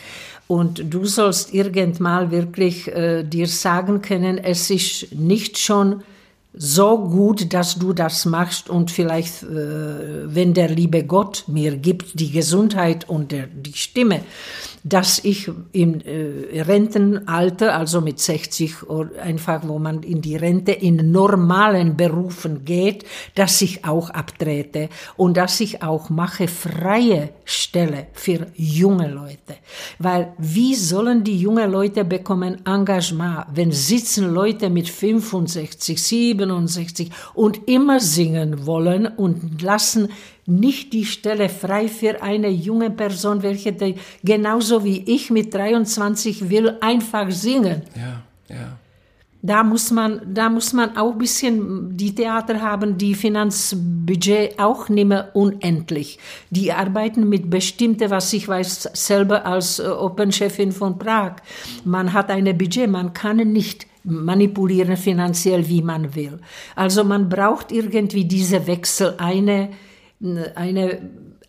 Und 0.48 0.94
du 0.94 1.06
sollst 1.06 1.54
irgendwann 1.54 2.32
wirklich 2.32 2.88
äh, 2.88 3.24
dir 3.24 3.48
sagen 3.48 4.02
können, 4.02 4.38
es 4.38 4.70
ist 4.70 5.14
nicht 5.14 5.58
schon 5.58 6.04
so 6.54 6.98
gut, 7.10 7.54
dass 7.54 7.76
du 7.76 7.94
das 7.94 8.26
machst 8.26 8.70
und 8.70 8.90
vielleicht, 8.90 9.44
äh, 9.44 10.34
wenn 10.34 10.54
der 10.54 10.70
liebe 10.70 11.04
Gott 11.04 11.44
mir 11.48 11.76
gibt 11.78 12.20
die 12.20 12.32
Gesundheit 12.32 13.08
und 13.10 13.32
der, 13.32 13.48
die 13.48 13.74
Stimme, 13.74 14.22
dass 14.88 15.20
ich 15.24 15.50
im 15.72 16.02
äh, 16.02 16.62
Rentenalter, 16.62 17.76
also 17.76 18.02
mit 18.02 18.20
60 18.20 18.76
einfach, 19.22 19.68
wo 19.68 19.80
man 19.80 20.04
in 20.04 20.22
die 20.22 20.36
Rente 20.36 20.72
in 20.72 21.12
normalen 21.12 21.98
Berufen 21.98 22.64
geht, 22.64 23.06
dass 23.36 23.62
ich 23.62 23.84
auch 23.86 24.10
abtrete 24.10 24.90
und 25.18 25.38
dass 25.38 25.60
ich 25.60 25.84
auch 25.84 26.10
mache 26.10 26.48
freie 26.48 27.30
Stelle 27.44 28.08
für 28.14 28.48
junge 28.56 29.10
Leute. 29.10 29.56
Weil 30.00 30.34
wie 30.38 30.76
sollen 30.76 31.24
die 31.24 31.38
jungen 31.38 31.70
Leute 31.70 32.06
bekommen 32.06 32.66
Engagement, 32.66 33.46
wenn 33.54 33.72
sitzen 33.72 34.34
Leute 34.34 34.70
mit 34.70 34.90
65, 34.90 36.02
67 36.02 37.12
und 37.34 37.68
immer 37.68 38.00
singen 38.00 38.66
wollen 38.66 39.08
und 39.08 39.62
lassen 39.62 40.10
nicht 40.48 40.94
die 40.94 41.06
Stelle 41.06 41.50
frei 41.50 41.90
für 41.90 42.24
eine 42.24 42.50
junge 42.50 42.90
Person, 42.90 43.44
welche 43.44 43.74
die, 43.74 43.96
genauso 44.24 44.84
wie 44.84 45.04
ich 45.06 45.30
mit 45.30 45.54
23 45.54 46.50
will 46.50 46.78
einfach 46.82 47.30
singen. 47.30 47.84
Ja, 47.96 48.24
ja. 48.50 48.78
Da 49.42 49.64
muss 49.64 49.92
man, 49.92 50.22
da 50.34 50.50
muss 50.50 50.74
man 50.74 50.98
auch 50.98 51.12
ein 51.12 51.18
bisschen 51.20 51.96
die 51.96 52.16
Theater 52.16 52.60
haben, 52.62 52.98
die 52.98 53.14
Finanzbudget 53.14 54.58
auch 54.58 54.90
nicht 54.90 55.08
mehr 55.08 55.30
unendlich. 55.36 56.18
Die 56.50 56.72
arbeiten 56.74 57.30
mit 57.30 57.50
bestimmte, 57.50 58.10
was 58.10 58.34
ich 58.34 58.48
weiß, 58.48 58.90
selber 58.94 59.46
als 59.46 59.80
äh, 59.80 59.84
Open-Chefin 59.88 60.72
von 60.72 60.98
Prag. 60.98 61.36
Man 61.86 62.14
hat 62.14 62.32
eine 62.32 62.54
Budget, 62.54 62.90
man 62.90 63.14
kann 63.14 63.38
nicht 63.38 63.86
manipulieren 64.04 64.98
finanziell, 64.98 65.68
wie 65.68 65.82
man 65.82 66.16
will. 66.16 66.40
Also 66.76 67.04
man 67.04 67.30
braucht 67.30 67.72
irgendwie 67.72 68.26
diese 68.26 68.66
Wechsel, 68.66 69.16
eine, 69.18 69.70
eine, 70.56 71.00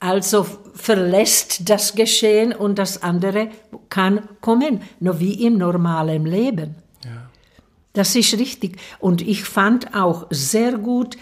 also 0.00 0.46
verlässt 0.74 1.68
das 1.68 1.94
Geschehen 1.94 2.52
und 2.52 2.78
das 2.78 3.02
andere 3.02 3.48
kann 3.88 4.28
kommen, 4.40 4.82
nur 5.00 5.20
wie 5.20 5.46
im 5.46 5.58
normalen 5.58 6.26
Leben. 6.26 6.76
Ja. 7.04 7.30
Das 7.94 8.14
ist 8.14 8.34
richtig. 8.38 8.76
Und 8.98 9.22
ich 9.22 9.44
fand 9.44 9.94
auch 9.94 10.26
sehr 10.30 10.78
gut, 10.78 11.16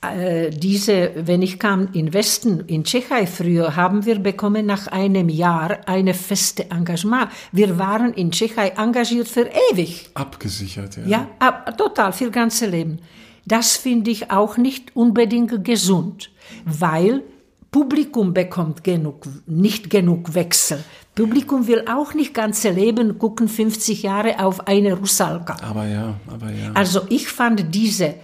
äh, 0.00 0.50
diese, 0.50 1.12
wenn 1.16 1.42
ich 1.42 1.58
kam 1.58 1.88
in 1.92 2.14
Westen, 2.14 2.60
in 2.66 2.84
Tschechei 2.84 3.26
früher, 3.26 3.76
haben 3.76 4.04
wir 4.04 4.18
bekommen 4.18 4.64
nach 4.66 4.86
einem 4.86 5.28
Jahr 5.28 5.78
eine 5.86 6.14
feste 6.14 6.70
Engagement. 6.70 7.30
Wir 7.52 7.78
waren 7.78 8.14
in 8.14 8.30
Tschechei 8.30 8.68
engagiert 8.76 9.28
für 9.28 9.50
ewig. 9.72 10.10
Abgesichert, 10.14 10.96
ja. 10.96 11.06
Ja, 11.06 11.28
ab, 11.40 11.76
total, 11.76 12.12
für 12.12 12.30
ganze 12.30 12.66
Leben. 12.66 13.00
Das 13.44 13.76
finde 13.76 14.10
ich 14.10 14.30
auch 14.30 14.56
nicht 14.56 14.94
unbedingt 14.94 15.64
gesund 15.64 16.30
weil 16.64 17.22
Publikum 17.70 18.32
bekommt 18.32 18.82
genug, 18.82 19.26
nicht 19.46 19.90
genug 19.90 20.34
Wechsel. 20.34 20.82
Publikum 21.14 21.66
will 21.66 21.84
auch 21.86 22.14
nicht 22.14 22.32
ganze 22.32 22.70
Leben 22.70 23.18
gucken, 23.18 23.48
50 23.48 24.02
Jahre 24.02 24.42
auf 24.42 24.66
eine 24.66 24.94
Rusalka. 24.94 25.56
Aber 25.62 25.86
ja, 25.86 26.14
aber 26.26 26.50
ja. 26.50 26.72
Also 26.72 27.02
ich 27.10 27.28
fand 27.28 27.74
diese 27.74 28.14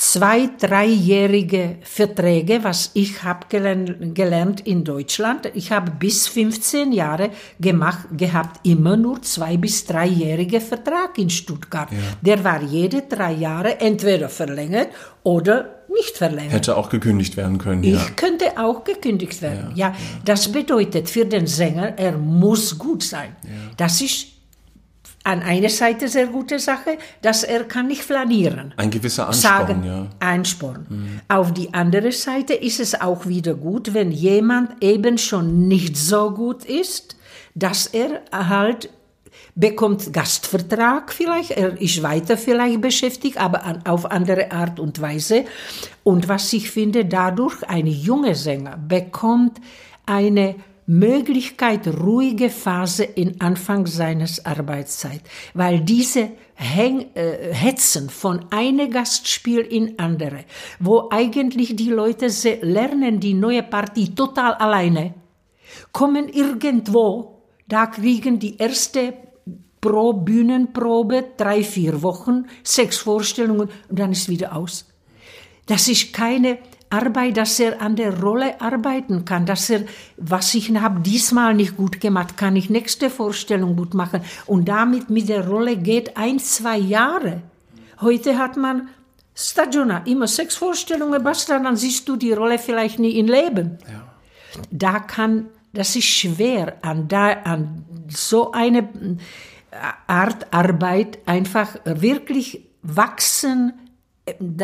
zwei, 0.00 0.48
dreijährige 0.58 1.76
Verträge, 1.82 2.64
was 2.64 2.90
ich 2.94 3.22
habe 3.22 3.46
gelernt, 3.48 4.14
gelernt 4.14 4.60
in 4.66 4.82
Deutschland. 4.82 5.50
Ich 5.54 5.72
habe 5.72 5.90
bis 5.92 6.26
15 6.26 6.92
Jahre 6.92 7.30
gemacht, 7.60 8.08
gehabt, 8.16 8.66
immer 8.66 8.96
nur 8.96 9.20
zwei 9.22 9.56
bis 9.56 9.84
dreijährige 9.84 10.60
Vertrag 10.60 11.18
in 11.18 11.28
Stuttgart. 11.28 11.90
Ja. 11.92 11.98
Der 12.22 12.44
war 12.44 12.62
jede 12.62 13.02
drei 13.02 13.32
Jahre 13.32 13.78
entweder 13.80 14.28
verlängert 14.28 14.88
oder 15.22 15.79
nicht 15.92 16.16
verlängert. 16.16 16.52
Hätte 16.52 16.76
auch 16.76 16.88
gekündigt 16.88 17.36
werden 17.36 17.58
können, 17.58 17.82
ja. 17.82 17.96
Ich 17.96 18.16
könnte 18.16 18.58
auch 18.58 18.84
gekündigt 18.84 19.42
werden. 19.42 19.72
Ja, 19.74 19.88
Ja, 19.88 19.94
das 20.24 20.50
bedeutet 20.52 21.08
für 21.08 21.24
den 21.24 21.46
Sänger, 21.46 21.98
er 21.98 22.12
muss 22.12 22.78
gut 22.78 23.02
sein. 23.02 23.36
Das 23.76 24.00
ist 24.00 24.26
an 25.24 25.42
einer 25.42 25.68
Seite 25.68 26.08
sehr 26.08 26.26
gute 26.26 26.58
Sache, 26.58 26.96
dass 27.20 27.44
er 27.44 27.64
kann 27.64 27.88
nicht 27.88 28.02
flanieren. 28.02 28.72
Ein 28.76 28.90
gewisser 28.90 29.26
Ansporn, 29.26 29.66
sagen, 29.66 29.84
ja. 29.84 30.06
Ansporn. 30.18 31.20
Auf 31.28 31.52
die 31.52 31.72
andere 31.74 32.12
Seite 32.12 32.54
ist 32.54 32.80
es 32.80 32.98
auch 33.00 33.26
wieder 33.26 33.54
gut, 33.54 33.92
wenn 33.92 34.12
jemand 34.12 34.82
eben 34.82 35.18
schon 35.18 35.68
nicht 35.68 35.96
so 35.96 36.30
gut 36.30 36.64
ist, 36.64 37.16
dass 37.54 37.86
er 37.86 38.22
halt 38.32 38.88
bekommt 39.60 40.12
Gastvertrag 40.12 41.12
vielleicht, 41.12 41.52
er 41.52 41.80
ist 41.80 42.02
weiter 42.02 42.38
vielleicht 42.38 42.80
beschäftigt, 42.80 43.38
aber 43.38 43.62
an, 43.64 43.84
auf 43.86 44.10
andere 44.10 44.50
Art 44.50 44.80
und 44.80 45.00
Weise. 45.00 45.44
Und 46.02 46.28
was 46.28 46.52
ich 46.52 46.70
finde, 46.70 47.04
dadurch 47.04 47.62
ein 47.68 47.86
junger 47.86 48.34
Sänger 48.34 48.78
bekommt 48.78 49.60
eine 50.06 50.56
Möglichkeit, 50.86 51.86
ruhige 51.86 52.50
Phase 52.50 53.04
in 53.04 53.40
Anfang 53.40 53.86
seines 53.86 54.44
Arbeitszeit, 54.44 55.20
weil 55.54 55.80
diese 55.80 56.30
Häng, 56.54 57.14
äh, 57.14 57.54
Hetzen 57.54 58.10
von 58.10 58.46
einem 58.50 58.90
Gastspiel 58.90 59.60
in 59.60 59.98
andere, 60.00 60.44
wo 60.80 61.08
eigentlich 61.10 61.76
die 61.76 61.90
Leute 61.90 62.26
lernen 62.62 63.20
die 63.20 63.34
neue 63.34 63.62
Partie 63.62 64.14
total 64.14 64.54
alleine, 64.54 65.14
kommen 65.92 66.28
irgendwo, 66.28 67.42
da 67.68 67.86
kriegen 67.86 68.40
die 68.40 68.58
erste 68.58 69.14
pro 69.80 70.12
Bühnenprobe 70.12 71.24
drei, 71.36 71.62
vier 71.62 72.02
Wochen, 72.02 72.46
sechs 72.62 72.98
Vorstellungen 72.98 73.68
und 73.88 73.98
dann 73.98 74.12
ist 74.12 74.28
wieder 74.28 74.54
aus. 74.54 74.86
Das 75.66 75.88
ist 75.88 76.12
keine 76.12 76.58
Arbeit, 76.90 77.36
dass 77.36 77.60
er 77.60 77.80
an 77.80 77.94
der 77.94 78.20
Rolle 78.20 78.60
arbeiten 78.60 79.24
kann, 79.24 79.46
dass 79.46 79.70
er, 79.70 79.84
was 80.16 80.54
ich 80.54 80.74
habe 80.76 81.00
diesmal 81.00 81.54
nicht 81.54 81.76
gut 81.76 82.00
gemacht, 82.00 82.36
kann 82.36 82.56
ich 82.56 82.68
nächste 82.68 83.08
Vorstellung 83.08 83.76
gut 83.76 83.94
machen. 83.94 84.22
Und 84.46 84.68
damit 84.68 85.08
mit 85.08 85.28
der 85.28 85.46
Rolle 85.46 85.76
geht 85.76 86.16
ein, 86.16 86.40
zwei 86.40 86.76
Jahre. 86.76 87.42
Heute 88.00 88.38
hat 88.38 88.56
man 88.56 88.88
Stagiona, 89.36 89.98
immer 90.04 90.26
sechs 90.26 90.56
Vorstellungen, 90.56 91.22
basta, 91.22 91.58
dann 91.60 91.76
siehst 91.76 92.08
du 92.08 92.16
die 92.16 92.32
Rolle 92.32 92.58
vielleicht 92.58 92.98
nie 92.98 93.18
im 93.18 93.26
Leben. 93.26 93.78
Ja. 93.88 94.02
Da 94.72 94.98
kann, 94.98 95.46
das 95.72 95.94
ist 95.94 96.06
schwer, 96.06 96.78
an, 96.82 97.06
da, 97.06 97.30
an 97.44 97.84
so 98.08 98.50
eine 98.50 98.88
Art 100.06 100.52
Arbeit 100.52 101.18
einfach 101.26 101.76
wirklich 101.84 102.66
wachsen, 102.82 103.72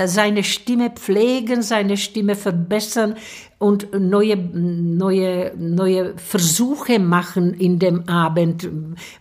seine 0.07 0.45
Stimme 0.45 0.91
pflegen, 0.91 1.63
seine 1.63 1.97
Stimme 1.97 2.35
verbessern 2.35 3.17
und 3.59 3.89
neue, 3.99 4.37
neue, 4.37 5.55
neue 5.57 6.17
Versuche 6.19 6.99
machen 6.99 7.55
in 7.55 7.79
dem 7.79 8.09
Abend. 8.09 8.69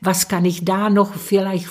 Was 0.02 0.28
kann 0.28 0.46
ich 0.46 0.66
da 0.66 0.90
noch 0.90 1.14
vielleicht 1.16 1.70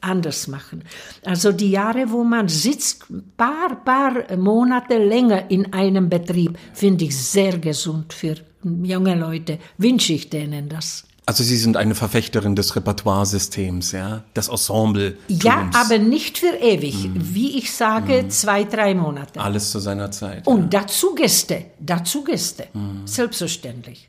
anders 0.00 0.48
machen? 0.48 0.82
Also 1.24 1.52
die 1.52 1.70
Jahre, 1.70 2.10
wo 2.10 2.24
man 2.24 2.48
sitzt, 2.48 3.04
paar, 3.36 3.76
paar 3.84 4.36
Monate 4.36 4.96
länger 4.96 5.50
in 5.50 5.72
einem 5.72 6.08
Betrieb, 6.08 6.58
finde 6.72 7.04
ich 7.04 7.16
sehr 7.16 7.58
gesund 7.58 8.12
für 8.12 8.36
junge 8.62 9.14
Leute. 9.14 9.58
Wünsche 9.78 10.14
ich 10.14 10.30
denen 10.30 10.68
das. 10.68 11.05
Also 11.28 11.42
Sie 11.42 11.56
sind 11.56 11.76
eine 11.76 11.96
Verfechterin 11.96 12.54
des 12.54 12.76
Repertoiresystems, 12.76 13.90
ja, 13.90 14.22
des 14.36 14.46
Ensemble. 14.46 15.16
Ja, 15.26 15.68
aber 15.74 15.98
nicht 15.98 16.38
für 16.38 16.54
ewig. 16.60 17.10
Wie 17.14 17.58
ich 17.58 17.72
sage, 17.74 18.28
zwei, 18.28 18.62
drei 18.62 18.94
Monate. 18.94 19.40
Alles 19.40 19.72
zu 19.72 19.80
seiner 19.80 20.12
Zeit. 20.12 20.46
Und 20.46 20.72
dazu 20.72 21.16
Gäste, 21.16 21.64
dazu 21.80 22.22
Gäste, 22.22 22.68
selbstverständlich. 23.06 24.08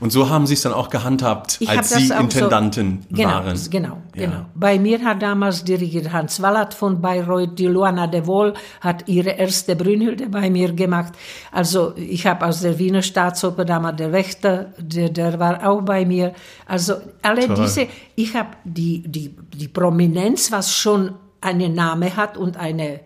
Und 0.00 0.10
so 0.10 0.28
haben 0.28 0.48
Sie 0.48 0.54
es 0.54 0.62
dann 0.62 0.72
auch 0.72 0.90
gehandhabt, 0.90 1.58
Ich 1.60 1.68
als 1.68 1.90
das 1.90 2.02
Sie 2.02 2.12
auch 2.12 2.16
so- 2.16 2.22
Intendantin 2.24 3.04
genau, 3.08 3.28
waren. 3.30 3.60
Genau, 3.70 3.98
Ja. 4.16 4.26
genau. 4.26 4.46
Bei 4.56 4.80
mir 4.80 5.00
hat 5.04 5.22
damals 5.22 5.62
dirigiert 5.62 6.12
Hans 6.12 6.42
Wallat 6.42 6.74
von 6.74 7.00
Bayreuth, 7.00 7.56
die 7.56 7.66
Luana 7.66 8.08
de 8.08 8.26
Wohl 8.26 8.54
hat 8.80 9.06
ihre 9.06 9.30
erste 9.30 9.76
Brünnhilde 9.76 10.28
bei 10.28 10.50
mir 10.50 10.72
gemacht. 10.72 11.12
Also 11.52 11.94
ich 11.96 12.26
habe 12.26 12.44
aus 12.46 12.62
der 12.62 12.80
Wiener 12.80 13.02
Staatsoper 13.02 13.64
damals 13.64 13.98
der 13.98 14.10
Wächter, 14.10 14.72
der, 14.78 15.08
der 15.10 15.38
war 15.38 15.64
auch 15.64 15.82
bei 15.82 16.04
mir. 16.04 16.32
Also 16.66 16.94
alle 17.22 17.46
Toll. 17.46 17.56
diese, 17.56 17.86
ich 18.14 18.34
habe 18.34 18.50
die, 18.64 19.02
die, 19.06 19.34
die 19.54 19.68
Prominenz, 19.68 20.52
was 20.52 20.72
schon 20.74 21.14
einen 21.40 21.74
Namen 21.74 22.16
hat 22.16 22.36
und 22.36 22.56
eine 22.56 23.00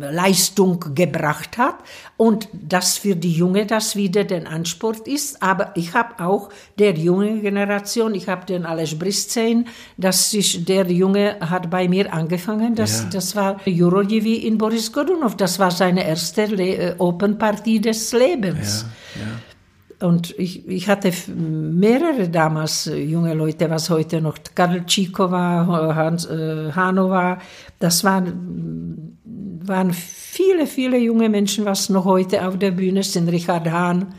Leistung 0.00 0.80
gebracht 0.94 1.58
hat 1.58 1.74
und 2.16 2.48
dass 2.52 2.96
für 2.96 3.14
die 3.14 3.32
Junge 3.32 3.66
das 3.66 3.96
wieder 3.96 4.24
den 4.24 4.46
Ansport 4.46 5.06
ist. 5.06 5.42
Aber 5.42 5.72
ich 5.76 5.92
habe 5.92 6.24
auch 6.24 6.48
der 6.78 6.94
junge 6.94 7.40
Generation, 7.40 8.14
ich 8.14 8.28
habe 8.28 8.46
den 8.46 8.64
Aleš 8.64 8.98
Briscein, 8.98 9.66
dass 9.98 10.30
sich 10.30 10.64
der 10.64 10.90
Junge 10.90 11.36
hat 11.40 11.68
bei 11.68 11.86
mir 11.86 12.12
angefangen. 12.14 12.74
Das, 12.76 13.02
Ja. 13.02 13.08
das 13.10 13.36
war 13.36 13.60
Jurojewi 13.66 14.36
in 14.36 14.56
Boris 14.56 14.90
Godunov. 14.90 15.36
Das 15.36 15.58
war 15.58 15.70
seine 15.70 16.06
erste 16.06 16.46
Le 16.46 16.74
äh, 16.74 16.94
Open 16.96 17.36
Partie 17.36 17.78
des 17.80 18.10
Lebens. 18.12 18.86
Und 20.00 20.38
ich, 20.38 20.68
ich 20.68 20.88
hatte 20.88 21.12
mehrere 21.28 22.28
damals 22.28 22.86
äh, 22.86 22.96
junge 23.02 23.34
Leute, 23.34 23.68
was 23.68 23.90
heute 23.90 24.20
noch 24.20 24.38
Karl 24.54 24.86
Tschikova, 24.86 25.94
Hans 25.94 26.24
äh, 26.26 26.70
Hanova, 26.72 27.38
das 27.80 28.04
waren, 28.04 29.18
waren 29.64 29.92
viele, 29.92 30.66
viele 30.66 30.98
junge 30.98 31.28
Menschen, 31.28 31.64
was 31.64 31.88
noch 31.88 32.04
heute 32.04 32.46
auf 32.46 32.58
der 32.58 32.70
Bühne 32.70 33.02
sind. 33.02 33.28
Richard 33.28 33.68
Hahn. 33.68 34.14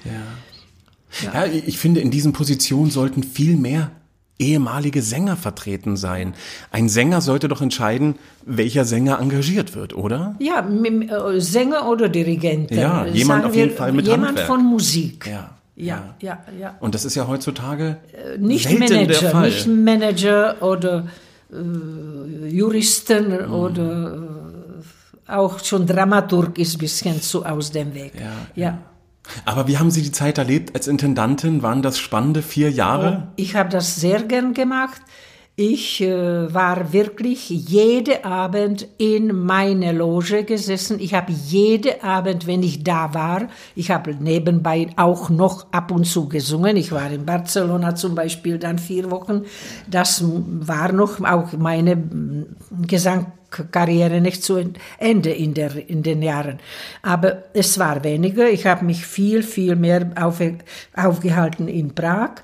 Ja, 1.24 1.46
ich 1.46 1.78
finde, 1.78 2.02
in 2.02 2.12
diesen 2.12 2.34
Positionen 2.34 2.92
sollten 2.92 3.24
viel 3.24 3.56
mehr 3.56 3.92
ehemalige 4.40 5.02
Sänger 5.02 5.36
vertreten 5.36 5.98
sein. 5.98 6.34
Ein 6.72 6.88
Sänger 6.88 7.22
sollte 7.22 7.48
doch 7.50 7.62
entscheiden, 7.62 8.16
welcher 8.46 8.86
Sänger 8.86 9.20
engagiert 9.20 9.76
wird, 9.76 9.94
oder? 9.94 10.36
Ja, 10.40 10.66
äh, 10.68 11.40
Sänger 11.42 11.90
oder 11.90 12.08
Dirigenten. 12.08 12.78
Ja, 12.78 13.06
jemand 13.06 13.44
sagen 13.44 13.50
auf 13.50 13.56
jeden 13.56 13.70
wir, 13.72 13.78
Fall 13.78 13.92
mit 13.92 14.08
Jemand 14.08 14.30
Handwerk. 14.30 14.48
von 14.48 14.66
Musik. 14.66 15.28
Ja, 15.30 15.59
Ja, 15.80 16.16
ja, 16.22 16.40
ja. 16.60 16.76
Und 16.82 16.94
das 16.94 17.06
ist 17.06 17.16
ja 17.16 17.28
heutzutage 17.28 17.98
Nicht 18.38 18.68
selten 18.68 18.88
der 18.88 18.98
Manager, 18.98 19.42
nicht 19.42 19.68
Manager 19.68 20.62
oder 20.62 21.08
äh, 21.52 22.48
Juristen 22.50 23.48
Mhm. 23.48 23.54
oder 23.54 24.14
äh, 24.14 25.32
auch 25.32 25.64
schon 25.64 25.88
Dramaturg 25.88 26.58
ist 26.58 26.76
ein 26.76 26.80
bisschen 26.80 27.22
zu 27.22 27.46
aus 27.46 27.72
dem 27.72 27.94
Weg. 27.94 28.14
Ja, 28.16 28.32
ja. 28.56 28.78
Aber 29.46 29.68
wie 29.68 29.78
haben 29.78 29.92
Sie 29.92 30.02
die 30.02 30.12
Zeit 30.12 30.38
erlebt 30.38 30.76
als 30.76 30.88
Intendantin? 30.88 31.62
Waren 31.62 31.82
das 31.82 32.00
spannende 32.00 32.42
vier 32.42 32.72
Jahre? 32.72 33.28
Ich 33.36 33.56
habe 33.56 33.70
das 33.70 33.96
sehr 33.96 34.24
gern 34.24 34.54
gemacht. 34.54 35.02
Ich 35.62 36.00
äh, 36.00 36.54
war 36.54 36.94
wirklich 36.94 37.50
jeden 37.50 38.24
Abend 38.24 38.88
in 38.98 39.36
meine 39.36 39.92
Loge 39.92 40.46
gesessen. 40.46 41.02
Ich 41.02 41.14
habe 41.14 41.34
jeden 41.34 42.02
Abend, 42.02 42.48
wenn 42.48 42.64
ich 42.64 42.86
da 42.86 43.14
war, 43.14 43.50
ich 43.76 43.92
habe 43.92 44.16
nebenbei 44.16 44.88
auch 44.96 45.30
noch 45.30 45.70
ab 45.74 45.92
und 45.92 46.06
zu 46.06 46.30
gesungen. 46.30 46.78
Ich 46.78 46.94
war 46.94 47.12
in 47.12 47.26
Barcelona 47.26 47.94
zum 47.94 48.16
Beispiel 48.16 48.58
dann 48.58 48.80
vier 48.80 49.12
Wochen. 49.12 49.42
Das 49.86 50.24
war 50.26 50.94
noch 50.94 51.20
auch 51.26 51.52
meine 51.52 51.98
mm, 51.98 52.56
Gesangkarriere 52.88 54.22
nicht 54.22 54.42
zu 54.42 54.64
Ende 54.98 55.32
in, 55.32 55.56
der, 55.56 55.90
in 55.90 56.04
den 56.04 56.22
Jahren. 56.22 56.60
Aber 57.02 57.44
es 57.54 57.78
war 57.78 58.06
weniger. 58.06 58.50
Ich 58.50 58.66
habe 58.66 58.86
mich 58.86 59.06
viel, 59.06 59.44
viel 59.44 59.76
mehr 59.76 60.10
auf, 60.16 60.40
aufgehalten 60.96 61.68
in 61.68 61.94
Prag. 61.94 62.44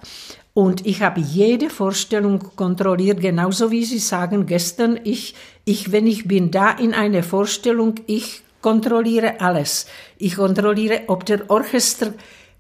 Und 0.55 0.85
ich 0.85 1.01
habe 1.01 1.19
jede 1.19 1.69
Vorstellung 1.69 2.39
kontrolliert, 2.55 3.19
genauso 3.19 3.71
wie 3.71 3.83
Sie 3.83 3.99
sagen 3.99 4.45
gestern, 4.45 4.97
ich, 5.03 5.35
ich, 5.65 5.91
wenn 5.91 6.07
ich 6.07 6.29
bin 6.29 6.49
da 6.49 6.71
in 6.71 6.93
einer 6.93 7.23
Vorstellung, 7.23 7.95
ich 8.07 8.41
kontrolliere 8.61 9.41
alles. 9.41 9.85
Ich 10.17 10.37
kontrolliere, 10.37 11.01
ob 11.07 11.25
der 11.25 11.49
Orchester 11.49 12.13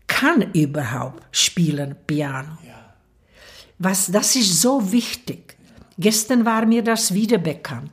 kann 0.07 0.51
überhaupt 0.51 1.23
spielen 1.31 1.95
Piano. 2.05 2.57
Was, 3.79 4.11
das 4.11 4.35
ist 4.35 4.61
so 4.61 4.91
wichtig. 4.91 5.55
Gestern 5.97 6.43
war 6.43 6.65
mir 6.65 6.83
das 6.83 7.13
wieder 7.13 7.37
bekannt. 7.37 7.91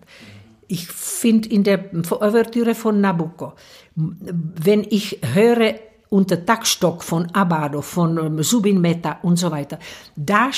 Ich 0.67 0.89
finde 0.89 1.49
in 1.49 1.63
der 1.63 1.91
Ouvertüre 2.11 2.75
von 2.75 3.01
Nabucco, 3.01 3.53
wenn 3.95 4.85
ich 4.91 5.21
höre 5.33 5.75
unter 6.13 6.45
Taktstock 6.45 7.03
von 7.03 7.31
Abado, 7.35 7.81
von 7.81 8.19
ähm, 8.19 8.43
Subin 8.43 8.81
Mehta 8.81 9.19
und 9.23 9.37
so 9.37 9.51
weiter, 9.51 9.79
da 10.15 10.51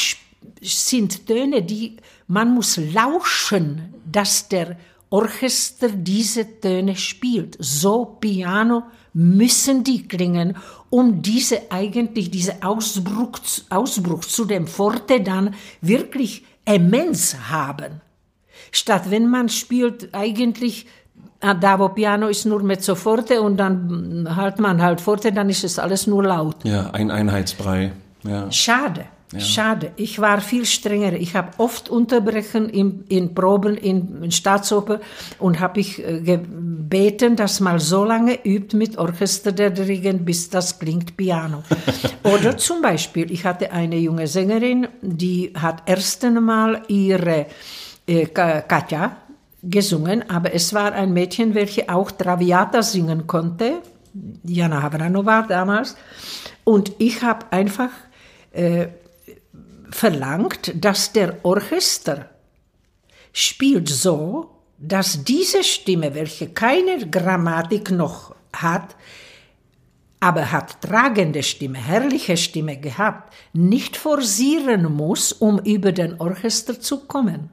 sind 0.60 1.26
Töne, 1.26 1.62
die 1.62 1.96
man 2.26 2.52
muss 2.52 2.76
lauschen, 2.76 3.94
dass 4.10 4.48
der 4.48 4.76
Orchester 5.10 5.90
diese 5.90 6.60
Töne 6.60 6.96
spielt. 6.96 7.56
So 7.60 8.04
Piano 8.04 8.82
müssen 9.12 9.84
die 9.84 10.08
klingen, 10.08 10.56
um 10.90 11.22
diese 11.22 11.70
eigentlich, 11.70 12.32
diese 12.32 12.62
Ausbruch, 12.64 13.38
Ausbruch 13.70 14.24
zu 14.24 14.46
dem 14.46 14.66
Forte 14.66 15.20
dann 15.20 15.54
wirklich 15.80 16.44
immens 16.64 17.36
haben. 17.48 18.00
Statt 18.72 19.08
wenn 19.10 19.28
man 19.28 19.48
spielt 19.48 20.12
eigentlich 20.14 20.86
da 21.40 21.78
wo 21.78 21.88
Piano 21.90 22.28
ist 22.28 22.46
nur 22.46 22.62
mezzo 22.62 22.94
forte 22.94 23.40
und 23.42 23.56
dann 23.56 24.22
mm, 24.24 24.36
halt 24.36 24.58
man 24.58 24.80
halt 24.82 25.00
forte, 25.00 25.32
dann 25.32 25.48
ist 25.50 25.64
es 25.64 25.78
alles 25.78 26.06
nur 26.06 26.22
laut. 26.24 26.56
Ja, 26.64 26.90
ein 26.92 27.10
Einheitsbrei. 27.10 27.92
Ja. 28.22 28.50
Schade, 28.50 29.04
schade. 29.38 29.92
Ich 29.96 30.18
war 30.20 30.40
viel 30.40 30.64
strenger. 30.64 31.12
Ich 31.14 31.34
habe 31.36 31.50
oft 31.58 31.88
unterbrechen 31.90 32.70
in, 32.70 33.04
in 33.08 33.34
Proben 33.34 33.76
in, 33.76 34.22
in 34.22 34.30
Staatsoper 34.30 35.00
und 35.38 35.60
habe 35.60 35.80
ich 35.80 36.02
äh, 36.02 36.20
gebeten, 36.20 37.36
dass 37.36 37.60
mal 37.60 37.80
so 37.80 38.04
lange 38.04 38.38
übt 38.46 38.76
mit 38.76 38.96
Orchester 38.96 39.52
der 39.52 39.70
Dirigent, 39.70 40.24
bis 40.24 40.48
das 40.50 40.78
klingt 40.78 41.16
Piano. 41.16 41.62
Oder 42.22 42.56
zum 42.56 42.80
Beispiel, 42.80 43.30
ich 43.30 43.44
hatte 43.44 43.72
eine 43.72 43.96
junge 43.98 44.26
Sängerin, 44.26 44.88
die 45.02 45.52
hat 45.54 45.82
erst 45.86 46.24
einmal 46.24 46.82
ihre 46.88 47.46
äh, 48.06 48.26
Ka- 48.26 48.62
Katja 48.62 49.16
gesungen, 49.68 50.28
aber 50.28 50.52
es 50.54 50.72
war 50.74 50.92
ein 50.92 51.12
Mädchen, 51.12 51.54
welche 51.54 51.88
auch 51.88 52.10
Traviata 52.10 52.82
singen 52.82 53.26
konnte, 53.26 53.82
Jana 54.44 54.82
Havranova 54.82 55.42
damals. 55.42 55.96
Und 56.64 56.92
ich 56.98 57.22
habe 57.22 57.46
einfach 57.50 57.90
äh, 58.52 58.88
verlangt, 59.90 60.72
dass 60.74 61.12
der 61.12 61.44
Orchester 61.44 62.30
spielt 63.32 63.88
so, 63.88 64.50
dass 64.78 65.24
diese 65.24 65.64
Stimme, 65.64 66.14
welche 66.14 66.48
keine 66.48 67.08
Grammatik 67.08 67.90
noch 67.90 68.34
hat, 68.52 68.96
aber 70.20 70.52
hat 70.52 70.80
tragende 70.80 71.42
Stimme, 71.42 71.78
herrliche 71.78 72.36
Stimme 72.36 72.78
gehabt, 72.78 73.34
nicht 73.52 73.96
forcieren 73.96 74.84
muss, 74.92 75.32
um 75.32 75.58
über 75.58 75.92
den 75.92 76.18
Orchester 76.20 76.80
zu 76.80 77.00
kommen. 77.06 77.50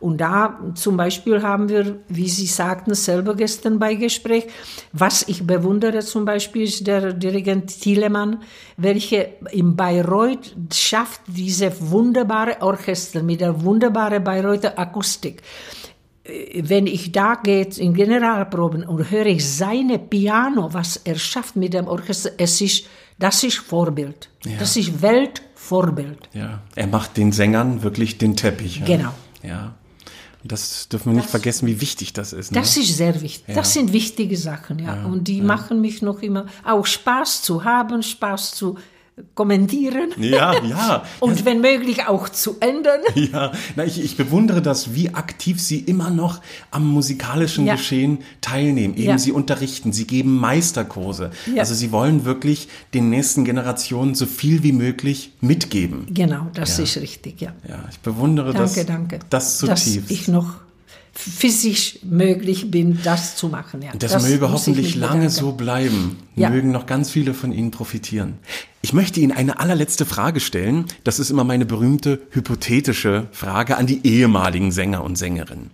Und 0.00 0.20
da 0.20 0.58
zum 0.74 0.96
Beispiel 0.96 1.42
haben 1.42 1.68
wir, 1.68 2.00
wie 2.08 2.28
Sie 2.28 2.46
sagten, 2.46 2.94
selber 2.94 3.34
gestern 3.34 3.78
bei 3.78 3.94
Gespräch, 3.94 4.46
was 4.92 5.24
ich 5.28 5.46
bewundere 5.46 6.00
zum 6.00 6.24
Beispiel 6.24 6.62
ist 6.62 6.86
der 6.86 7.12
Dirigent 7.12 7.80
Thielemann, 7.80 8.42
welche 8.76 9.30
in 9.52 9.76
Bayreuth 9.76 10.54
schafft 10.72 11.22
diese 11.26 11.72
wunderbare 11.80 12.60
Orchester 12.60 13.22
mit 13.22 13.40
der 13.40 13.62
wunderbaren 13.62 14.22
Bayreuther 14.22 14.78
Akustik. 14.78 15.42
Wenn 16.60 16.88
ich 16.88 17.12
da 17.12 17.36
gehe 17.36 17.68
in 17.76 17.94
Generalproben 17.94 18.82
und 18.84 19.10
höre 19.10 19.26
ich 19.26 19.48
seine 19.48 19.98
Piano, 19.98 20.74
was 20.74 20.96
er 21.04 21.14
schafft 21.14 21.54
mit 21.54 21.72
dem 21.72 21.86
Orchester, 21.86 22.30
es 22.36 22.60
ist, 22.60 22.86
das 23.18 23.44
ist 23.44 23.58
Vorbild. 23.58 24.28
Das 24.58 24.76
ist 24.76 25.00
Weltvorbild. 25.02 26.28
ja. 26.32 26.62
Er 26.74 26.86
macht 26.88 27.16
den 27.16 27.30
Sängern 27.32 27.82
wirklich 27.82 28.18
den 28.18 28.34
Teppich. 28.36 28.80
Ja. 28.80 28.86
Genau. 28.86 29.10
Ja. 29.42 29.74
Das 30.48 30.88
dürfen 30.88 31.12
wir 31.12 31.16
nicht 31.16 31.30
vergessen, 31.30 31.66
wie 31.66 31.80
wichtig 31.80 32.12
das 32.12 32.32
ist. 32.32 32.52
Ne? 32.52 32.60
Das 32.60 32.76
ist 32.76 32.96
sehr 32.96 33.20
wichtig. 33.20 33.54
Das 33.54 33.72
sind 33.72 33.92
wichtige 33.92 34.36
Sachen, 34.36 34.78
ja. 34.78 35.04
Und 35.04 35.28
die 35.28 35.40
machen 35.40 35.80
mich 35.80 36.02
noch 36.02 36.22
immer 36.22 36.46
auch 36.64 36.86
Spaß 36.86 37.42
zu 37.42 37.64
haben, 37.64 38.02
Spaß 38.02 38.54
zu 38.54 38.76
kommentieren 39.34 40.10
Ja, 40.18 40.62
ja. 40.62 41.04
und 41.20 41.44
wenn 41.44 41.60
möglich 41.60 42.06
auch 42.06 42.28
zu 42.28 42.56
ändern. 42.60 43.00
Ja, 43.32 43.52
na, 43.76 43.84
ich, 43.84 44.02
ich 44.02 44.16
bewundere 44.16 44.60
das, 44.62 44.94
wie 44.94 45.14
aktiv 45.14 45.60
Sie 45.60 45.78
immer 45.80 46.10
noch 46.10 46.40
am 46.70 46.86
musikalischen 46.86 47.66
Ja. 47.66 47.74
Geschehen 47.76 48.18
teilnehmen. 48.40 48.94
Eben 48.94 49.08
Ja. 49.08 49.18
Sie 49.18 49.32
unterrichten, 49.32 49.92
Sie 49.92 50.06
geben 50.06 50.36
Meisterkurse. 50.36 51.30
Ja. 51.52 51.60
Also 51.60 51.74
Sie 51.74 51.92
wollen 51.92 52.24
wirklich 52.24 52.68
den 52.94 53.08
nächsten 53.10 53.44
Generationen 53.44 54.14
so 54.14 54.26
viel 54.26 54.62
wie 54.62 54.72
möglich 54.72 55.32
mitgeben. 55.40 56.06
Genau, 56.10 56.48
das 56.54 56.78
ist 56.78 56.96
richtig, 56.98 57.40
ja. 57.40 57.52
Ja, 57.68 57.84
ich 57.90 57.98
bewundere 58.00 58.52
Danke, 58.52 58.74
das, 58.74 58.86
danke. 58.86 59.18
das 59.30 59.58
Dass 59.58 59.84
zutiefst. 59.84 60.10
ich 60.10 60.28
noch 60.28 60.54
physisch 61.18 61.98
möglich 62.02 62.70
bin, 62.70 63.00
das 63.02 63.36
zu 63.36 63.48
machen. 63.48 63.82
Ja. 63.82 63.92
Das, 63.98 64.22
möge 64.22 64.46
muss 64.46 64.66
ich 64.66 64.72
hoffentlich 64.72 64.94
lange 64.94 65.30
so 65.30 65.52
bleiben. 65.52 66.18
Ja. 66.34 66.50
Mögen 66.50 66.70
noch 66.70 66.86
ganz 66.86 67.10
viele 67.10 67.32
von 67.32 67.52
Ihnen 67.52 67.70
profitieren. 67.70 68.34
Ich 68.82 68.92
möchte 68.92 69.20
Ihnen 69.20 69.32
eine 69.32 69.58
allerletzte 69.58 70.04
Frage 70.04 70.40
stellen. 70.40 70.84
Das 71.04 71.18
ist 71.18 71.30
immer 71.30 71.44
meine 71.44 71.64
berühmte 71.64 72.20
hypothetische 72.30 73.28
Frage 73.32 73.78
an 73.78 73.86
die 73.86 74.06
ehemaligen 74.06 74.70
Sänger 74.70 75.02
und 75.02 75.16
Sängerinnen. 75.16 75.70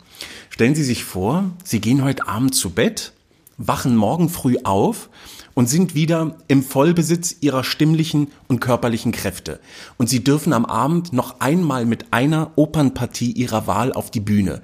Stellen 0.49 0.75
Sie 0.75 0.85
sich 0.85 1.05
vor, 1.05 1.51
Sie 1.65 1.81
gehen 1.81 2.05
heute 2.05 2.29
Abend 2.29 2.55
zu 2.55 2.71
Bett, 2.71 3.13
wachen 3.59 3.97
morgen 3.97 4.29
früh 4.29 4.57
auf 4.63 5.11
und 5.55 5.69
sind 5.69 5.95
wieder 5.95 6.37
im 6.49 6.63
Vollbesitz 6.63 7.37
Ihrer 7.41 7.65
stimmlichen 7.65 8.29
und 8.49 8.61
körperlichen 8.61 9.13
Kräfte. 9.13 9.61
Und 9.99 10.09
Sie 10.09 10.23
dürfen 10.23 10.53
am 10.53 10.65
Abend 10.65 11.13
noch 11.13 11.41
einmal 11.41 11.85
mit 11.85 12.13
einer 12.13 12.53
Opernpartie 12.57 13.33
Ihrer 13.33 13.67
Wahl 13.67 13.93
auf 13.93 14.11
die 14.11 14.21
Bühne. 14.21 14.63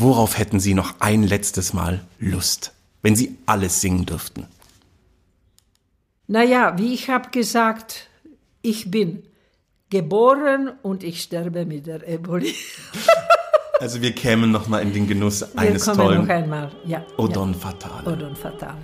Worauf 0.00 0.38
hätten 0.38 0.60
Sie 0.60 0.72
noch 0.72 0.94
ein 1.00 1.22
letztes 1.24 1.74
Mal 1.74 2.00
Lust, 2.18 2.72
wenn 3.02 3.14
Sie 3.14 3.36
alles 3.44 3.82
singen 3.82 4.06
dürften? 4.06 4.46
Naja, 6.26 6.78
wie 6.78 6.94
ich 6.94 7.10
habe 7.10 7.28
gesagt, 7.30 8.08
ich 8.62 8.90
bin 8.90 9.24
geboren 9.90 10.70
und 10.82 11.04
ich 11.04 11.20
sterbe 11.20 11.66
mit 11.66 11.86
der 11.86 12.08
Eboli. 12.08 12.54
Also 13.80 14.02
wir 14.02 14.12
kämen 14.12 14.50
noch 14.50 14.68
mal 14.68 14.82
in 14.82 14.92
den 14.92 15.06
Genuss 15.06 15.40
Wir 15.40 15.58
eines 15.58 15.86
kommen 15.86 15.96
tollen 15.96 16.20
noch 16.20 16.28
einmal. 16.28 16.70
Ja, 16.84 17.02
Odon 17.16 17.54
ja. 17.54 17.58
Fatale. 17.58 18.12
Odon 18.12 18.36
Fatal. 18.36 18.76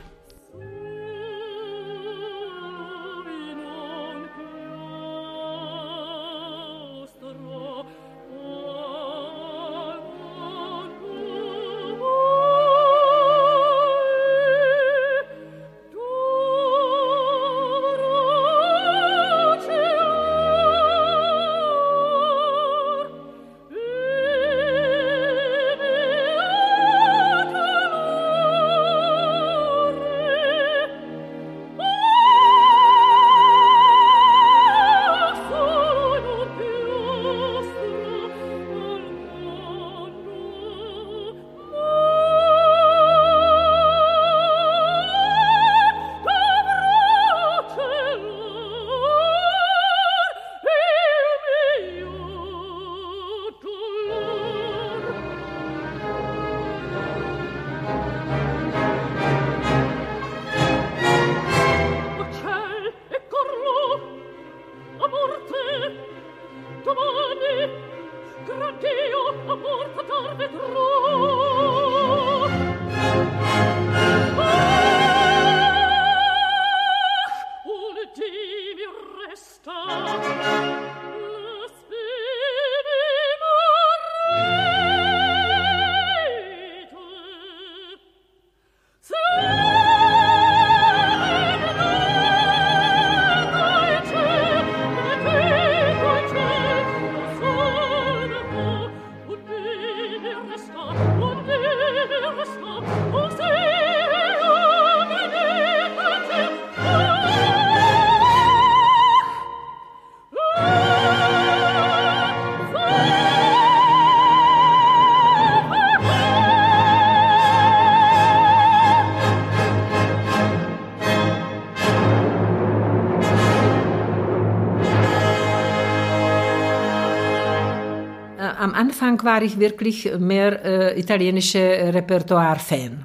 Anfang 128.96 129.22
war 129.24 129.42
ich 129.42 129.58
wirklich 129.58 130.10
mehr 130.18 130.64
äh, 130.64 130.98
italienische 130.98 131.58
Repertoire-Fan. 131.58 133.04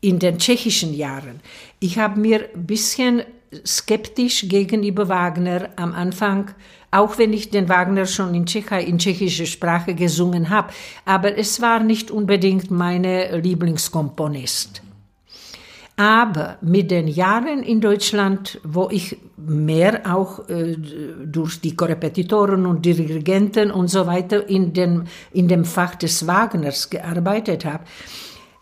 In 0.00 0.18
den 0.18 0.36
tschechischen 0.36 0.94
Jahren. 0.94 1.38
Ich 1.78 1.96
habe 1.96 2.18
mir 2.18 2.48
ein 2.52 2.66
bisschen 2.66 3.22
skeptisch 3.64 4.48
gegenüber 4.48 5.08
Wagner 5.08 5.68
am 5.76 5.92
Anfang, 5.92 6.50
auch 6.90 7.18
wenn 7.18 7.32
ich 7.32 7.50
den 7.50 7.68
Wagner 7.68 8.04
schon 8.04 8.34
in 8.34 8.46
Tschechei 8.46 8.82
in 8.82 8.98
tschechischer 8.98 9.46
Sprache 9.46 9.94
gesungen 9.94 10.50
habe, 10.50 10.72
aber 11.04 11.38
es 11.38 11.60
war 11.60 11.78
nicht 11.78 12.10
unbedingt 12.10 12.72
meine 12.72 13.38
Lieblingskomponist. 13.38 14.82
Aber 16.00 16.56
mit 16.62 16.90
den 16.90 17.08
Jahren 17.08 17.62
in 17.62 17.82
Deutschland, 17.82 18.58
wo 18.64 18.88
ich 18.90 19.18
mehr 19.36 20.00
auch 20.10 20.48
äh, 20.48 20.74
durch 21.26 21.60
die 21.60 21.76
Korrepetitoren 21.76 22.64
und 22.64 22.86
Dirigenten 22.86 23.70
und 23.70 23.88
so 23.88 24.06
weiter 24.06 24.48
in, 24.48 24.72
den, 24.72 25.08
in 25.30 25.46
dem 25.46 25.66
Fach 25.66 25.94
des 25.96 26.26
Wagners 26.26 26.88
gearbeitet 26.88 27.66
habe, 27.66 27.84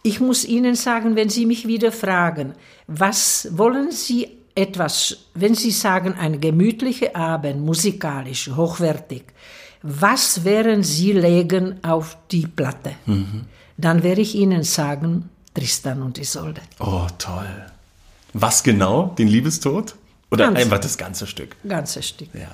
ich 0.03 0.19
muss 0.19 0.45
Ihnen 0.45 0.75
sagen, 0.75 1.15
wenn 1.15 1.29
Sie 1.29 1.47
mich 1.47 1.69
wieder 1.69 1.93
fragen, 1.93 2.55
was 2.89 3.49
wollen 3.53 3.93
Sie 3.93 4.27
etwas, 4.57 5.29
wenn 5.35 5.55
Sie 5.55 5.71
sagen, 5.71 6.15
ein 6.19 6.41
gemütlicher 6.41 7.15
Abend, 7.15 7.65
musikalisch, 7.65 8.51
hochwertig, 8.51 9.23
was 9.83 10.45
werden 10.45 10.83
Sie 10.83 11.13
legen 11.13 11.77
auf 11.85 12.19
die 12.33 12.49
Platte? 12.49 12.95
Dann 13.77 14.03
werde 14.03 14.23
ich 14.23 14.35
Ihnen 14.35 14.65
sagen, 14.65 15.31
Tristan 15.59 16.03
und 16.03 16.19
Isolde. 16.19 16.61
Oh, 16.79 17.07
toll. 17.19 17.67
Was 18.33 18.63
genau? 18.63 19.15
Den 19.19 19.27
Liebestod? 19.27 19.97
Oder 20.31 20.47
Ganz. 20.47 20.61
einfach 20.61 20.79
das 20.79 20.97
ganze 20.97 21.27
Stück? 21.27 21.57
Ganzes 21.67 22.09
Stück. 22.09 22.29
Ja. 22.35 22.49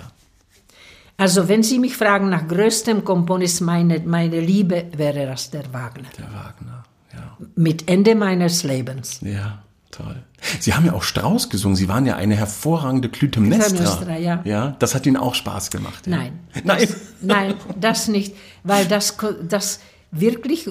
Also 1.18 1.48
wenn 1.48 1.62
Sie 1.62 1.78
mich 1.78 1.97
fragen 1.97 2.31
nach 2.31 2.48
größtem 2.48 3.05
Komponist, 3.05 3.60
meine, 3.60 4.01
meine 4.01 4.40
Liebe 4.40 4.86
wäre 4.97 5.26
das 5.26 5.51
der 5.51 5.72
Wagner. 5.72 6.09
Der 6.16 6.32
Wagner. 6.32 6.85
Ja. 7.12 7.36
Mit 7.56 7.89
Ende 7.90 8.14
meines 8.14 8.62
Lebens. 8.62 9.20
Ja, 9.20 9.62
toll. 9.90 10.22
Sie 10.60 10.72
haben 10.72 10.86
ja 10.86 10.94
auch 10.94 11.02
Strauß 11.02 11.51
gesungen. 11.51 11.76
Sie 11.76 11.89
waren 11.89 12.06
ja 12.06 12.16
eine 12.16 12.36
hervorragende 12.36 13.10
Clytemnestra. 13.10 13.68
Clytemnestra, 13.68 14.16
ja. 14.16 14.40
Ja, 14.44 14.76
das 14.78 14.94
hat 14.94 15.05
Ihnen 15.05 15.16
auch 15.16 15.35
Spaß 15.35 15.70
gemacht. 15.70 16.06
Ja. 16.06 16.16
Nein. 16.16 16.39
Nein. 16.64 16.89
Nein, 17.20 17.55
das 17.78 18.09
nicht, 18.09 18.35
weil 18.62 18.86
das, 18.86 19.16
das 19.47 19.81
wirklich, 20.15 20.69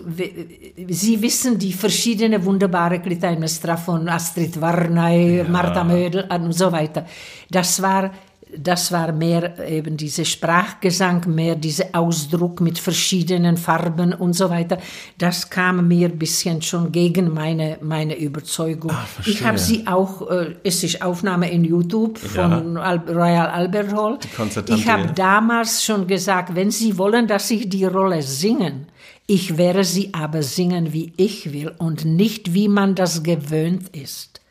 Sie 0.90 1.22
wissen 1.22 1.58
die 1.58 1.74
verschiedenen 1.74 2.44
wunderbare 2.44 3.00
Clytemnestra 3.00 3.78
von 3.78 4.08
Astrid 4.08 4.60
Varnay, 4.60 5.44
Martha 5.48 5.84
Mödel 5.84 6.28
und 6.30 6.54
so 6.54 6.72
weiter. 6.72 7.06
Das 7.50 7.82
war 7.82 8.12
das 8.58 8.92
war 8.92 9.12
mehr 9.12 9.58
eben 9.68 9.98
diese 9.98 10.26
Sprachgesang, 10.26 11.24
mehr 11.28 11.56
dieser 11.56 11.86
Ausdruck 11.94 12.62
mit 12.62 12.78
verschiedenen 12.78 13.58
Farben 13.58 14.14
und 14.14 14.34
so 14.34 14.50
weiter. 14.50 14.78
Das 15.18 15.50
kam 15.50 15.88
mir 15.88 16.10
ein 16.10 16.18
bisschen 16.18 16.62
schon 16.62 16.92
gegen 16.92 17.34
meine, 17.34 17.78
meine 17.82 18.18
Überzeugung. 18.18 18.92
Ah, 18.92 19.06
ich 19.26 19.44
habe 19.44 19.58
sie 19.58 19.88
auch, 19.88 20.30
äh, 20.30 20.56
es 20.64 20.84
ist 20.84 21.02
Aufnahme 21.02 21.50
in 21.52 21.64
YouTube 21.64 22.18
von 22.18 22.78
Al 22.78 22.98
Royal 23.08 23.48
Albert 23.48 23.94
Hall. 23.94 24.20
Ich 24.68 24.88
habe 24.88 25.04
ja. 25.04 25.12
damals 25.12 25.84
schon 25.84 26.08
gesagt, 26.08 26.56
wenn 26.56 26.72
Sie 26.72 26.98
wollen, 26.98 27.28
dass 27.28 27.50
ich 27.52 27.70
die 27.70 27.86
Rolle 27.86 28.22
singen, 28.22 28.88
ich 29.26 29.58
werde 29.58 29.84
sie 29.84 30.14
aber 30.14 30.44
singen, 30.44 30.94
wie 30.94 31.14
ich 31.18 31.54
will 31.54 31.72
und 31.78 32.06
nicht, 32.06 32.54
wie 32.54 32.68
man 32.68 32.96
das 32.96 33.24
gewöhnt 33.24 33.96
ist. 33.96 34.42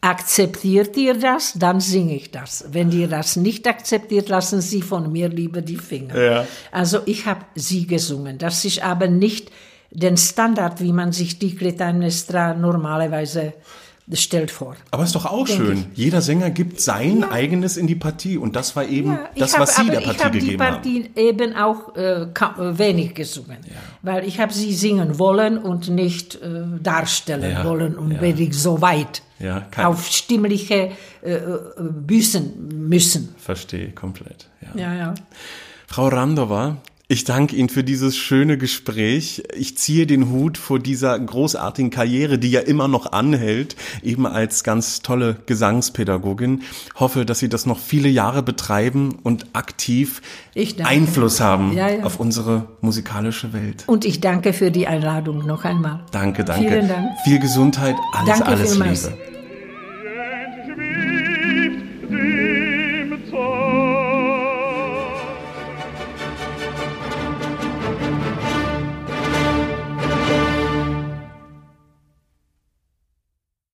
Akzeptiert 0.00 0.96
ihr 0.98 1.14
das, 1.14 1.54
dann 1.54 1.80
singe 1.80 2.16
ich 2.16 2.30
das. 2.30 2.66
Wenn 2.70 2.92
ihr 2.92 3.08
das 3.08 3.36
nicht 3.36 3.66
akzeptiert, 3.66 4.28
lassen 4.28 4.60
Sie 4.60 4.82
von 4.82 5.10
mir 5.10 5.30
lieber 5.30 5.62
die 5.62 5.78
Finger. 5.78 6.20
Ja. 6.20 6.46
Also 6.70 7.00
ich 7.06 7.24
habe 7.24 7.40
sie 7.54 7.86
gesungen. 7.86 8.36
Das 8.36 8.66
ist 8.66 8.82
aber 8.82 9.08
nicht 9.08 9.50
den 9.90 10.18
Standard, 10.18 10.82
wie 10.82 10.92
man 10.92 11.12
sich 11.12 11.38
die 11.38 11.54
Clytemnestra 11.54 12.52
normalerweise 12.52 13.54
stellt 14.12 14.50
vor. 14.50 14.76
Aber 14.90 15.02
ist 15.04 15.14
doch 15.14 15.24
auch 15.24 15.46
schön. 15.46 15.86
Jeder 15.94 16.20
Sänger 16.20 16.50
gibt 16.50 16.80
sein 16.80 17.24
eigenes 17.24 17.76
in 17.78 17.86
die 17.86 17.94
Partie 17.94 18.36
und 18.36 18.54
das 18.54 18.76
war 18.76 18.86
eben 18.86 19.12
Ja, 19.12 19.28
ich 19.34 19.40
das, 19.40 19.54
hab- 19.54 19.60
was 19.62 19.76
Sie 19.76 19.86
der 19.86 20.00
ich 20.00 20.04
Partie 20.06 20.24
habe 20.24 20.30
die 20.38 20.40
gegeben 20.40 20.62
haben. 20.62 20.74
Partie 20.74 21.10
eben 21.16 21.56
auch 21.56 21.96
äh, 21.96 22.22
äh, 22.24 22.78
wenig 22.78 23.14
gesungen, 23.14 23.56
weil 24.02 24.26
ich 24.26 24.38
habe 24.40 24.52
sie 24.52 24.74
singen 24.74 25.18
wollen 25.18 25.56
und 25.56 25.88
nicht 25.88 26.34
äh, 26.36 26.64
darstellen 26.82 27.50
Ja, 27.52 27.64
wollen 27.64 27.96
und 27.96 28.10
ja. 28.12 28.20
wenig 28.20 28.52
so 28.54 28.80
weit 28.82 29.22
Ja, 29.38 29.66
auf 29.84 30.06
stimmliche 30.06 30.90
äh, 31.22 31.32
äh, 31.32 31.58
büßen 31.78 32.86
müssen. 32.88 33.34
Verstehe 33.38 33.90
komplett. 33.92 34.48
Ja. 34.74 34.80
Ja, 34.82 34.94
ja. 34.94 35.14
Frau 35.86 36.08
Randova, 36.08 36.76
ich 37.06 37.24
danke 37.24 37.54
Ihnen 37.54 37.68
für 37.68 37.84
dieses 37.84 38.16
schöne 38.16 38.56
Gespräch. 38.56 39.42
Ich 39.54 39.76
ziehe 39.76 40.06
den 40.06 40.30
Hut 40.30 40.56
vor 40.56 40.78
dieser 40.78 41.18
großartigen 41.18 41.90
Karriere, 41.90 42.38
die 42.38 42.50
ja 42.50 42.60
immer 42.60 42.88
noch 42.88 43.12
anhält, 43.12 43.76
eben 44.02 44.26
als 44.26 44.64
ganz 44.64 45.02
tolle 45.02 45.36
Gesangspädagogin. 45.44 46.62
Hoffe, 46.96 47.26
dass 47.26 47.40
Sie 47.40 47.50
das 47.50 47.66
noch 47.66 47.78
viele 47.78 48.08
Jahre 48.08 48.42
betreiben 48.42 49.18
und 49.22 49.46
aktiv. 49.52 50.22
Einfluss 50.82 51.40
haben 51.40 51.74
Ja, 51.76 51.90
ja. 51.90 52.04
auf 52.04 52.20
unsere 52.20 52.68
musikalische 52.80 53.52
Welt. 53.52 53.84
Und 53.86 54.06
ich 54.06 54.20
danke 54.20 54.54
für 54.54 54.70
die 54.70 54.86
Einladung 54.86 55.46
noch 55.46 55.64
einmal. 55.64 56.04
Danke, 56.10 56.42
danke. 56.44 56.68
Vielen 56.68 56.88
Dank. 56.88 57.10
Viel 57.24 57.38
Gesundheit, 57.38 57.96
alles, 58.12 58.28
Danke 58.38 58.46
alles 58.46 58.70
vielmals. 58.72 59.04
Liebe. 59.10 59.33